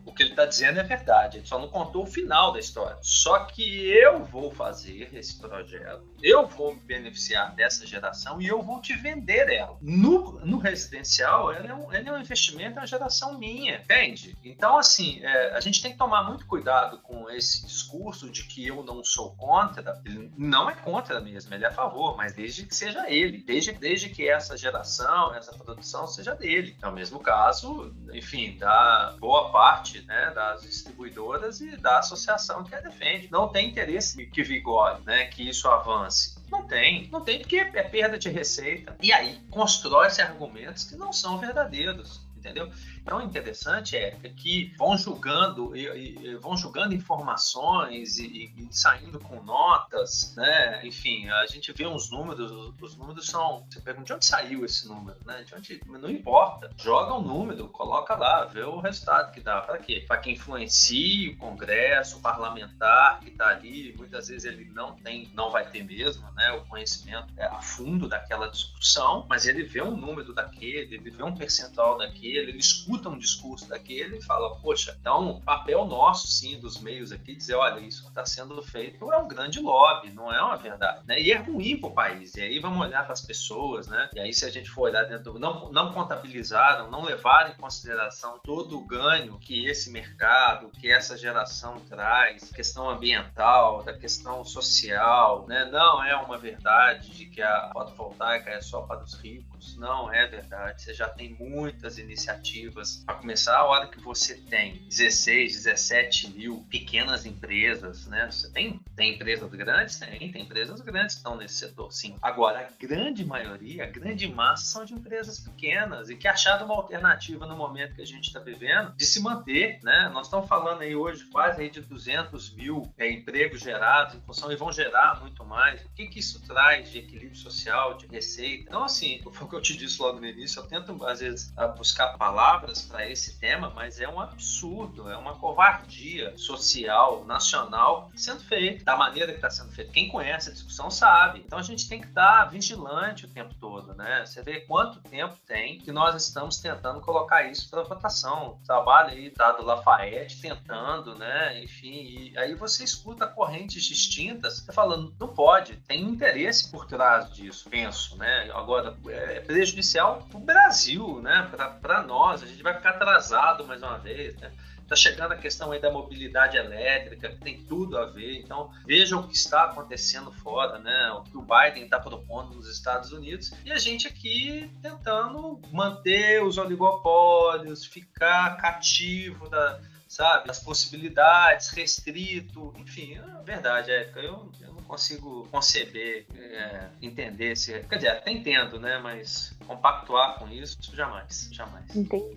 o 0.09 0.13
que 0.15 0.23
ele 0.23 0.31
está 0.31 0.47
dizendo 0.47 0.81
é 0.81 0.83
verdade, 0.83 1.39
ele 1.39 1.47
só 1.47 1.59
não 1.59 1.69
contou 1.69 2.05
o 2.05 2.07
final 2.07 2.51
da 2.53 2.59
história. 2.59 2.97
Só 3.03 3.41
que 3.45 3.89
eu 3.91 4.25
vou 4.25 4.51
fazer 4.51 5.11
esse 5.15 5.39
projeto, 5.39 6.03
eu 6.23 6.47
vou 6.47 6.75
me 6.75 6.81
beneficiar 6.81 7.55
dessa 7.55 7.87
geração 7.87 8.41
e 8.41 8.47
eu 8.47 8.63
vou 8.63 8.81
te 8.81 8.95
vender 8.95 9.51
ela. 9.53 9.77
No, 9.83 10.41
no 10.45 10.59
residencial, 10.59 11.53
ela 11.53 11.67
é, 11.67 11.75
um, 11.75 11.93
ela 11.93 12.09
é 12.09 12.13
um 12.13 12.21
investimento, 12.21 12.79
é 12.79 12.81
uma 12.81 12.87
geração 12.87 13.39
minha, 13.39 13.77
entende? 13.77 14.37
Então, 14.43 14.79
assim, 14.79 15.21
é, 15.23 15.55
a 15.55 15.61
gente 15.61 15.83
tem 15.83 15.93
que 15.93 15.99
tomar 15.99 16.23
muito 16.23 16.47
cuidado 16.47 16.99
com 17.03 17.29
esse 17.31 17.67
discurso 17.67 18.31
de 18.31 18.45
que 18.45 18.67
eu 18.67 18.83
não 18.83 19.05
sou 19.05 19.35
contra. 19.37 20.01
Ele 20.07 20.33
não 20.39 20.71
é 20.71 20.75
contra 20.75 21.21
mesmo, 21.21 21.53
ele 21.53 21.65
é 21.65 21.69
a 21.69 21.73
favor, 21.73 22.17
mas 22.17 22.33
desde 22.33 22.65
que 22.65 22.75
seja 22.75 23.11
ele, 23.11 23.39
desde, 23.39 23.73
desde 23.73 24.09
que 24.09 24.29
essa 24.29 24.57
geração, 24.57 25.35
essa 25.35 25.53
produção 25.53 26.07
seja 26.07 26.35
dele. 26.35 26.77
É 26.81 26.89
o 26.89 26.93
mesmo 26.93 27.21
caso, 27.21 27.95
enfim, 28.13 28.57
da 28.57 29.15
boa 29.19 29.51
parte 29.51 29.98
né, 30.03 30.33
das 30.35 30.63
distribuidoras 30.63 31.61
e 31.61 31.77
da 31.77 31.99
associação 31.99 32.65
que 32.65 32.75
a 32.75 32.81
defende. 32.81 33.29
Não 33.31 33.49
tem 33.49 33.69
interesse 33.69 34.27
que 34.27 34.43
vigore, 34.43 35.01
né, 35.05 35.27
que 35.27 35.49
isso 35.49 35.69
avance. 35.69 36.37
Não 36.51 36.67
tem, 36.67 37.09
não 37.11 37.21
tem 37.23 37.41
porque 37.41 37.57
é 37.57 37.83
perda 37.83 38.19
de 38.19 38.29
receita. 38.29 38.97
E 39.03 39.13
aí 39.13 39.41
constrói-se 39.51 40.23
argumentos 40.23 40.85
que 40.85 40.97
não 40.97 41.13
são 41.13 41.39
verdadeiros 41.39 42.27
entendeu? 42.39 42.71
Então, 43.09 43.21
o 43.21 43.23
interessante 43.23 43.97
é 43.97 44.11
que 44.37 44.71
vão 44.77 44.95
julgando, 44.95 45.75
e, 45.75 46.27
e, 46.27 46.37
vão 46.37 46.55
julgando 46.55 46.95
informações 46.95 48.19
e, 48.19 48.53
e, 48.55 48.69
saindo 48.71 49.19
com 49.19 49.43
notas, 49.43 50.35
né? 50.37 50.87
Enfim, 50.87 51.27
a 51.31 51.47
gente 51.47 51.73
vê 51.73 51.87
uns 51.87 52.11
números, 52.11 52.75
os 52.79 52.97
números 52.99 53.25
são. 53.25 53.65
Você 53.71 53.81
pergunta 53.81 54.05
de 54.05 54.13
onde 54.13 54.27
saiu 54.27 54.63
esse 54.63 54.87
número, 54.87 55.17
né? 55.25 55.43
De 55.43 55.55
onde, 55.55 55.81
não 55.87 56.11
importa. 56.11 56.71
Joga 56.77 57.15
o 57.15 57.21
um 57.21 57.23
número, 57.23 57.67
coloca 57.69 58.15
lá, 58.15 58.45
vê 58.45 58.61
o 58.61 58.79
resultado 58.79 59.33
que 59.33 59.41
dá. 59.41 59.63
Para 59.63 59.79
quê? 59.79 60.05
Para 60.07 60.19
que 60.19 60.31
influencie 60.31 61.31
o 61.31 61.39
Congresso, 61.39 62.19
o 62.19 62.21
parlamentar 62.21 63.21
que 63.21 63.31
está 63.31 63.49
ali, 63.49 63.95
muitas 63.97 64.29
vezes 64.29 64.45
ele 64.45 64.71
não 64.75 64.93
tem, 64.93 65.31
não 65.33 65.51
vai 65.51 65.67
ter 65.71 65.83
mesmo, 65.83 66.31
né? 66.33 66.53
O 66.53 66.67
conhecimento 66.67 67.33
é 67.39 67.47
a 67.47 67.63
fundo 67.63 68.07
daquela 68.07 68.49
discussão, 68.49 69.25
mas 69.31 69.47
ele 69.47 69.63
vê 69.63 69.81
um 69.81 69.97
número 69.97 70.35
daquele, 70.35 70.95
ele 70.95 71.09
vê 71.09 71.23
um 71.23 71.35
percentual 71.35 71.97
daquele, 71.97 72.51
ele 72.51 72.59
escuta 72.59 72.98
um 73.07 73.19
discurso 73.19 73.69
daquele 73.69 74.19
e 74.19 74.23
fala, 74.23 74.57
poxa, 74.57 74.97
então 75.01 75.41
papel 75.45 75.85
nosso, 75.85 76.27
sim, 76.27 76.59
dos 76.59 76.81
meios 76.81 77.13
aqui, 77.13 77.35
dizer, 77.35 77.55
olha, 77.55 77.81
isso 77.81 78.07
está 78.09 78.25
sendo 78.25 78.61
feito 78.63 79.13
é 79.13 79.19
um 79.19 79.29
grande 79.29 79.61
lobby, 79.61 80.11
não 80.11 80.33
é 80.33 80.43
uma 80.43 80.57
verdade, 80.57 81.03
né? 81.07 81.21
E 81.21 81.33
é 81.33 81.37
ruim 81.37 81.77
para 81.77 81.89
o 81.89 81.93
país. 81.93 82.35
E 82.35 82.43
aí 82.43 82.59
vamos 82.59 82.81
olhar 82.81 83.05
para 83.05 83.13
as 83.13 83.21
pessoas, 83.21 83.87
né? 83.87 84.09
E 84.15 84.21
aí 84.21 84.33
se 84.33 84.45
a 84.45 84.51
gente 84.51 84.71
for 84.71 84.83
olhar 84.83 85.05
dentro, 85.05 85.39
não, 85.39 85.71
não 85.71 85.93
contabilizaram, 85.93 86.91
não 86.91 87.05
levaram 87.05 87.51
em 87.51 87.57
consideração 87.57 88.39
todo 88.43 88.79
o 88.79 88.85
ganho 88.85 89.39
que 89.39 89.67
esse 89.67 89.91
mercado, 89.91 90.71
que 90.71 90.91
essa 90.91 91.17
geração 91.17 91.81
traz, 91.89 92.51
questão 92.51 92.89
ambiental, 92.89 93.83
da 93.83 93.93
questão 93.93 94.45
social, 94.45 95.47
né? 95.47 95.65
Não 95.67 96.03
é 96.03 96.17
uma 96.17 96.39
verdade 96.39 97.11
de 97.11 97.27
que 97.27 97.43
a 97.43 97.71
fotovoltaica 97.73 98.51
é 98.51 98.61
só 98.61 98.83
para 98.83 99.03
os 99.03 99.15
ricos, 99.15 99.58
não 99.77 100.13
é 100.13 100.27
verdade. 100.27 100.83
Você 100.83 100.95
já 100.95 101.09
tem 101.09 101.35
muitas 101.35 101.99
iniciativas. 101.99 103.03
Para 103.05 103.17
começar, 103.17 103.57
a 103.57 103.65
hora 103.65 103.89
que 103.89 104.01
você 104.01 104.35
tem 104.35 104.87
16, 104.89 105.65
17 105.65 106.31
mil 106.31 106.67
pequenas 106.71 107.27
empresas, 107.27 108.07
né? 108.07 108.31
Você 108.31 108.51
tem, 108.51 108.81
tem 108.97 109.15
empresas 109.15 109.51
grandes? 109.51 109.99
Tem, 109.99 110.31
tem 110.31 110.43
empresas 110.43 110.81
grandes 110.81 111.15
que 111.15 111.21
estão 111.21 111.37
nesse 111.37 111.55
setor, 111.55 111.93
sim. 111.93 112.17
Agora, 112.23 112.61
a 112.61 112.87
grande 112.87 113.25
maioria, 113.25 113.85
a 113.85 113.87
grande 113.87 114.29
massa 114.29 114.65
são 114.65 114.85
de 114.85 114.95
empresas 114.95 115.41
pequenas 115.41 116.11
e 116.11 116.17
que 116.17 116.29
acharam 116.29 116.67
uma 116.67 116.75
alternativa 116.75 117.47
no 117.47 117.57
momento 117.57 117.95
que 117.95 118.03
a 118.03 118.07
gente 118.07 118.27
está 118.27 118.41
vivendo 118.41 118.95
de 118.97 119.05
se 119.05 119.21
manter, 119.21 119.81
né? 119.83 120.11
Nós 120.13 120.27
estamos 120.27 120.49
falando 120.49 120.83
aí 120.83 120.95
hoje 120.95 121.25
quase 121.27 121.63
aí 121.63 121.71
de 121.71 121.81
200 121.81 122.55
mil 122.55 122.93
é, 122.99 123.11
empregos 123.11 123.61
gerados 123.61 124.15
em 124.15 124.21
função 124.21 124.51
e 124.53 124.57
vão 124.57 124.73
gerar 124.73 125.21
muito 125.21 125.45
mais. 125.45 125.81
O 125.83 125.89
que, 125.95 126.07
que 126.07 126.21
isso 126.21 126.41
traz 126.47 126.91
de 126.91 126.99
equilíbrio 126.99 127.37
social, 127.37 127.97
de 127.97 128.07
receita? 128.07 128.65
Então, 128.69 128.85
assim, 128.85 129.21
que 129.49 129.57
eu 129.57 129.63
te 129.63 129.77
disse 129.77 130.01
logo 130.01 130.21
no 130.21 130.27
início, 130.27 130.61
eu 130.61 130.67
tento, 130.67 131.05
às 131.07 131.21
vezes, 131.21 131.53
buscar 131.77 132.17
palavras 132.17 132.83
para 132.83 133.09
esse 133.09 133.39
tema, 133.39 133.71
mas 133.75 134.01
é 134.01 134.09
um 134.09 134.21
absurdo, 134.21 135.11
é 135.11 135.17
uma 135.17 135.35
covardia 135.37 136.37
social, 136.37 137.25
nacional 137.25 138.11
sendo 138.15 138.41
feito 138.41 138.85
da 138.85 138.97
maneira 138.97 139.33
que 139.33 139.39
está 139.39 139.51
sendo 139.51 139.73
feito. 139.73 139.93
Quem 139.93 140.09
conhece 140.09 140.51
a 140.51 140.53
discussão 140.53 140.91
sabe. 140.91 141.43
Então 141.45 141.59
a 141.59 141.63
gente 141.63 141.89
tem 141.89 142.01
que 142.01 142.09
estar 142.09 142.39
tá 142.39 142.45
vigilante 142.45 143.25
o 143.25 143.29
tempo 143.29 143.55
todo, 143.55 143.95
né? 143.95 144.25
Você 144.25 144.43
vê 144.43 144.61
quanto 144.61 145.01
tempo 145.01 145.37
tem 145.47 145.79
que 145.79 145.93
nós 145.93 146.15
estamos 146.23 146.59
tentando 146.59 147.01
colocar 147.01 147.45
isso 147.45 147.71
para 147.71 147.83
votação. 147.83 148.59
Trabalho 148.67 149.11
aí 149.11 149.31
tá, 149.31 149.53
do 149.53 149.65
Lafayette 149.65 150.41
tentando, 150.41 151.15
né? 151.15 151.63
Enfim, 151.63 152.33
aí 152.37 152.55
você 152.55 152.85
escuta 152.85 153.27
correntes 153.27 153.85
distintas 153.85 154.65
falando, 154.73 155.15
não 155.19 155.29
pode, 155.29 155.77
tem 155.77 156.03
interesse 156.03 156.71
por 156.71 156.87
trás 156.87 157.33
disso, 157.33 157.69
penso, 157.71 158.17
né? 158.17 158.51
Agora, 158.53 158.97
é, 159.09 159.38
prejudicial 159.39 160.27
para 160.29 160.39
o 160.39 160.41
Brasil, 160.41 161.21
né? 161.21 161.51
para 161.81 162.03
nós. 162.03 162.43
A 162.43 162.47
gente 162.47 162.63
vai 162.63 162.75
ficar 162.75 162.91
atrasado 162.91 163.67
mais 163.67 163.83
uma 163.83 163.99
vez. 163.99 164.37
Né? 164.37 164.53
Está 164.83 164.97
chegando 164.97 165.33
a 165.33 165.37
questão 165.37 165.71
aí 165.71 165.81
da 165.81 165.91
mobilidade 165.91 166.57
elétrica, 166.57 167.29
que 167.29 167.37
tem 167.37 167.63
tudo 167.65 167.99
a 167.99 168.07
ver. 168.07 168.39
Então, 168.39 168.71
vejam 168.87 169.21
o 169.21 169.29
que 169.29 169.37
está 169.37 169.65
acontecendo 169.65 170.33
fora, 170.33 170.79
né? 170.79 171.11
O 171.13 171.25
que 171.25 171.37
o 171.37 171.43
Biden 171.43 171.85
está 171.85 172.01
propondo 172.01 172.55
nos 172.55 172.67
Estados 172.67 173.13
Unidos. 173.13 173.53
E 173.67 173.71
a 173.71 173.77
gente 173.77 174.09
aqui 174.09 174.71
tentando 174.81 175.61
manter 175.71 176.43
os 176.43 176.57
oligopólios, 176.57 177.85
ficar 177.85 178.57
cativo 178.57 179.51
da, 179.51 179.79
sabe, 180.09 180.51
as 180.51 180.59
possibilidades, 180.59 181.69
restrito, 181.69 182.73
enfim, 182.79 183.19
é 183.19 183.43
verdade, 183.45 183.91
é, 183.91 184.11
eu, 184.17 184.51
eu 184.63 184.78
consigo 184.89 185.47
conceber, 185.53 186.27
é, 186.35 186.89
entender 187.03 187.55
se, 187.57 187.79
quer 187.81 187.97
dizer, 187.97 188.09
até 188.09 188.33
entendo, 188.33 188.81
né, 188.81 188.99
mas 188.99 189.57
compactuar 189.67 190.39
com 190.39 190.49
isso, 190.49 190.79
jamais, 190.95 191.51
jamais. 191.53 191.85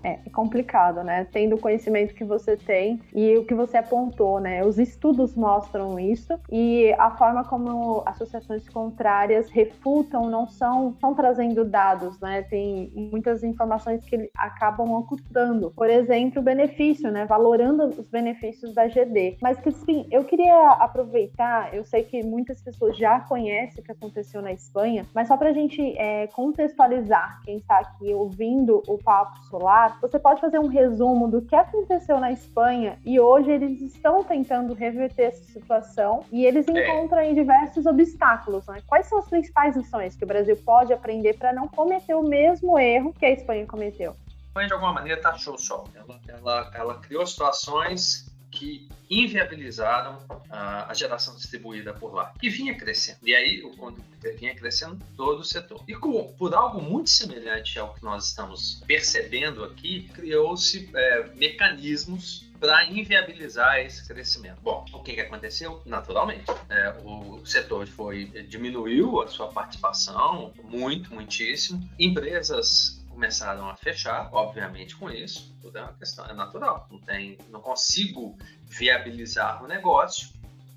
É, 0.04 0.20
é 0.26 0.30
complicado, 0.30 1.02
né? 1.02 1.26
Tendo 1.32 1.56
o 1.56 1.60
conhecimento 1.60 2.14
que 2.14 2.26
você 2.26 2.58
tem 2.58 3.02
e 3.16 3.38
o 3.38 3.46
que 3.46 3.56
você 3.56 3.78
apontou, 3.78 4.40
né? 4.40 4.66
Os 4.66 4.78
estudos 4.78 5.34
mostram 5.36 5.98
isso 5.98 6.38
e 6.52 6.94
a 7.00 7.12
forma 7.12 7.46
como 7.46 8.04
associações 8.06 8.68
contrárias 8.68 9.50
refutam 9.50 10.30
não 10.30 10.46
são, 10.48 10.92
estão 10.92 11.16
trazendo 11.16 11.64
dados, 11.64 12.20
né? 12.20 12.42
Tem 12.44 12.92
muitas 12.94 13.44
informações 13.44 14.04
que 14.04 14.30
acabam 14.36 14.92
ocultando. 14.92 15.72
Por 15.72 15.90
exemplo, 15.90 16.42
o 16.42 16.44
benefício, 16.44 17.10
né? 17.12 17.26
Valorando 17.26 17.86
os 17.86 18.10
benefícios 18.10 18.74
da 18.74 18.88
GD. 18.88 19.38
Mas, 19.42 19.58
sim, 19.86 20.06
eu 20.12 20.26
queria 20.26 20.72
aproveitar, 20.72 21.74
eu 21.74 21.86
sei 21.86 22.04
que 22.04 22.22
muitas 22.42 22.62
pessoas 22.62 22.98
já 22.98 23.20
conhecem 23.20 23.82
o 23.82 23.86
que 23.86 23.92
aconteceu 23.92 24.42
na 24.42 24.52
Espanha, 24.52 25.06
mas 25.14 25.28
só 25.28 25.38
para 25.38 25.50
a 25.50 25.54
gente 25.54 25.96
é, 25.98 26.26
contextualizar 26.28 27.40
quem 27.46 27.58
está 27.58 27.80
aqui 27.80 28.12
ouvindo 28.14 28.82
o 28.88 28.98
Papo 28.98 29.44
Solar, 29.46 30.00
você 30.02 30.18
pode 30.18 30.42
fazer 30.42 30.60
um 30.60 30.68
resumo 30.68 31.30
do 31.30 31.42
que 31.44 31.56
aconteceu 31.56 32.20
na 32.20 32.32
Espanha 32.32 32.98
e 33.06 33.20
hoje 33.20 33.52
eles 33.52 33.80
estão 33.82 34.24
tentando 34.24 34.74
reverter 34.74 35.28
essa 35.28 35.44
situação 35.44 36.24
e 36.32 36.44
eles 36.44 36.68
é. 36.68 36.72
encontram 36.72 37.20
aí 37.20 37.36
diversos 37.36 37.86
obstáculos. 37.86 38.66
Né? 38.66 38.82
Quais 38.88 39.06
são 39.06 39.20
as 39.20 39.30
principais 39.30 39.78
lições 39.78 40.16
que 40.16 40.24
o 40.24 40.28
Brasil 40.28 40.58
pode 40.66 40.92
aprender 40.92 41.38
para 41.38 41.54
não 41.54 41.68
cometer 41.68 42.16
o 42.16 42.24
mesmo 42.24 42.80
erro 42.80 43.14
que 43.14 43.26
a 43.26 43.32
Espanha 43.32 43.68
cometeu? 43.68 44.12
A 44.12 44.48
Espanha, 44.48 44.68
de 44.68 44.74
alguma 44.74 44.94
maneira, 44.94 45.22
taxou 45.22 45.54
o 45.54 45.60
sol. 45.60 45.88
Ela, 45.94 46.20
ela, 46.28 46.72
ela 46.74 46.98
criou 47.00 47.26
situações 47.26 48.31
que 48.52 48.88
inviabilizaram 49.10 50.20
a, 50.50 50.94
geração 50.94 51.36
distribuída 51.36 51.94
por 51.94 52.14
lá, 52.14 52.34
que 52.40 52.50
vinha 52.50 52.76
crescendo. 52.76 53.20
E 53.24 53.34
aí, 53.34 53.62
quando 53.78 54.04
vinha 54.38 54.56
crescendo 54.56 55.00
todo 55.18 55.40
o 55.40 55.44
setor. 55.44 55.84
E 55.88 55.94
com, 55.94 56.34
por 56.34 56.54
algo 56.54 56.82
muito 56.82 57.10
semelhante 57.10 57.80
ao 57.80 57.94
que 57.94 58.04
nós 58.04 58.28
estamos 58.28 58.84
percebendo 58.86 59.64
aqui, 59.64 60.10
criou-se 60.14 60.90
é, 60.94 61.30
mecanismos 61.36 62.50
para 62.60 62.86
inviabilizar 62.86 63.80
esse 63.80 64.08
crescimento. 64.08 64.62
Bom, 64.62 64.86
o 64.94 65.00
que, 65.00 65.14
que 65.14 65.22
aconteceu? 65.22 65.82
Naturalmente, 65.84 66.46
é, 66.70 66.96
o 67.04 67.44
setor 67.44 67.88
foi 67.88 68.26
diminuiu 68.48 69.20
a 69.20 69.28
sua 69.28 69.48
participação 69.48 70.54
muito, 70.64 71.12
muitíssimo. 71.14 71.90
Empresas 71.98 73.01
começaram 73.22 73.70
a 73.70 73.76
fechar, 73.76 74.30
obviamente 74.34 74.96
com 74.96 75.08
isso, 75.08 75.56
tudo 75.62 75.78
é 75.78 75.82
uma 75.84 75.94
questão, 75.94 76.26
é 76.26 76.34
natural. 76.34 76.88
Não 76.90 77.00
tem, 77.00 77.38
não 77.50 77.62
consigo 77.62 78.36
viabilizar 78.64 79.64
o 79.64 79.68
negócio, 79.68 80.30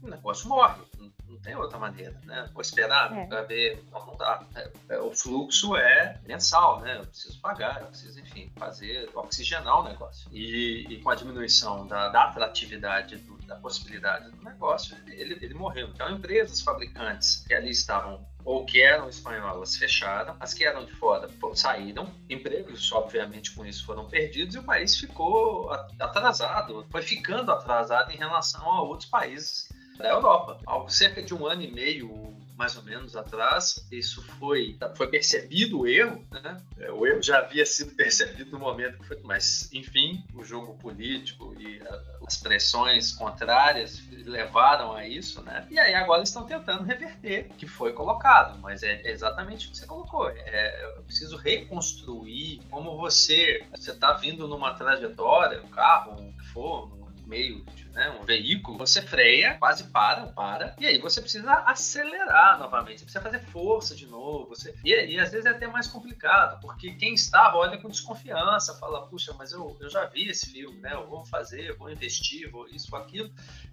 o 0.02 0.08
negócio 0.08 0.46
morre. 0.46 0.82
Não, 0.98 1.10
não 1.26 1.38
tem 1.38 1.56
outra 1.56 1.78
maneira, 1.78 2.20
né? 2.24 2.50
Vou 2.52 2.60
esperar 2.60 3.16
é. 3.16 3.26
para 3.26 3.42
ver, 3.44 3.82
não, 3.90 4.04
não 4.04 4.16
dá. 4.18 4.44
É, 4.56 4.70
é, 4.90 4.98
o 4.98 5.10
fluxo 5.14 5.74
é 5.74 6.20
mensal, 6.26 6.80
né? 6.80 6.98
Eu 6.98 7.06
preciso 7.06 7.40
pagar, 7.40 7.80
eu 7.80 7.86
preciso, 7.86 8.20
enfim, 8.20 8.52
fazer 8.58 9.08
oxigenar 9.14 9.80
o 9.80 9.84
negócio. 9.84 10.28
E, 10.30 10.86
e 10.90 11.00
com 11.00 11.08
a 11.08 11.14
diminuição 11.14 11.86
da, 11.86 12.10
da 12.10 12.24
atratividade 12.24 13.16
do, 13.16 13.38
da 13.46 13.56
possibilidade 13.56 14.30
do 14.30 14.44
negócio, 14.44 14.94
ele, 15.06 15.38
ele 15.40 15.54
morreu. 15.54 15.88
Então, 15.88 16.10
empresas 16.10 16.60
fabricantes 16.60 17.42
que 17.46 17.54
ali 17.54 17.70
estavam 17.70 18.22
ou 18.44 18.64
que 18.64 18.82
eram 18.82 19.08
espanholas 19.08 19.76
fecharam, 19.76 20.36
as 20.38 20.52
que 20.52 20.64
eram 20.64 20.84
de 20.84 20.92
fora 20.92 21.28
saíram, 21.54 22.12
empregos, 22.28 22.92
obviamente, 22.92 23.54
com 23.54 23.64
isso 23.64 23.86
foram 23.86 24.06
perdidos 24.06 24.54
e 24.54 24.58
o 24.58 24.62
país 24.62 24.96
ficou 24.96 25.70
atrasado, 25.98 26.86
foi 26.90 27.02
ficando 27.02 27.50
atrasado 27.50 28.10
em 28.10 28.16
relação 28.16 28.70
a 28.70 28.82
outros 28.82 29.08
países 29.08 29.68
da 29.96 30.08
Europa. 30.08 30.58
Há 30.66 30.88
cerca 30.88 31.22
de 31.22 31.34
um 31.34 31.46
ano 31.46 31.62
e 31.62 31.70
meio, 31.70 32.33
mais 32.56 32.76
ou 32.76 32.82
menos 32.82 33.16
atrás, 33.16 33.86
isso 33.90 34.22
foi, 34.38 34.78
foi 34.96 35.08
percebido 35.08 35.80
o 35.80 35.86
erro, 35.86 36.24
né? 36.30 36.60
É, 36.78 36.90
o 36.90 37.06
erro 37.06 37.22
já 37.22 37.38
havia 37.38 37.66
sido 37.66 37.94
percebido 37.96 38.52
no 38.52 38.58
momento 38.58 38.98
que 38.98 39.06
foi, 39.06 39.20
mas 39.22 39.72
enfim, 39.72 40.24
o 40.34 40.44
jogo 40.44 40.74
político 40.78 41.54
e 41.58 41.80
as 42.26 42.36
pressões 42.36 43.12
contrárias 43.12 44.02
levaram 44.24 44.92
a 44.92 45.06
isso, 45.06 45.42
né? 45.42 45.66
E 45.70 45.78
aí 45.78 45.94
agora 45.94 46.22
estão 46.22 46.44
tentando 46.44 46.84
reverter 46.84 47.48
o 47.50 47.54
que 47.54 47.66
foi 47.66 47.92
colocado, 47.92 48.58
mas 48.60 48.82
é 48.82 49.10
exatamente 49.10 49.66
o 49.66 49.70
que 49.70 49.78
você 49.78 49.86
colocou. 49.86 50.28
É, 50.28 50.96
eu 50.96 51.02
preciso 51.02 51.36
reconstruir 51.36 52.60
como 52.70 52.96
você 52.96 53.64
você 53.70 53.90
está 53.90 54.12
vindo 54.14 54.46
numa 54.48 54.74
trajetória, 54.74 55.62
um 55.62 55.68
carro, 55.68 56.16
que 56.38 56.46
for, 56.46 56.90
um 56.94 57.03
meio 57.34 57.64
né, 57.92 58.10
um 58.20 58.24
veículo, 58.24 58.78
você 58.78 59.02
freia, 59.02 59.54
quase 59.54 59.84
para, 59.84 60.26
para, 60.28 60.74
e 60.78 60.86
aí 60.86 60.98
você 60.98 61.20
precisa 61.20 61.52
acelerar 61.52 62.58
novamente, 62.58 62.98
você 62.98 63.04
precisa 63.04 63.22
fazer 63.22 63.40
força 63.40 63.94
de 63.94 64.06
novo. 64.06 64.48
Você... 64.48 64.74
E, 64.84 64.90
e 64.90 65.18
às 65.18 65.30
vezes 65.30 65.46
é 65.46 65.50
até 65.50 65.66
mais 65.66 65.86
complicado, 65.86 66.60
porque 66.60 66.94
quem 66.94 67.14
estava 67.14 67.56
olha 67.56 67.78
com 67.78 67.88
desconfiança, 67.88 68.74
fala, 68.74 69.06
puxa, 69.06 69.32
mas 69.38 69.52
eu, 69.52 69.76
eu 69.80 69.88
já 69.88 70.06
vi 70.06 70.28
esse 70.28 70.50
filme, 70.50 70.80
né? 70.80 70.92
Eu 70.92 71.06
vou 71.06 71.24
fazer, 71.24 71.76
vou 71.76 71.90
investir, 71.90 72.50
vou 72.50 72.68
isso, 72.68 72.94
aquilo, 72.96 73.30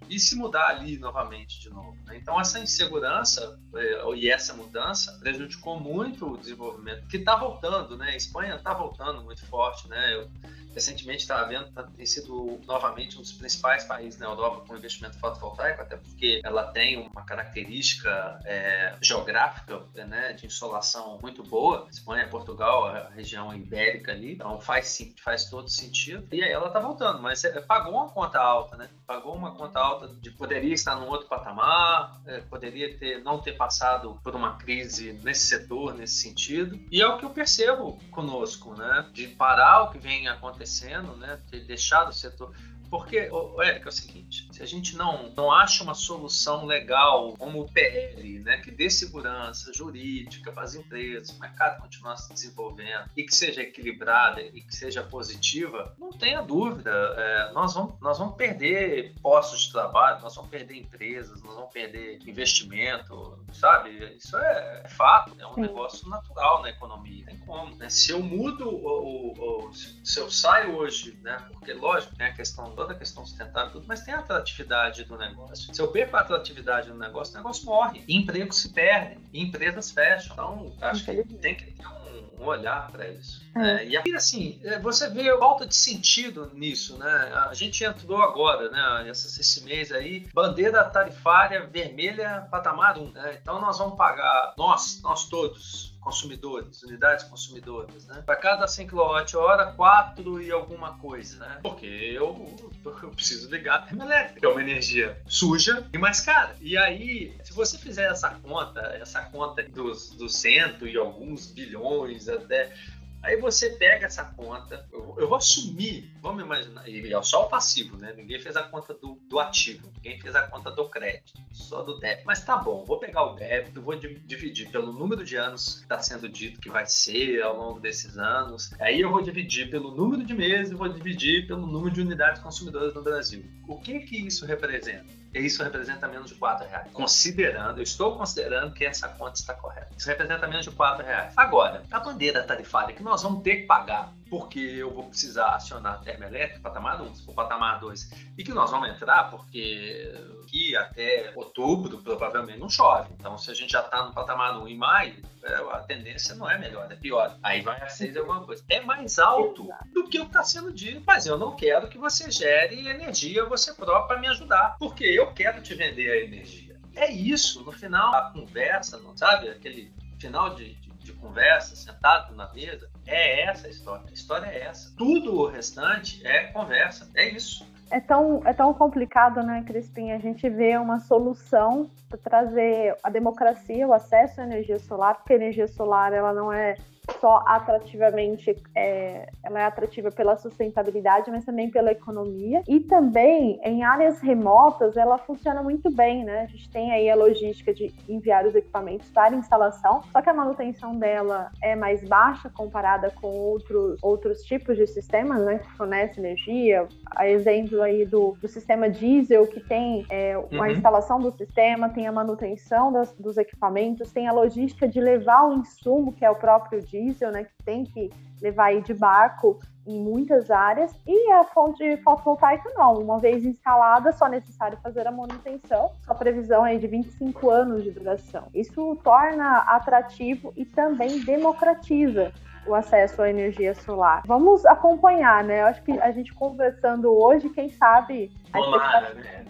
e 0.08 0.18
se 0.18 0.36
mudar 0.36 0.68
ali 0.68 0.98
novamente 0.98 1.60
de 1.60 1.70
novo. 1.70 1.96
Né? 2.04 2.16
Então 2.16 2.40
essa 2.40 2.58
insegurança 2.60 3.58
é, 3.74 4.14
e 4.14 4.30
essa 4.30 4.54
mudança 4.54 5.18
prejudicou 5.18 5.80
muito 5.80 6.34
o 6.34 6.38
desenvolvimento, 6.38 7.06
que 7.08 7.16
está 7.16 7.34
voltando, 7.34 7.96
né? 7.96 8.10
A 8.10 8.16
Espanha 8.16 8.54
está 8.54 8.72
voltando 8.72 9.22
muito 9.22 9.44
forte, 9.46 9.88
né? 9.88 10.14
Eu, 10.14 10.30
recentemente 10.74 11.22
estava 11.22 11.46
vendo, 11.48 11.70
tá, 11.72 11.84
tem 11.84 12.06
sido 12.06 12.60
novamente 12.66 13.16
um 13.18 13.20
dos 13.20 13.32
principais 13.32 13.84
países 13.84 14.18
na 14.18 14.26
Europa 14.26 14.64
com 14.66 14.76
investimento 14.76 15.18
fotovoltaico, 15.18 15.82
até 15.82 15.96
porque 15.96 16.40
ela 16.44 16.64
tem 16.72 16.98
uma 16.98 17.24
característica 17.24 18.40
é, 18.44 18.94
geográfica 19.00 19.82
né, 19.94 20.32
de 20.32 20.46
insolação 20.46 21.18
muito 21.20 21.42
boa. 21.42 21.86
Espanha, 21.90 22.28
Portugal, 22.28 22.86
a 22.86 23.10
região 23.10 23.54
ibérica 23.54 24.12
ali, 24.12 24.34
então 24.34 24.60
faz, 24.60 24.98
faz 25.22 25.44
todo 25.44 25.68
sentido. 25.68 26.26
E 26.32 26.42
aí 26.42 26.50
ela 26.50 26.68
está 26.68 26.80
voltando, 26.80 27.20
mas 27.20 27.44
é, 27.44 27.60
pagou 27.60 27.92
uma 27.92 28.08
conta 28.08 28.38
alta, 28.40 28.76
né? 28.76 28.88
Pagou 29.06 29.34
uma 29.34 29.54
conta 29.54 29.78
alta 29.78 30.08
de 30.08 30.30
poderia 30.30 30.74
estar 30.74 30.96
num 30.96 31.08
outro 31.08 31.28
patamar, 31.28 32.20
é, 32.26 32.40
poderia 32.40 32.96
ter 32.98 33.22
não 33.22 33.38
ter 33.38 33.52
passado 33.52 34.18
por 34.22 34.34
uma 34.34 34.56
crise 34.56 35.12
nesse 35.22 35.46
setor, 35.46 35.94
nesse 35.94 36.14
sentido. 36.14 36.78
E 36.90 37.00
é 37.00 37.06
o 37.06 37.18
que 37.18 37.24
eu 37.24 37.30
percebo 37.30 37.98
conosco, 38.10 38.74
né? 38.74 39.06
De 39.12 39.28
parar 39.28 39.82
o 39.82 39.90
que 39.90 39.98
vem 39.98 40.28
acontecendo 40.28 40.61
acontecendo, 40.62 41.16
né? 41.16 41.38
Ter 41.50 41.60
deixado 41.64 42.08
o 42.08 42.12
setor. 42.12 42.54
Porque, 42.92 43.16
Érica, 43.16 43.86
é 43.86 43.88
o 43.88 43.90
seguinte: 43.90 44.46
se 44.52 44.62
a 44.62 44.66
gente 44.66 44.94
não, 44.98 45.32
não 45.34 45.50
acha 45.50 45.82
uma 45.82 45.94
solução 45.94 46.66
legal 46.66 47.34
como 47.38 47.62
o 47.62 47.72
PL, 47.72 48.40
né, 48.40 48.58
que 48.58 48.70
dê 48.70 48.90
segurança 48.90 49.72
jurídica 49.72 50.52
para 50.52 50.64
as 50.64 50.74
empresas, 50.74 51.30
o 51.34 51.40
mercado 51.40 51.80
continuar 51.80 52.18
se 52.18 52.30
desenvolvendo 52.34 53.08
e 53.16 53.22
que 53.24 53.34
seja 53.34 53.62
equilibrada 53.62 54.42
e 54.42 54.60
que 54.60 54.76
seja 54.76 55.02
positiva, 55.02 55.96
não 55.98 56.10
tenha 56.10 56.42
dúvida, 56.42 56.90
é, 56.90 57.52
nós, 57.54 57.72
vamos, 57.72 57.98
nós 57.98 58.18
vamos 58.18 58.36
perder 58.36 59.14
postos 59.22 59.62
de 59.62 59.72
trabalho, 59.72 60.20
nós 60.20 60.34
vamos 60.34 60.50
perder 60.50 60.76
empresas, 60.76 61.42
nós 61.42 61.54
vamos 61.54 61.72
perder 61.72 62.18
investimento, 62.26 63.42
sabe? 63.54 64.16
Isso 64.18 64.36
é, 64.36 64.82
é 64.84 64.88
fato, 64.90 65.34
é 65.38 65.46
um 65.46 65.54
Sim. 65.54 65.62
negócio 65.62 66.06
natural 66.10 66.60
na 66.60 66.68
economia, 66.68 67.24
tem 67.24 67.38
como. 67.38 67.74
Né? 67.76 67.88
Se 67.88 68.10
eu 68.10 68.22
mudo, 68.22 68.68
ou, 68.68 69.34
ou, 69.40 69.72
se 69.72 70.20
eu 70.20 70.30
saio 70.30 70.76
hoje, 70.76 71.18
né, 71.22 71.38
porque 71.52 71.72
lógico, 71.72 72.14
tem 72.16 72.26
a 72.26 72.34
questão 72.34 72.81
toda 72.82 72.94
a 72.94 72.96
questão 72.96 73.24
sustentável, 73.24 73.72
tudo, 73.72 73.86
mas 73.86 74.02
tem 74.02 74.12
a 74.12 74.18
atratividade 74.18 75.04
do 75.04 75.16
negócio. 75.16 75.74
Se 75.74 75.80
eu 75.80 75.88
perco 75.88 76.16
a 76.16 76.20
atratividade 76.20 76.88
do 76.88 76.98
negócio, 76.98 77.34
o 77.34 77.36
negócio 77.36 77.64
morre, 77.64 78.04
empregos 78.08 78.60
se 78.60 78.70
perdem, 78.70 79.18
empresas 79.32 79.90
fecham. 79.90 80.32
Então, 80.32 80.76
acho 80.80 81.04
que 81.04 81.24
tem 81.38 81.54
que 81.54 81.70
ter 81.72 81.86
um, 81.86 82.42
um 82.42 82.46
olhar 82.46 82.90
para 82.90 83.08
isso. 83.08 83.40
É. 83.56 83.72
É, 83.72 83.86
e 83.86 83.96
aí, 83.96 84.14
assim, 84.14 84.60
é, 84.64 84.78
você 84.78 85.08
vê 85.08 85.30
a 85.30 85.38
falta 85.38 85.66
de 85.66 85.74
sentido 85.74 86.50
nisso, 86.54 86.98
né? 86.98 87.32
A 87.48 87.54
gente 87.54 87.84
entrou 87.84 88.20
agora, 88.20 88.70
né? 88.70 89.08
Esse 89.10 89.62
mês 89.64 89.92
aí, 89.92 90.26
bandeira 90.34 90.84
tarifária 90.84 91.66
vermelha 91.66 92.48
patamar 92.50 92.98
1. 92.98 93.12
Né? 93.12 93.38
Então 93.40 93.60
nós 93.60 93.78
vamos 93.78 93.96
pagar, 93.96 94.54
nós, 94.58 95.00
nós 95.02 95.28
todos, 95.28 95.91
consumidores, 96.02 96.82
unidades 96.82 97.24
consumidoras, 97.24 98.06
né? 98.06 98.22
Para 98.26 98.36
cada 98.36 98.66
100 98.66 98.88
kWh, 98.88 99.76
4 99.76 100.42
e 100.42 100.50
alguma 100.50 100.98
coisa, 100.98 101.38
né? 101.38 101.60
Porque 101.62 101.86
eu, 101.86 102.54
eu 102.84 103.10
preciso 103.10 103.48
ligar 103.48 103.76
a 103.76 103.82
termoelétrica, 103.82 104.40
que 104.40 104.46
é 104.46 104.48
uma 104.48 104.60
energia 104.60 105.20
suja 105.26 105.86
e 105.92 105.98
mais 105.98 106.20
cara. 106.20 106.56
E 106.60 106.76
aí, 106.76 107.34
se 107.44 107.52
você 107.52 107.78
fizer 107.78 108.10
essa 108.10 108.30
conta, 108.30 108.80
essa 109.00 109.22
conta 109.22 109.62
dos, 109.62 110.10
dos 110.10 110.36
cento 110.36 110.86
e 110.86 110.96
alguns 110.96 111.46
bilhões 111.46 112.28
até 112.28 112.74
Aí 113.22 113.36
você 113.36 113.70
pega 113.70 114.06
essa 114.06 114.24
conta, 114.24 114.84
eu, 114.92 115.28
vou 115.28 115.36
assumir, 115.36 116.10
vamos 116.20 116.42
imaginar, 116.42 116.84
é 116.88 117.22
só 117.22 117.46
o 117.46 117.48
passivo, 117.48 117.96
né? 117.96 118.12
Ninguém 118.16 118.40
fez 118.40 118.56
a 118.56 118.64
conta 118.64 118.92
do, 118.94 119.14
do, 119.28 119.38
ativo, 119.38 119.88
ninguém 119.94 120.20
fez 120.20 120.34
a 120.34 120.42
conta 120.42 120.72
do 120.72 120.88
crédito, 120.88 121.32
só 121.52 121.82
do 121.82 122.00
débito. 122.00 122.26
Mas 122.26 122.44
tá 122.44 122.56
bom, 122.56 122.84
vou 122.84 122.98
pegar 122.98 123.22
o 123.22 123.34
débito, 123.34 123.80
vou 123.80 123.94
dividir 123.94 124.70
pelo 124.70 124.92
número 124.92 125.24
de 125.24 125.36
anos 125.36 125.76
que 125.76 125.82
está 125.82 126.00
sendo 126.00 126.28
dito 126.28 126.60
que 126.60 126.68
vai 126.68 126.84
ser 126.86 127.42
ao 127.42 127.56
longo 127.56 127.78
desses 127.78 128.18
anos. 128.18 128.72
Aí 128.80 129.00
eu 129.00 129.10
vou 129.10 129.22
dividir 129.22 129.70
pelo 129.70 129.94
número 129.94 130.24
de 130.24 130.34
meses 130.34 130.72
vou 130.72 130.88
dividir 130.88 131.46
pelo 131.46 131.66
número 131.66 131.94
de 131.94 132.00
unidades 132.00 132.42
consumidoras 132.42 132.92
no 132.92 133.02
Brasil. 133.02 133.44
O 133.68 133.78
que 133.78 134.00
que 134.00 134.16
isso 134.16 134.44
representa? 134.44 135.21
Isso 135.40 135.62
representa 135.62 136.06
menos 136.06 136.28
de 136.28 136.34
4 136.34 136.68
reais. 136.68 136.88
Considerando, 136.92 137.78
eu 137.78 137.82
estou 137.82 138.16
considerando 138.16 138.74
que 138.74 138.84
essa 138.84 139.08
conta 139.08 139.34
está 139.34 139.54
correta. 139.54 139.88
Isso 139.96 140.08
representa 140.08 140.46
menos 140.46 140.64
de 140.64 140.70
4 140.70 141.04
reais. 141.04 141.32
Agora, 141.36 141.82
a 141.90 142.00
bandeira 142.00 142.42
tarifária 142.42 142.94
que 142.94 143.02
nós 143.02 143.22
vamos 143.22 143.42
ter 143.42 143.56
que 143.56 143.66
pagar 143.66 144.12
porque 144.32 144.60
eu 144.60 144.90
vou 144.90 145.04
precisar 145.10 145.56
acionar 145.56 146.00
termoelétrica, 146.00 146.58
patamar 146.58 147.02
1, 147.02 147.12
o 147.26 147.34
patamar 147.34 147.78
2, 147.80 148.32
e 148.38 148.42
que 148.42 148.54
nós 148.54 148.70
vamos 148.70 148.88
entrar 148.88 149.30
porque 149.30 150.10
aqui 150.42 150.74
até 150.74 151.34
outubro 151.36 151.98
provavelmente 151.98 152.58
não 152.58 152.70
chove. 152.70 153.10
Então, 153.12 153.36
se 153.36 153.50
a 153.50 153.54
gente 153.54 153.72
já 153.72 153.80
está 153.80 154.06
no 154.06 154.14
patamar 154.14 154.56
1 154.56 154.68
em 154.68 154.78
maio, 154.78 155.22
é, 155.44 155.54
a 155.72 155.80
tendência 155.80 156.34
não 156.34 156.50
é 156.50 156.56
melhor, 156.56 156.90
é 156.90 156.96
pior. 156.96 157.36
Aí 157.42 157.60
vai 157.60 157.78
a 157.82 157.90
6 157.90 158.16
alguma 158.16 158.42
coisa. 158.46 158.64
É 158.70 158.80
mais 158.80 159.18
alto 159.18 159.68
do 159.92 160.08
que 160.08 160.18
o 160.18 160.22
que 160.22 160.28
está 160.28 160.42
sendo 160.42 160.72
dito, 160.72 161.02
mas 161.06 161.26
eu 161.26 161.36
não 161.36 161.54
quero 161.54 161.86
que 161.90 161.98
você 161.98 162.30
gere 162.30 162.88
energia 162.88 163.44
você 163.44 163.74
próprio 163.74 164.08
para 164.08 164.18
me 164.18 164.28
ajudar, 164.28 164.76
porque 164.78 165.04
eu 165.04 165.30
quero 165.34 165.60
te 165.60 165.74
vender 165.74 166.10
a 166.10 166.24
energia. 166.24 166.80
É 166.96 167.12
isso, 167.12 167.62
no 167.64 167.72
final, 167.72 168.14
a 168.14 168.30
conversa, 168.30 168.98
não 168.98 169.14
sabe? 169.14 169.50
Aquele 169.50 169.92
final 170.18 170.54
de, 170.54 170.72
de, 171.02 171.12
conversa, 171.12 171.74
sentado 171.74 172.34
na 172.34 172.52
mesa, 172.52 172.88
é 173.06 173.42
essa 173.42 173.66
a 173.66 173.70
história. 173.70 174.04
A 174.08 174.12
história 174.12 174.46
é 174.46 174.62
essa. 174.62 174.92
Tudo 174.96 175.40
o 175.40 175.48
restante 175.48 176.26
é 176.26 176.44
conversa. 176.48 177.08
É 177.14 177.28
isso. 177.28 177.66
É 177.90 178.00
tão, 178.00 178.42
é 178.46 178.52
tão 178.52 178.72
complicado, 178.72 179.42
né, 179.42 179.62
Crispim? 179.66 180.12
A 180.12 180.18
gente 180.18 180.48
vê 180.48 180.76
uma 180.78 180.98
solução 181.00 181.90
para 182.08 182.18
trazer 182.18 182.96
a 183.02 183.10
democracia, 183.10 183.86
o 183.86 183.92
acesso 183.92 184.40
à 184.40 184.44
energia 184.44 184.78
solar, 184.78 185.16
porque 185.16 185.34
a 185.34 185.36
energia 185.36 185.68
solar 185.68 186.12
ela 186.12 186.32
não 186.32 186.52
é 186.52 186.76
só 187.20 187.42
atrativamente, 187.46 188.56
é, 188.74 189.28
ela 189.42 189.60
é 189.60 189.64
atrativa 189.64 190.10
pela 190.10 190.36
sustentabilidade, 190.36 191.30
mas 191.30 191.44
também 191.44 191.70
pela 191.70 191.90
economia. 191.90 192.62
E 192.68 192.80
também 192.80 193.60
em 193.64 193.82
áreas 193.82 194.20
remotas 194.20 194.96
ela 194.96 195.18
funciona 195.18 195.62
muito 195.62 195.90
bem, 195.90 196.24
né? 196.24 196.42
A 196.42 196.46
gente 196.46 196.70
tem 196.70 196.92
aí 196.92 197.10
a 197.10 197.16
logística 197.16 197.74
de 197.74 197.92
enviar 198.08 198.46
os 198.46 198.54
equipamentos 198.54 199.10
para 199.10 199.34
instalação, 199.34 200.02
só 200.12 200.22
que 200.22 200.30
a 200.30 200.34
manutenção 200.34 200.96
dela 200.96 201.50
é 201.60 201.74
mais 201.74 202.02
baixa 202.04 202.48
comparada 202.50 203.10
com 203.20 203.28
outros, 203.28 203.98
outros 204.02 204.42
tipos 204.42 204.76
de 204.76 204.86
sistemas, 204.86 205.44
né? 205.44 205.58
Que 205.58 205.70
fornecem 205.72 206.24
energia. 206.24 206.86
A 207.16 207.28
exemplo 207.28 207.82
aí 207.82 208.04
do, 208.04 208.36
do 208.40 208.48
sistema 208.48 208.88
diesel, 208.88 209.46
que 209.46 209.60
tem 209.60 210.06
é, 210.08 210.38
uhum. 210.38 210.62
a 210.62 210.70
instalação 210.70 211.18
do 211.18 211.32
sistema, 211.32 211.88
tem 211.88 212.06
a 212.06 212.12
manutenção 212.12 212.92
das, 212.92 213.12
dos 213.12 213.36
equipamentos, 213.36 214.12
tem 214.12 214.28
a 214.28 214.32
logística 214.32 214.86
de 214.86 215.00
levar 215.00 215.48
o 215.48 215.54
insumo, 215.54 216.12
que 216.12 216.24
é 216.24 216.30
o 216.30 216.36
próprio 216.36 216.80
diesel, 216.92 217.32
né, 217.32 217.44
que 217.44 217.64
tem 217.64 217.84
que 217.84 218.10
levar 218.40 218.66
aí 218.66 218.82
de 218.82 218.92
barco 218.92 219.58
em 219.84 220.00
muitas 220.00 220.48
áreas, 220.50 220.94
e 221.04 221.32
a 221.32 221.42
fonte 221.44 221.96
fotovoltaica 221.98 222.70
não. 222.76 222.98
Uma 222.98 223.18
vez 223.18 223.44
instalada, 223.44 224.12
só 224.12 224.26
é 224.26 224.30
necessário 224.30 224.78
fazer 224.80 225.06
a 225.08 225.10
manutenção. 225.10 225.90
Sua 226.04 226.14
previsão 226.14 226.64
é 226.64 226.76
de 226.76 226.86
25 226.86 227.50
anos 227.50 227.82
de 227.82 227.90
duração. 227.90 228.46
Isso 228.54 228.96
torna 229.02 229.58
atrativo 229.58 230.52
e 230.56 230.64
também 230.64 231.24
democratiza 231.24 232.32
o 232.64 232.74
acesso 232.74 233.20
à 233.22 233.28
energia 233.28 233.74
solar. 233.74 234.22
Vamos 234.24 234.64
acompanhar, 234.64 235.42
né? 235.42 235.62
Eu 235.62 235.66
acho 235.66 235.82
que 235.82 235.98
a 235.98 236.12
gente 236.12 236.32
conversando 236.32 237.12
hoje, 237.12 237.48
quem 237.50 237.68
sabe 237.68 238.30
né? 238.52 239.46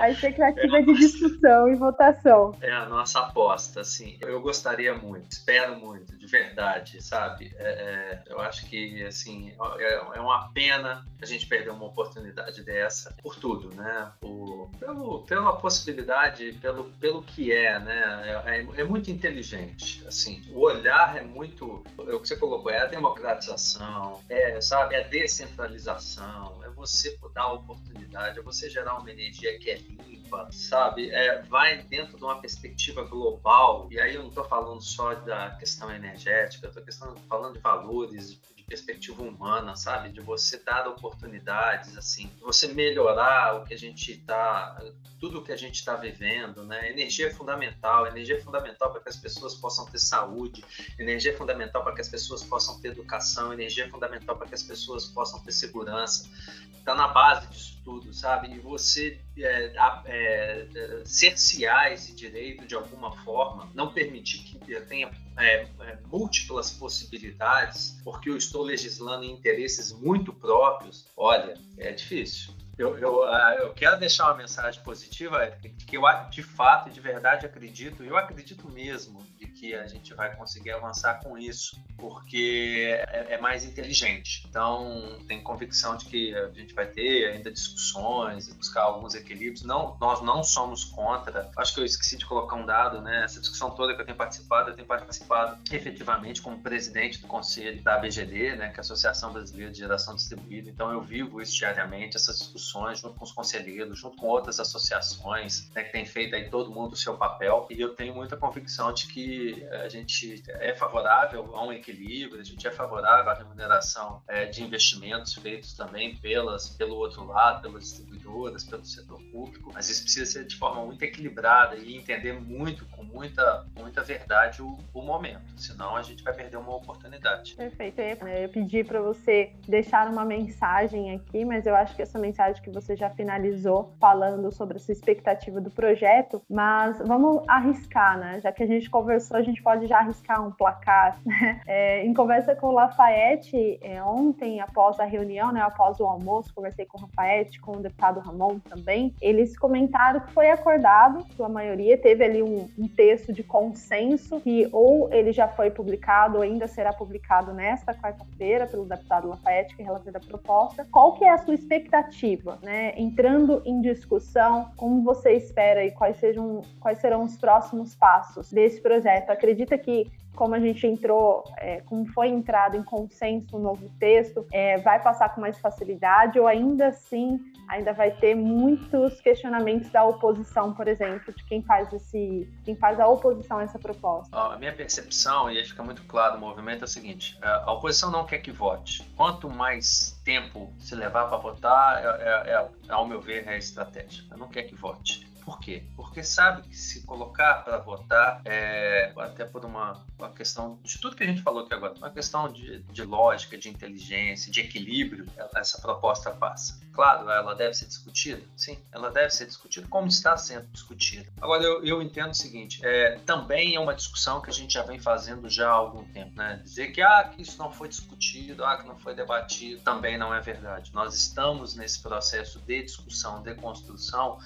A 0.00 0.10
expectativa 0.10 0.78
é 0.78 0.82
de 0.82 0.94
discussão 0.94 1.68
e 1.68 1.74
votação. 1.74 2.56
É 2.60 2.70
a 2.70 2.86
nossa 2.86 3.20
aposta, 3.20 3.80
assim. 3.80 4.18
Eu 4.20 4.40
gostaria 4.40 4.94
muito, 4.94 5.30
espero 5.30 5.76
muito, 5.76 6.16
de 6.16 6.26
verdade, 6.26 7.02
sabe? 7.02 7.54
É, 7.58 7.68
é, 7.68 8.22
eu 8.26 8.40
acho 8.40 8.66
que, 8.66 9.04
assim, 9.04 9.52
é, 9.78 9.94
é, 9.94 10.20
uma 10.20 10.50
pena 10.52 11.06
a 11.20 11.26
gente 11.26 11.46
perder 11.46 11.70
uma 11.70 11.86
oportunidade 11.86 12.62
dessa 12.62 13.14
por 13.22 13.36
tudo, 13.36 13.74
né? 13.74 14.12
Por, 14.20 14.70
pelo, 14.78 15.22
pela 15.24 15.56
possibilidade, 15.56 16.52
pelo, 16.60 16.84
pelo 17.00 17.22
que 17.22 17.52
é, 17.52 17.78
né? 17.78 18.42
É, 18.46 18.60
é, 18.60 18.80
é 18.80 18.84
muito 18.84 19.10
inteligente, 19.10 20.02
assim. 20.06 20.42
O 20.52 20.60
olhar 20.60 21.16
é 21.16 21.22
muito... 21.22 21.84
O 21.98 22.20
que 22.20 22.28
você 22.28 22.36
colocou, 22.36 22.70
é 22.70 22.80
a 22.80 22.86
democratização, 22.86 24.20
é, 24.28 24.60
sabe? 24.60 24.94
É 24.94 25.04
a 25.04 25.08
descentralização, 25.08 26.60
é 26.64 26.70
você 26.70 27.18
dar 27.34 27.42
a 27.42 27.52
oportunidade, 27.52 28.39
é 28.40 28.42
você 28.42 28.68
gerar 28.68 28.98
uma 28.98 29.10
energia 29.10 29.58
que 29.58 29.70
é 29.70 29.78
limpa, 29.78 30.48
sabe? 30.50 31.10
É, 31.10 31.42
vai 31.42 31.82
dentro 31.82 32.16
de 32.16 32.24
uma 32.24 32.40
perspectiva 32.40 33.02
global, 33.02 33.88
e 33.90 34.00
aí 34.00 34.14
eu 34.14 34.22
não 34.22 34.28
estou 34.28 34.44
falando 34.44 34.80
só 34.80 35.14
da 35.14 35.50
questão 35.50 35.90
energética, 35.94 36.66
eu 36.66 36.82
estou 36.84 37.16
falando 37.28 37.54
de 37.54 37.60
valores, 37.60 38.40
de 38.56 38.62
perspectiva 38.70 39.22
humana, 39.22 39.74
sabe? 39.74 40.10
De 40.10 40.20
você 40.20 40.56
dar 40.58 40.86
oportunidades, 40.86 41.96
assim, 41.98 42.30
você 42.40 42.68
melhorar 42.68 43.56
o 43.56 43.64
que 43.64 43.74
a 43.74 43.76
gente 43.76 44.12
está, 44.12 44.80
tudo 45.18 45.40
o 45.40 45.42
que 45.42 45.50
a 45.50 45.56
gente 45.56 45.74
está 45.74 45.96
vivendo, 45.96 46.62
né? 46.64 46.88
Energia 46.88 47.26
é 47.26 47.30
fundamental, 47.30 48.06
energia 48.06 48.36
é 48.36 48.40
fundamental 48.40 48.92
para 48.92 49.00
que 49.00 49.08
as 49.08 49.16
pessoas 49.16 49.56
possam 49.56 49.84
ter 49.86 49.98
saúde, 49.98 50.64
energia 50.96 51.32
é 51.32 51.34
fundamental 51.36 51.82
para 51.82 51.94
que 51.94 52.00
as 52.00 52.08
pessoas 52.08 52.44
possam 52.44 52.80
ter 52.80 52.88
educação, 52.88 53.52
energia 53.52 53.86
é 53.86 53.88
fundamental 53.88 54.36
para 54.36 54.46
que 54.46 54.54
as 54.54 54.62
pessoas 54.62 55.06
possam 55.06 55.40
ter 55.40 55.52
segurança. 55.52 56.30
Está 56.78 56.94
na 56.94 57.08
base 57.08 57.48
disso 57.48 57.79
sabe? 58.12 58.52
E 58.54 58.58
você 58.58 59.20
é, 59.38 59.72
é, 60.06 61.02
cercear 61.04 61.92
esse 61.92 62.14
direito 62.14 62.66
de 62.66 62.74
alguma 62.74 63.12
forma, 63.24 63.70
não 63.74 63.92
permitir 63.92 64.38
que 64.44 64.80
tenha 64.82 65.10
é, 65.36 65.66
é, 65.80 65.98
múltiplas 66.06 66.70
possibilidades, 66.70 67.98
porque 68.04 68.28
eu 68.28 68.36
estou 68.36 68.62
legislando 68.62 69.24
em 69.24 69.30
interesses 69.32 69.92
muito 69.92 70.32
próprios, 70.32 71.06
olha, 71.16 71.54
é 71.78 71.92
difícil. 71.92 72.52
Eu, 72.80 72.96
eu, 72.96 73.24
ah, 73.24 73.56
eu, 73.58 73.74
quero 73.74 73.98
deixar 73.98 74.24
uma 74.28 74.38
mensagem 74.38 74.82
positiva, 74.82 75.52
que 75.86 75.98
eu 75.98 76.02
de 76.30 76.42
fato, 76.42 76.88
de 76.88 76.98
verdade 76.98 77.44
acredito, 77.44 78.02
eu 78.02 78.16
acredito 78.16 78.70
mesmo 78.70 79.22
de 79.38 79.46
que 79.48 79.74
a 79.74 79.86
gente 79.86 80.14
vai 80.14 80.34
conseguir 80.34 80.70
avançar 80.70 81.20
com 81.22 81.36
isso, 81.36 81.78
porque 81.98 82.98
é, 83.08 83.34
é 83.34 83.38
mais 83.38 83.66
inteligente. 83.66 84.46
Então, 84.48 85.18
tenho 85.28 85.42
convicção 85.42 85.94
de 85.94 86.06
que 86.06 86.34
a 86.34 86.48
gente 86.48 86.72
vai 86.72 86.86
ter 86.86 87.26
ainda 87.26 87.52
discussões, 87.52 88.50
buscar 88.54 88.84
alguns 88.84 89.14
equilíbrios. 89.14 89.62
Não, 89.62 89.98
nós 90.00 90.22
não 90.22 90.42
somos 90.42 90.82
contra. 90.82 91.50
Acho 91.58 91.74
que 91.74 91.80
eu 91.80 91.84
esqueci 91.84 92.16
de 92.16 92.24
colocar 92.24 92.56
um 92.56 92.64
dado, 92.64 93.02
né? 93.02 93.24
Essa 93.24 93.40
discussão 93.40 93.70
toda 93.72 93.94
que 93.94 94.00
eu 94.00 94.06
tenho 94.06 94.16
participado, 94.16 94.70
eu 94.70 94.74
tenho 94.74 94.88
participado 94.88 95.58
efetivamente 95.70 96.40
como 96.40 96.62
presidente 96.62 97.20
do 97.20 97.26
conselho 97.26 97.82
da 97.82 97.96
ABGD, 97.96 98.56
né, 98.56 98.70
que 98.70 98.76
é 98.76 98.78
a 98.78 98.80
Associação 98.80 99.34
Brasileira 99.34 99.70
de 99.70 99.78
Geração 99.78 100.14
Distribuída. 100.14 100.70
Então, 100.70 100.90
eu 100.90 101.02
vivo 101.02 101.42
isso 101.42 101.54
diariamente, 101.54 102.16
essas 102.16 102.38
discussões 102.38 102.69
junto 102.94 103.14
com 103.14 103.24
os 103.24 103.32
conselheiros, 103.32 103.98
junto 103.98 104.16
com 104.16 104.26
outras 104.26 104.60
associações 104.60 105.70
né, 105.74 105.84
que 105.84 105.92
tem 105.92 106.04
feito 106.04 106.34
aí 106.34 106.48
todo 106.48 106.70
mundo 106.70 106.92
o 106.92 106.96
seu 106.96 107.16
papel. 107.16 107.66
E 107.70 107.80
eu 107.80 107.94
tenho 107.94 108.14
muita 108.14 108.36
convicção 108.36 108.92
de 108.92 109.06
que 109.06 109.64
a 109.70 109.88
gente 109.88 110.42
é 110.48 110.74
favorável 110.74 111.54
a 111.54 111.64
um 111.64 111.72
equilíbrio, 111.72 112.40
a 112.40 112.44
gente 112.44 112.66
é 112.66 112.70
favorável 112.70 113.30
à 113.30 113.34
remuneração 113.34 114.22
é, 114.28 114.46
de 114.46 114.62
investimentos 114.62 115.34
feitos 115.34 115.74
também 115.74 116.16
pelas, 116.16 116.70
pelo 116.70 116.96
outro 116.96 117.24
lado, 117.26 117.62
pelas 117.62 117.84
distribuidoras, 117.84 118.64
pelo 118.64 118.84
setor 118.84 119.20
público, 119.32 119.70
mas 119.72 119.88
isso 119.88 120.02
precisa 120.02 120.26
ser 120.30 120.46
de 120.46 120.56
forma 120.56 120.84
muito 120.84 121.02
equilibrada 121.02 121.76
e 121.76 121.96
entender 121.96 122.32
muito, 122.32 122.86
com 122.86 123.02
muita, 123.02 123.66
muita 123.76 124.02
verdade, 124.02 124.62
o, 124.62 124.78
o 124.92 125.02
momento, 125.02 125.52
senão 125.56 125.96
a 125.96 126.02
gente 126.02 126.22
vai 126.22 126.32
perder 126.32 126.56
uma 126.56 126.74
oportunidade. 126.74 127.54
Perfeito. 127.54 128.00
Eu 128.00 128.42
ia 128.42 128.48
pedir 128.48 128.86
para 128.86 129.00
você 129.00 129.52
deixar 129.66 130.08
uma 130.08 130.24
mensagem 130.24 131.14
aqui, 131.14 131.44
mas 131.44 131.66
eu 131.66 131.74
acho 131.74 131.94
que 131.94 132.02
essa 132.02 132.18
mensagem 132.18 132.59
acho 132.60 132.62
que 132.62 132.70
você 132.70 132.94
já 132.94 133.08
finalizou 133.10 133.94
falando 133.98 134.52
sobre 134.52 134.76
a 134.76 134.80
sua 134.80 134.92
expectativa 134.92 135.60
do 135.60 135.70
projeto, 135.70 136.42
mas 136.48 136.98
vamos 136.98 137.42
arriscar, 137.48 138.18
né? 138.18 138.40
Já 138.40 138.52
que 138.52 138.62
a 138.62 138.66
gente 138.66 138.90
conversou, 138.90 139.36
a 139.36 139.42
gente 139.42 139.62
pode 139.62 139.86
já 139.86 139.98
arriscar 139.98 140.46
um 140.46 140.52
placar. 140.52 141.18
Né? 141.30 141.60
É, 141.66 142.04
em 142.04 142.12
conversa 142.12 142.56
com 142.56 142.68
o 142.68 142.72
Lafayette, 142.72 143.78
é, 143.82 144.02
ontem, 144.02 144.60
após 144.60 144.98
a 144.98 145.04
reunião, 145.04 145.52
né, 145.52 145.60
após 145.60 146.00
o 146.00 146.04
almoço, 146.04 146.52
conversei 146.52 146.84
com 146.84 146.98
o 146.98 147.02
Lafayette, 147.02 147.60
com 147.60 147.76
o 147.76 147.80
deputado 147.80 148.18
Ramon 148.18 148.58
também, 148.58 149.14
eles 149.22 149.56
comentaram 149.56 150.20
que 150.20 150.32
foi 150.32 150.50
acordado, 150.50 151.24
pela 151.36 151.48
maioria, 151.48 151.96
teve 151.96 152.24
ali 152.24 152.42
um, 152.42 152.68
um 152.76 152.88
texto 152.88 153.32
de 153.32 153.44
consenso 153.44 154.40
que 154.40 154.68
ou 154.72 155.08
ele 155.12 155.32
já 155.32 155.46
foi 155.46 155.70
publicado 155.70 156.38
ou 156.38 156.42
ainda 156.42 156.66
será 156.66 156.92
publicado 156.92 157.54
nesta 157.54 157.94
quarta-feira 157.94 158.66
pelo 158.66 158.84
deputado 158.84 159.28
Lafayette, 159.28 159.76
que 159.76 159.82
é 159.82 159.84
relator 159.84 160.12
da 160.12 160.20
proposta. 160.20 160.86
Qual 160.90 161.14
que 161.14 161.24
é 161.24 161.30
a 161.30 161.38
sua 161.38 161.54
expectativa, 161.60 162.39
né? 162.62 162.92
Entrando 162.96 163.62
em 163.64 163.80
discussão, 163.80 164.70
como 164.76 165.02
você 165.02 165.32
espera 165.32 165.84
e 165.84 165.90
quais, 165.90 166.16
sejam, 166.16 166.62
quais 166.78 166.98
serão 166.98 167.24
os 167.24 167.36
próximos 167.36 167.94
passos 167.94 168.52
desse 168.52 168.80
projeto? 168.80 169.30
Acredita 169.30 169.76
que 169.76 170.10
como 170.34 170.54
a 170.54 170.60
gente 170.60 170.86
entrou, 170.86 171.44
é, 171.58 171.80
como 171.82 172.06
foi 172.06 172.28
entrado 172.28 172.76
em 172.76 172.82
consenso 172.82 173.58
no 173.58 173.64
novo 173.64 173.90
texto, 173.98 174.46
é, 174.52 174.78
vai 174.78 175.02
passar 175.02 175.34
com 175.34 175.40
mais 175.40 175.58
facilidade 175.58 176.38
ou 176.38 176.46
ainda 176.46 176.88
assim 176.88 177.40
ainda 177.70 177.92
vai 177.92 178.10
ter 178.10 178.34
muitos 178.34 179.20
questionamentos 179.20 179.88
da 179.90 180.04
oposição, 180.04 180.74
por 180.74 180.88
exemplo, 180.88 181.32
de 181.32 181.44
quem 181.44 181.62
faz 181.62 181.90
esse, 181.92 182.52
quem 182.64 182.74
faz 182.74 182.98
a 182.98 183.06
oposição 183.06 183.58
a 183.58 183.62
essa 183.62 183.78
proposta? 183.78 184.36
A 184.36 184.58
minha 184.58 184.72
percepção, 184.72 185.48
e 185.48 185.56
aí 185.56 185.64
fica 185.64 185.82
muito 185.82 186.02
claro 186.02 186.34
no 186.34 186.40
movimento, 186.40 186.82
é 186.82 186.84
o 186.84 186.88
seguinte: 186.88 187.38
a 187.40 187.72
oposição 187.72 188.10
não 188.10 188.26
quer 188.26 188.38
que 188.38 188.50
vote. 188.50 189.04
Quanto 189.16 189.48
mais 189.48 190.20
tempo 190.24 190.72
se 190.80 190.96
levar 190.96 191.28
para 191.28 191.38
votar, 191.38 192.04
é, 192.04 192.50
é, 192.50 192.52
é, 192.54 192.68
ao 192.88 193.06
meu 193.06 193.20
ver, 193.20 193.46
é 193.46 193.54
a 193.54 193.56
estratégia. 193.56 194.24
Ela 194.28 194.38
não 194.38 194.48
quer 194.48 194.64
que 194.64 194.74
vote. 194.74 195.29
Por 195.50 195.58
quê? 195.58 195.82
Porque 195.96 196.22
sabe 196.22 196.62
que 196.62 196.76
se 196.76 197.02
colocar 197.02 197.64
para 197.64 197.76
votar, 197.78 198.40
é, 198.44 199.12
até 199.16 199.44
por 199.44 199.64
uma, 199.64 200.00
uma, 200.16 200.30
questão 200.30 200.78
de 200.84 200.96
tudo 201.00 201.16
que 201.16 201.24
a 201.24 201.26
gente 201.26 201.42
falou 201.42 201.64
aqui 201.64 201.74
agora, 201.74 201.92
uma 201.94 202.10
questão 202.10 202.52
de, 202.52 202.78
de 202.84 203.02
lógica, 203.02 203.58
de 203.58 203.68
inteligência, 203.68 204.52
de 204.52 204.60
equilíbrio, 204.60 205.26
essa 205.56 205.80
proposta 205.80 206.30
passa. 206.30 206.78
Claro, 206.92 207.28
ela 207.28 207.54
deve 207.54 207.74
ser 207.74 207.86
discutida, 207.86 208.42
sim, 208.56 208.78
ela 208.92 209.10
deve 209.10 209.30
ser 209.30 209.46
discutida, 209.46 209.88
como 209.88 210.06
está 210.06 210.36
sendo 210.36 210.68
discutida. 210.68 211.28
Agora, 211.40 211.64
eu, 211.64 211.84
eu 211.84 212.00
entendo 212.00 212.30
o 212.30 212.34
seguinte, 212.34 212.78
é, 212.84 213.18
também 213.26 213.74
é 213.74 213.80
uma 213.80 213.94
discussão 213.94 214.40
que 214.40 214.50
a 214.50 214.52
gente 214.52 214.74
já 214.74 214.82
vem 214.82 215.00
fazendo 215.00 215.48
já 215.48 215.68
há 215.68 215.72
algum 215.72 216.04
tempo, 216.12 216.36
né? 216.36 216.60
Dizer 216.62 216.92
que, 216.92 217.02
ah, 217.02 217.24
que 217.24 217.42
isso 217.42 217.58
não 217.58 217.72
foi 217.72 217.88
discutido, 217.88 218.64
ah, 218.64 218.76
que 218.76 218.86
não 218.86 218.96
foi 218.96 219.14
debatido, 219.14 219.82
também 219.82 220.16
não 220.16 220.32
é 220.32 220.40
verdade. 220.40 220.92
Nós 220.94 221.12
estamos 221.14 221.74
nesse 221.74 222.00
processo 222.00 222.60
de 222.60 222.84
discussão, 222.84 223.42
de 223.42 223.54
construção, 223.56 224.38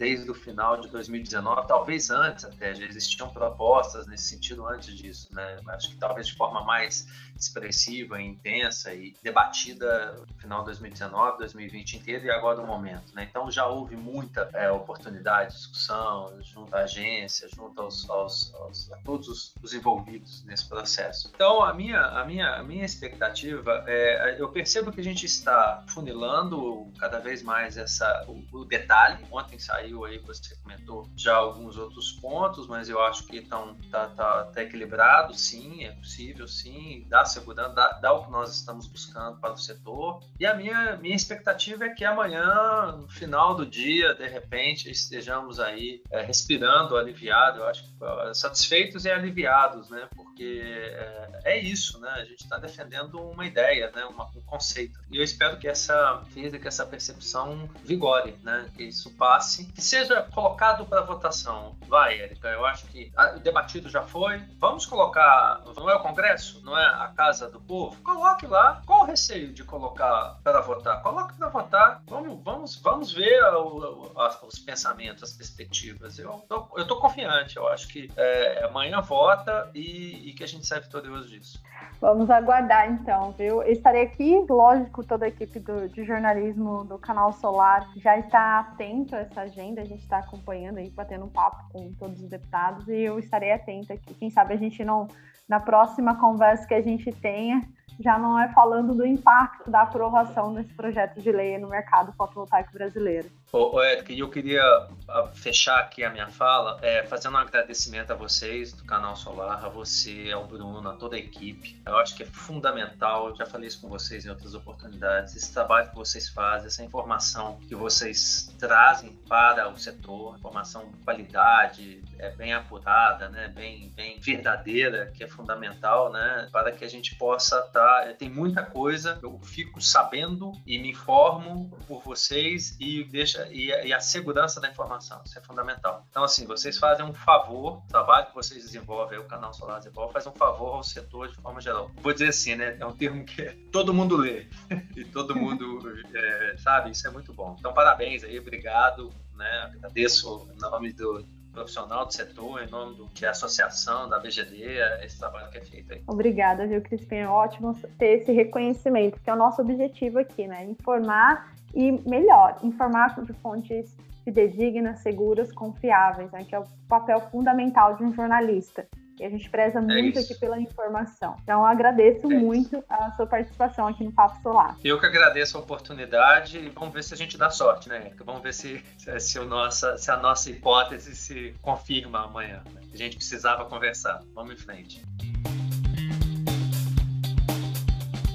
desde 0.00 0.30
o 0.30 0.34
final 0.34 0.80
de 0.80 0.88
2019, 0.88 1.68
talvez 1.68 2.08
antes 2.08 2.46
até, 2.46 2.74
já 2.74 2.86
existiam 2.86 3.28
propostas 3.28 4.06
nesse 4.06 4.24
sentido 4.24 4.66
antes 4.66 4.96
disso, 4.96 5.28
né? 5.30 5.58
Acho 5.68 5.90
que 5.90 5.96
talvez 5.96 6.26
de 6.28 6.34
forma 6.34 6.64
mais 6.64 7.06
expressiva, 7.36 8.20
intensa 8.20 8.94
e 8.94 9.14
debatida 9.22 10.12
no 10.26 10.34
final 10.40 10.60
de 10.60 10.66
2019, 10.66 11.38
2020 11.38 11.98
inteiro 11.98 12.24
e 12.24 12.30
agora 12.30 12.62
no 12.62 12.66
momento, 12.66 13.14
né? 13.14 13.26
Então 13.28 13.50
já 13.50 13.66
houve 13.66 13.94
muita 13.94 14.48
é, 14.54 14.70
oportunidade, 14.70 15.54
discussão 15.54 16.32
junto 16.42 16.74
à 16.74 16.80
agência, 16.80 17.46
junto 17.54 17.78
aos, 17.78 18.08
aos, 18.08 18.54
aos 18.54 18.90
a 18.92 18.96
todos 19.04 19.28
os, 19.28 19.54
os, 19.62 19.74
envolvidos 19.74 20.42
nesse 20.44 20.66
processo. 20.66 21.30
Então 21.34 21.62
a 21.62 21.74
minha 21.74 22.00
a 22.00 22.24
minha 22.24 22.56
a 22.56 22.62
minha 22.62 22.86
expectativa 22.86 23.84
é, 23.86 24.36
eu 24.38 24.48
percebo 24.48 24.90
que 24.90 25.00
a 25.00 25.04
gente 25.04 25.26
está 25.26 25.84
funilando 25.88 26.90
cada 26.98 27.18
vez 27.18 27.42
mais 27.42 27.76
essa 27.76 28.24
o, 28.26 28.60
o 28.60 28.64
detalhe. 28.64 29.26
Ontem 29.30 29.58
saiu 29.58 29.89
aí, 30.04 30.18
você 30.18 30.54
comentou 30.56 31.08
já 31.16 31.36
alguns 31.36 31.76
outros 31.76 32.12
pontos, 32.12 32.66
mas 32.66 32.88
eu 32.88 33.00
acho 33.02 33.26
que 33.26 33.36
estão 33.36 33.74
tá, 33.90 34.08
tá, 34.08 34.44
tá, 34.44 34.62
equilibrado, 34.62 35.34
sim, 35.34 35.84
é 35.84 35.92
possível, 35.92 36.46
sim, 36.46 37.04
dá 37.08 37.24
segurança, 37.24 37.74
dá, 37.74 37.92
dá, 37.92 38.12
o 38.12 38.24
que 38.24 38.30
nós 38.30 38.54
estamos 38.54 38.86
buscando 38.86 39.38
para 39.38 39.52
o 39.52 39.58
setor. 39.58 40.22
E 40.38 40.46
a 40.46 40.54
minha, 40.54 40.96
minha 40.96 41.16
expectativa 41.16 41.84
é 41.84 41.90
que 41.90 42.04
amanhã, 42.04 42.96
no 42.96 43.08
final 43.08 43.54
do 43.54 43.66
dia, 43.66 44.14
de 44.14 44.26
repente, 44.26 44.90
estejamos 44.90 45.58
aí 45.58 46.02
é, 46.10 46.22
respirando 46.22 46.96
aliviado, 46.96 47.60
eu 47.60 47.66
acho 47.66 47.84
que 47.84 47.90
satisfeitos 48.34 49.04
e 49.04 49.10
aliviados, 49.10 49.90
né? 49.90 50.08
Porque 50.14 50.62
é, 50.62 51.40
é 51.44 51.60
isso, 51.60 51.98
né? 52.00 52.10
A 52.10 52.24
gente 52.24 52.42
está 52.42 52.58
defendendo 52.58 53.20
uma 53.20 53.46
ideia, 53.46 53.90
né? 53.94 54.04
Uma, 54.04 54.24
um 54.36 54.40
conceito. 54.42 54.98
E 55.10 55.18
eu 55.18 55.22
espero 55.22 55.58
que 55.58 55.68
essa 55.68 56.22
física, 56.32 56.68
essa 56.68 56.86
percepção 56.86 57.68
vigore, 57.84 58.36
né? 58.42 58.70
Que 58.76 58.84
isso 58.84 59.10
passe 59.16 59.70
seja 59.80 60.22
colocado 60.34 60.84
para 60.84 61.02
votação. 61.02 61.76
Vai, 61.88 62.20
Érica, 62.20 62.48
eu 62.48 62.64
acho 62.64 62.86
que 62.86 63.12
o 63.36 63.40
debatido 63.40 63.88
já 63.88 64.02
foi. 64.02 64.38
Vamos 64.58 64.86
colocar, 64.86 65.60
não 65.76 65.90
é 65.90 65.94
o 65.94 66.00
Congresso, 66.00 66.60
não 66.64 66.78
é 66.78 66.86
a 66.86 67.12
Casa 67.16 67.50
do 67.50 67.60
Povo? 67.60 68.00
Coloque 68.02 68.46
lá. 68.46 68.82
Qual 68.86 69.02
o 69.02 69.06
receio 69.06 69.52
de 69.52 69.64
colocar 69.64 70.38
para 70.42 70.60
votar? 70.60 71.02
Coloque 71.02 71.34
para 71.34 71.48
votar. 71.48 72.02
Vamos, 72.06 72.42
vamos, 72.42 72.76
vamos 72.76 73.12
ver 73.12 73.42
o, 73.54 74.12
o, 74.14 74.46
os 74.46 74.58
pensamentos, 74.58 75.22
as 75.22 75.32
perspectivas. 75.32 76.18
Eu 76.18 76.44
tô, 76.48 76.68
eu 76.76 76.86
tô 76.86 76.96
confiante, 76.96 77.56
eu 77.56 77.68
acho 77.68 77.88
que 77.88 78.10
é, 78.16 78.64
amanhã 78.64 79.00
vota 79.00 79.70
e, 79.74 80.28
e 80.28 80.32
que 80.32 80.44
a 80.44 80.46
gente 80.46 80.66
sai 80.66 80.80
vitorioso 80.80 81.28
disso. 81.28 81.60
Vamos 82.00 82.30
aguardar 82.30 82.90
então, 82.90 83.32
viu? 83.32 83.62
Eu 83.62 83.72
estarei 83.72 84.02
aqui, 84.02 84.46
lógico, 84.48 85.04
toda 85.04 85.26
a 85.26 85.28
equipe 85.28 85.60
do, 85.60 85.88
de 85.88 86.02
jornalismo 86.04 86.84
do 86.84 86.98
canal 86.98 87.32
Solar 87.32 87.86
já 87.96 88.18
está 88.18 88.60
atento 88.60 89.14
a 89.14 89.18
essa 89.18 89.42
agenda, 89.42 89.59
a 89.60 89.84
gente 89.84 90.02
está 90.02 90.18
acompanhando 90.18 90.78
aí, 90.78 90.90
batendo 90.90 91.24
um 91.24 91.28
papo 91.28 91.68
com 91.72 91.92
todos 91.94 92.22
os 92.22 92.28
deputados 92.28 92.88
e 92.88 93.00
eu 93.02 93.18
estarei 93.18 93.52
atenta 93.52 93.94
aqui. 93.94 94.14
Quem 94.14 94.30
sabe 94.30 94.54
a 94.54 94.56
gente 94.56 94.82
não, 94.84 95.06
na 95.48 95.60
próxima 95.60 96.18
conversa 96.18 96.66
que 96.66 96.74
a 96.74 96.80
gente 96.80 97.12
tenha, 97.12 97.62
já 98.00 98.18
não 98.18 98.38
é 98.38 98.48
falando 98.52 98.94
do 98.94 99.04
impacto 99.04 99.70
da 99.70 99.82
aprovação 99.82 100.54
desse 100.54 100.72
projeto 100.72 101.20
de 101.20 101.30
lei 101.30 101.58
no 101.58 101.68
mercado 101.68 102.12
fotovoltaico 102.14 102.72
brasileiro. 102.72 103.30
Ô, 103.52 103.82
Érica, 103.82 104.12
eu 104.12 104.30
queria 104.30 104.62
ah, 105.08 105.28
fechar 105.34 105.80
aqui 105.80 106.04
a 106.04 106.10
minha 106.10 106.28
fala 106.28 106.78
é, 106.82 107.02
fazendo 107.02 107.34
um 107.34 107.38
agradecimento 107.38 108.12
a 108.12 108.14
vocês 108.14 108.72
do 108.72 108.84
canal 108.84 109.16
Solar, 109.16 109.64
a 109.64 109.68
você, 109.68 110.30
ao 110.32 110.46
Bruno, 110.46 110.88
a 110.88 110.94
toda 110.94 111.16
a 111.16 111.18
equipe. 111.18 111.82
Eu 111.84 111.96
acho 111.96 112.14
que 112.14 112.22
é 112.22 112.26
fundamental, 112.26 113.34
já 113.34 113.44
falei 113.44 113.66
isso 113.66 113.80
com 113.80 113.88
vocês 113.88 114.24
em 114.24 114.28
outras 114.28 114.54
oportunidades, 114.54 115.34
esse 115.34 115.52
trabalho 115.52 115.90
que 115.90 115.96
vocês 115.96 116.28
fazem, 116.28 116.68
essa 116.68 116.84
informação 116.84 117.58
que 117.66 117.74
vocês 117.74 118.54
trazem 118.56 119.16
para 119.28 119.68
o 119.68 119.76
setor, 119.76 120.36
informação 120.36 120.88
de 120.88 120.98
qualidade, 120.98 122.04
é 122.20 122.30
bem 122.30 122.52
apurada, 122.52 123.28
né, 123.30 123.48
bem, 123.48 123.92
bem 123.96 124.20
verdadeira, 124.20 125.10
que 125.12 125.24
é 125.24 125.26
fundamental, 125.26 126.12
né, 126.12 126.48
para 126.52 126.70
que 126.70 126.84
a 126.84 126.88
gente 126.88 127.16
possa 127.16 127.58
estar. 127.58 127.80
Tá, 127.80 128.14
tem 128.16 128.30
muita 128.30 128.62
coisa, 128.62 129.18
eu 129.22 129.40
fico 129.42 129.80
sabendo 129.80 130.52
e 130.64 130.78
me 130.78 130.90
informo 130.90 131.76
por 131.88 132.02
vocês 132.02 132.76
e 132.78 133.02
deixa 133.04 133.39
e, 133.50 133.68
e, 133.68 133.92
a 133.92 134.00
segurança 134.00 134.60
da 134.60 134.68
informação. 134.68 135.20
Isso 135.24 135.38
é 135.38 135.42
fundamental. 135.42 136.04
Então, 136.10 136.24
assim, 136.24 136.46
vocês 136.46 136.78
fazem 136.78 137.04
um 137.04 137.12
favor, 137.12 137.78
o 137.78 137.88
trabalho 137.88 138.26
que 138.26 138.34
vocês 138.34 138.62
desenvolvem, 138.62 139.18
o 139.18 139.24
canal 139.24 139.52
Solar 139.52 139.78
desenvolve, 139.78 140.12
faz 140.12 140.26
um 140.26 140.32
favor 140.32 140.74
ao 140.74 140.82
setor 140.82 141.28
de 141.28 141.34
forma 141.36 141.60
geral. 141.60 141.90
Vou 142.00 142.12
dizer 142.12 142.28
assim, 142.28 142.54
né? 142.54 142.76
É 142.78 142.86
um 142.86 142.96
termo 142.96 143.24
que 143.24 143.42
todo 143.72 143.94
mundo 143.94 144.16
lê 144.16 144.46
e 144.96 145.04
todo 145.04 145.36
mundo 145.36 145.80
é, 146.14 146.56
sabe. 146.58 146.90
Isso 146.90 147.06
é 147.06 147.10
muito 147.10 147.32
bom. 147.32 147.56
Então, 147.58 147.72
parabéns 147.72 148.24
aí, 148.24 148.38
obrigado. 148.38 149.10
Né? 149.34 149.72
Agradeço 149.74 150.48
em 150.54 150.60
nome 150.60 150.92
do, 150.92 151.24
profissional 151.52 152.06
do 152.06 152.12
setor, 152.12 152.62
em 152.62 152.70
nome 152.70 152.96
do 152.96 153.06
que 153.08 153.24
é 153.24 153.28
a 153.28 153.32
associação 153.32 154.08
da 154.08 154.18
BGD, 154.18 154.78
esse 155.02 155.18
trabalho 155.18 155.50
que 155.50 155.58
é 155.58 155.60
feito 155.60 155.92
aí. 155.92 156.02
Obrigada, 156.06 156.66
viu, 156.66 156.80
Crispim? 156.80 157.16
É 157.16 157.28
ótimo 157.28 157.74
ter 157.98 158.20
esse 158.20 158.32
reconhecimento, 158.32 159.20
que 159.20 159.28
é 159.28 159.32
o 159.32 159.36
nosso 159.36 159.60
objetivo 159.60 160.18
aqui, 160.18 160.46
né? 160.46 160.64
Informar 160.64 161.52
e 161.74 161.92
melhor, 162.08 162.58
informar 162.62 163.20
de 163.22 163.32
fontes 163.34 163.96
fidedignas, 164.24 165.00
seguras, 165.00 165.52
confiáveis, 165.52 166.30
né, 166.30 166.44
que 166.44 166.54
é 166.54 166.58
o 166.58 166.64
papel 166.88 167.20
fundamental 167.30 167.96
de 167.96 168.04
um 168.04 168.12
jornalista. 168.12 168.86
E 169.18 169.24
a 169.24 169.28
gente 169.28 169.50
preza 169.50 169.78
é 169.78 169.82
muito 169.82 170.18
aqui 170.18 170.34
pela 170.36 170.58
informação. 170.58 171.36
Então, 171.42 171.64
agradeço 171.64 172.24
é 172.32 172.38
muito 172.38 172.76
isso. 172.76 172.84
a 172.88 173.10
sua 173.10 173.26
participação 173.26 173.86
aqui 173.86 174.02
no 174.02 174.10
Papo 174.10 174.40
Solar. 174.40 174.74
Eu 174.82 174.98
que 174.98 175.04
agradeço 175.04 175.58
a 175.58 175.60
oportunidade 175.60 176.56
e 176.56 176.70
vamos 176.70 176.94
ver 176.94 177.04
se 177.04 177.12
a 177.12 177.16
gente 177.18 177.36
dá 177.36 177.50
sorte, 177.50 177.86
né, 177.86 177.98
Erika? 177.98 178.24
Vamos 178.24 178.40
ver 178.40 178.54
se, 178.54 178.82
se, 179.18 179.38
o 179.38 179.44
nossa, 179.44 179.98
se 179.98 180.10
a 180.10 180.16
nossa 180.16 180.50
hipótese 180.50 181.14
se 181.14 181.54
confirma 181.60 182.24
amanhã. 182.24 182.62
Né? 182.72 182.80
A 182.94 182.96
gente 182.96 183.16
precisava 183.16 183.66
conversar. 183.66 184.22
Vamos 184.34 184.54
em 184.54 184.56
frente. 184.56 185.04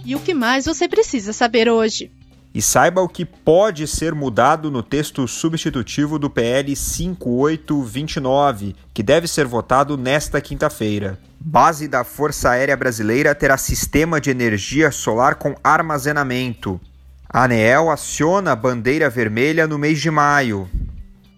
E 0.06 0.14
o 0.14 0.20
que 0.20 0.36
mais 0.36 0.68
você 0.68 0.88
precisa 0.88 1.34
saber 1.34 1.68
hoje? 1.68 2.12
E 2.56 2.62
saiba 2.62 3.02
o 3.02 3.10
que 3.10 3.26
pode 3.26 3.86
ser 3.86 4.16
mudado 4.16 4.72
no 4.72 4.82
texto 4.82 5.28
substitutivo 5.28 6.18
do 6.18 6.30
PL 6.30 6.74
5829, 6.74 8.74
que 8.94 9.04
deve 9.04 9.28
ser 9.28 9.46
votado 9.46 9.98
nesta 9.98 10.40
quinta-feira. 10.40 11.20
Base 11.38 11.86
da 11.86 12.06
Força 12.06 12.52
Aérea 12.52 12.78
Brasileira 12.78 13.36
terá 13.36 13.58
sistema 13.58 14.22
de 14.22 14.30
energia 14.30 14.90
solar 14.90 15.36
com 15.36 15.54
armazenamento. 15.62 16.80
A 17.28 17.44
ANEEL 17.44 17.92
aciona 17.92 18.54
a 18.54 18.56
bandeira 18.56 19.10
vermelha 19.10 19.68
no 19.68 19.78
mês 19.78 20.00
de 20.00 20.10
maio. 20.10 20.70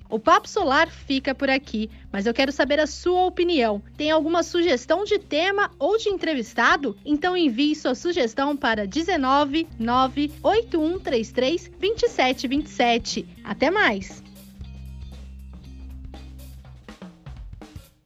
O 0.10 0.20
Papo 0.20 0.48
Solar 0.48 0.90
fica 0.90 1.36
por 1.36 1.50
aqui, 1.50 1.90
mas 2.12 2.26
eu 2.26 2.34
quero 2.34 2.52
saber 2.52 2.80
a 2.80 2.88
sua 2.88 3.26
opinião. 3.26 3.82
Tem 3.98 4.10
alguma 4.10 4.44
sugestão 4.44 5.04
de 5.04 5.20
tema 5.20 5.72
ou 5.78 5.98
de 5.98 6.10
entrevistado? 6.10 6.98
Então 7.06 7.36
envie 7.36 7.76
sua 7.76 7.96
sugestão 7.96 8.56
para 8.56 8.88
19 8.88 9.68
98133 9.80 11.72
2727. 11.80 13.28
Até 13.44 13.70
mais! 13.70 14.27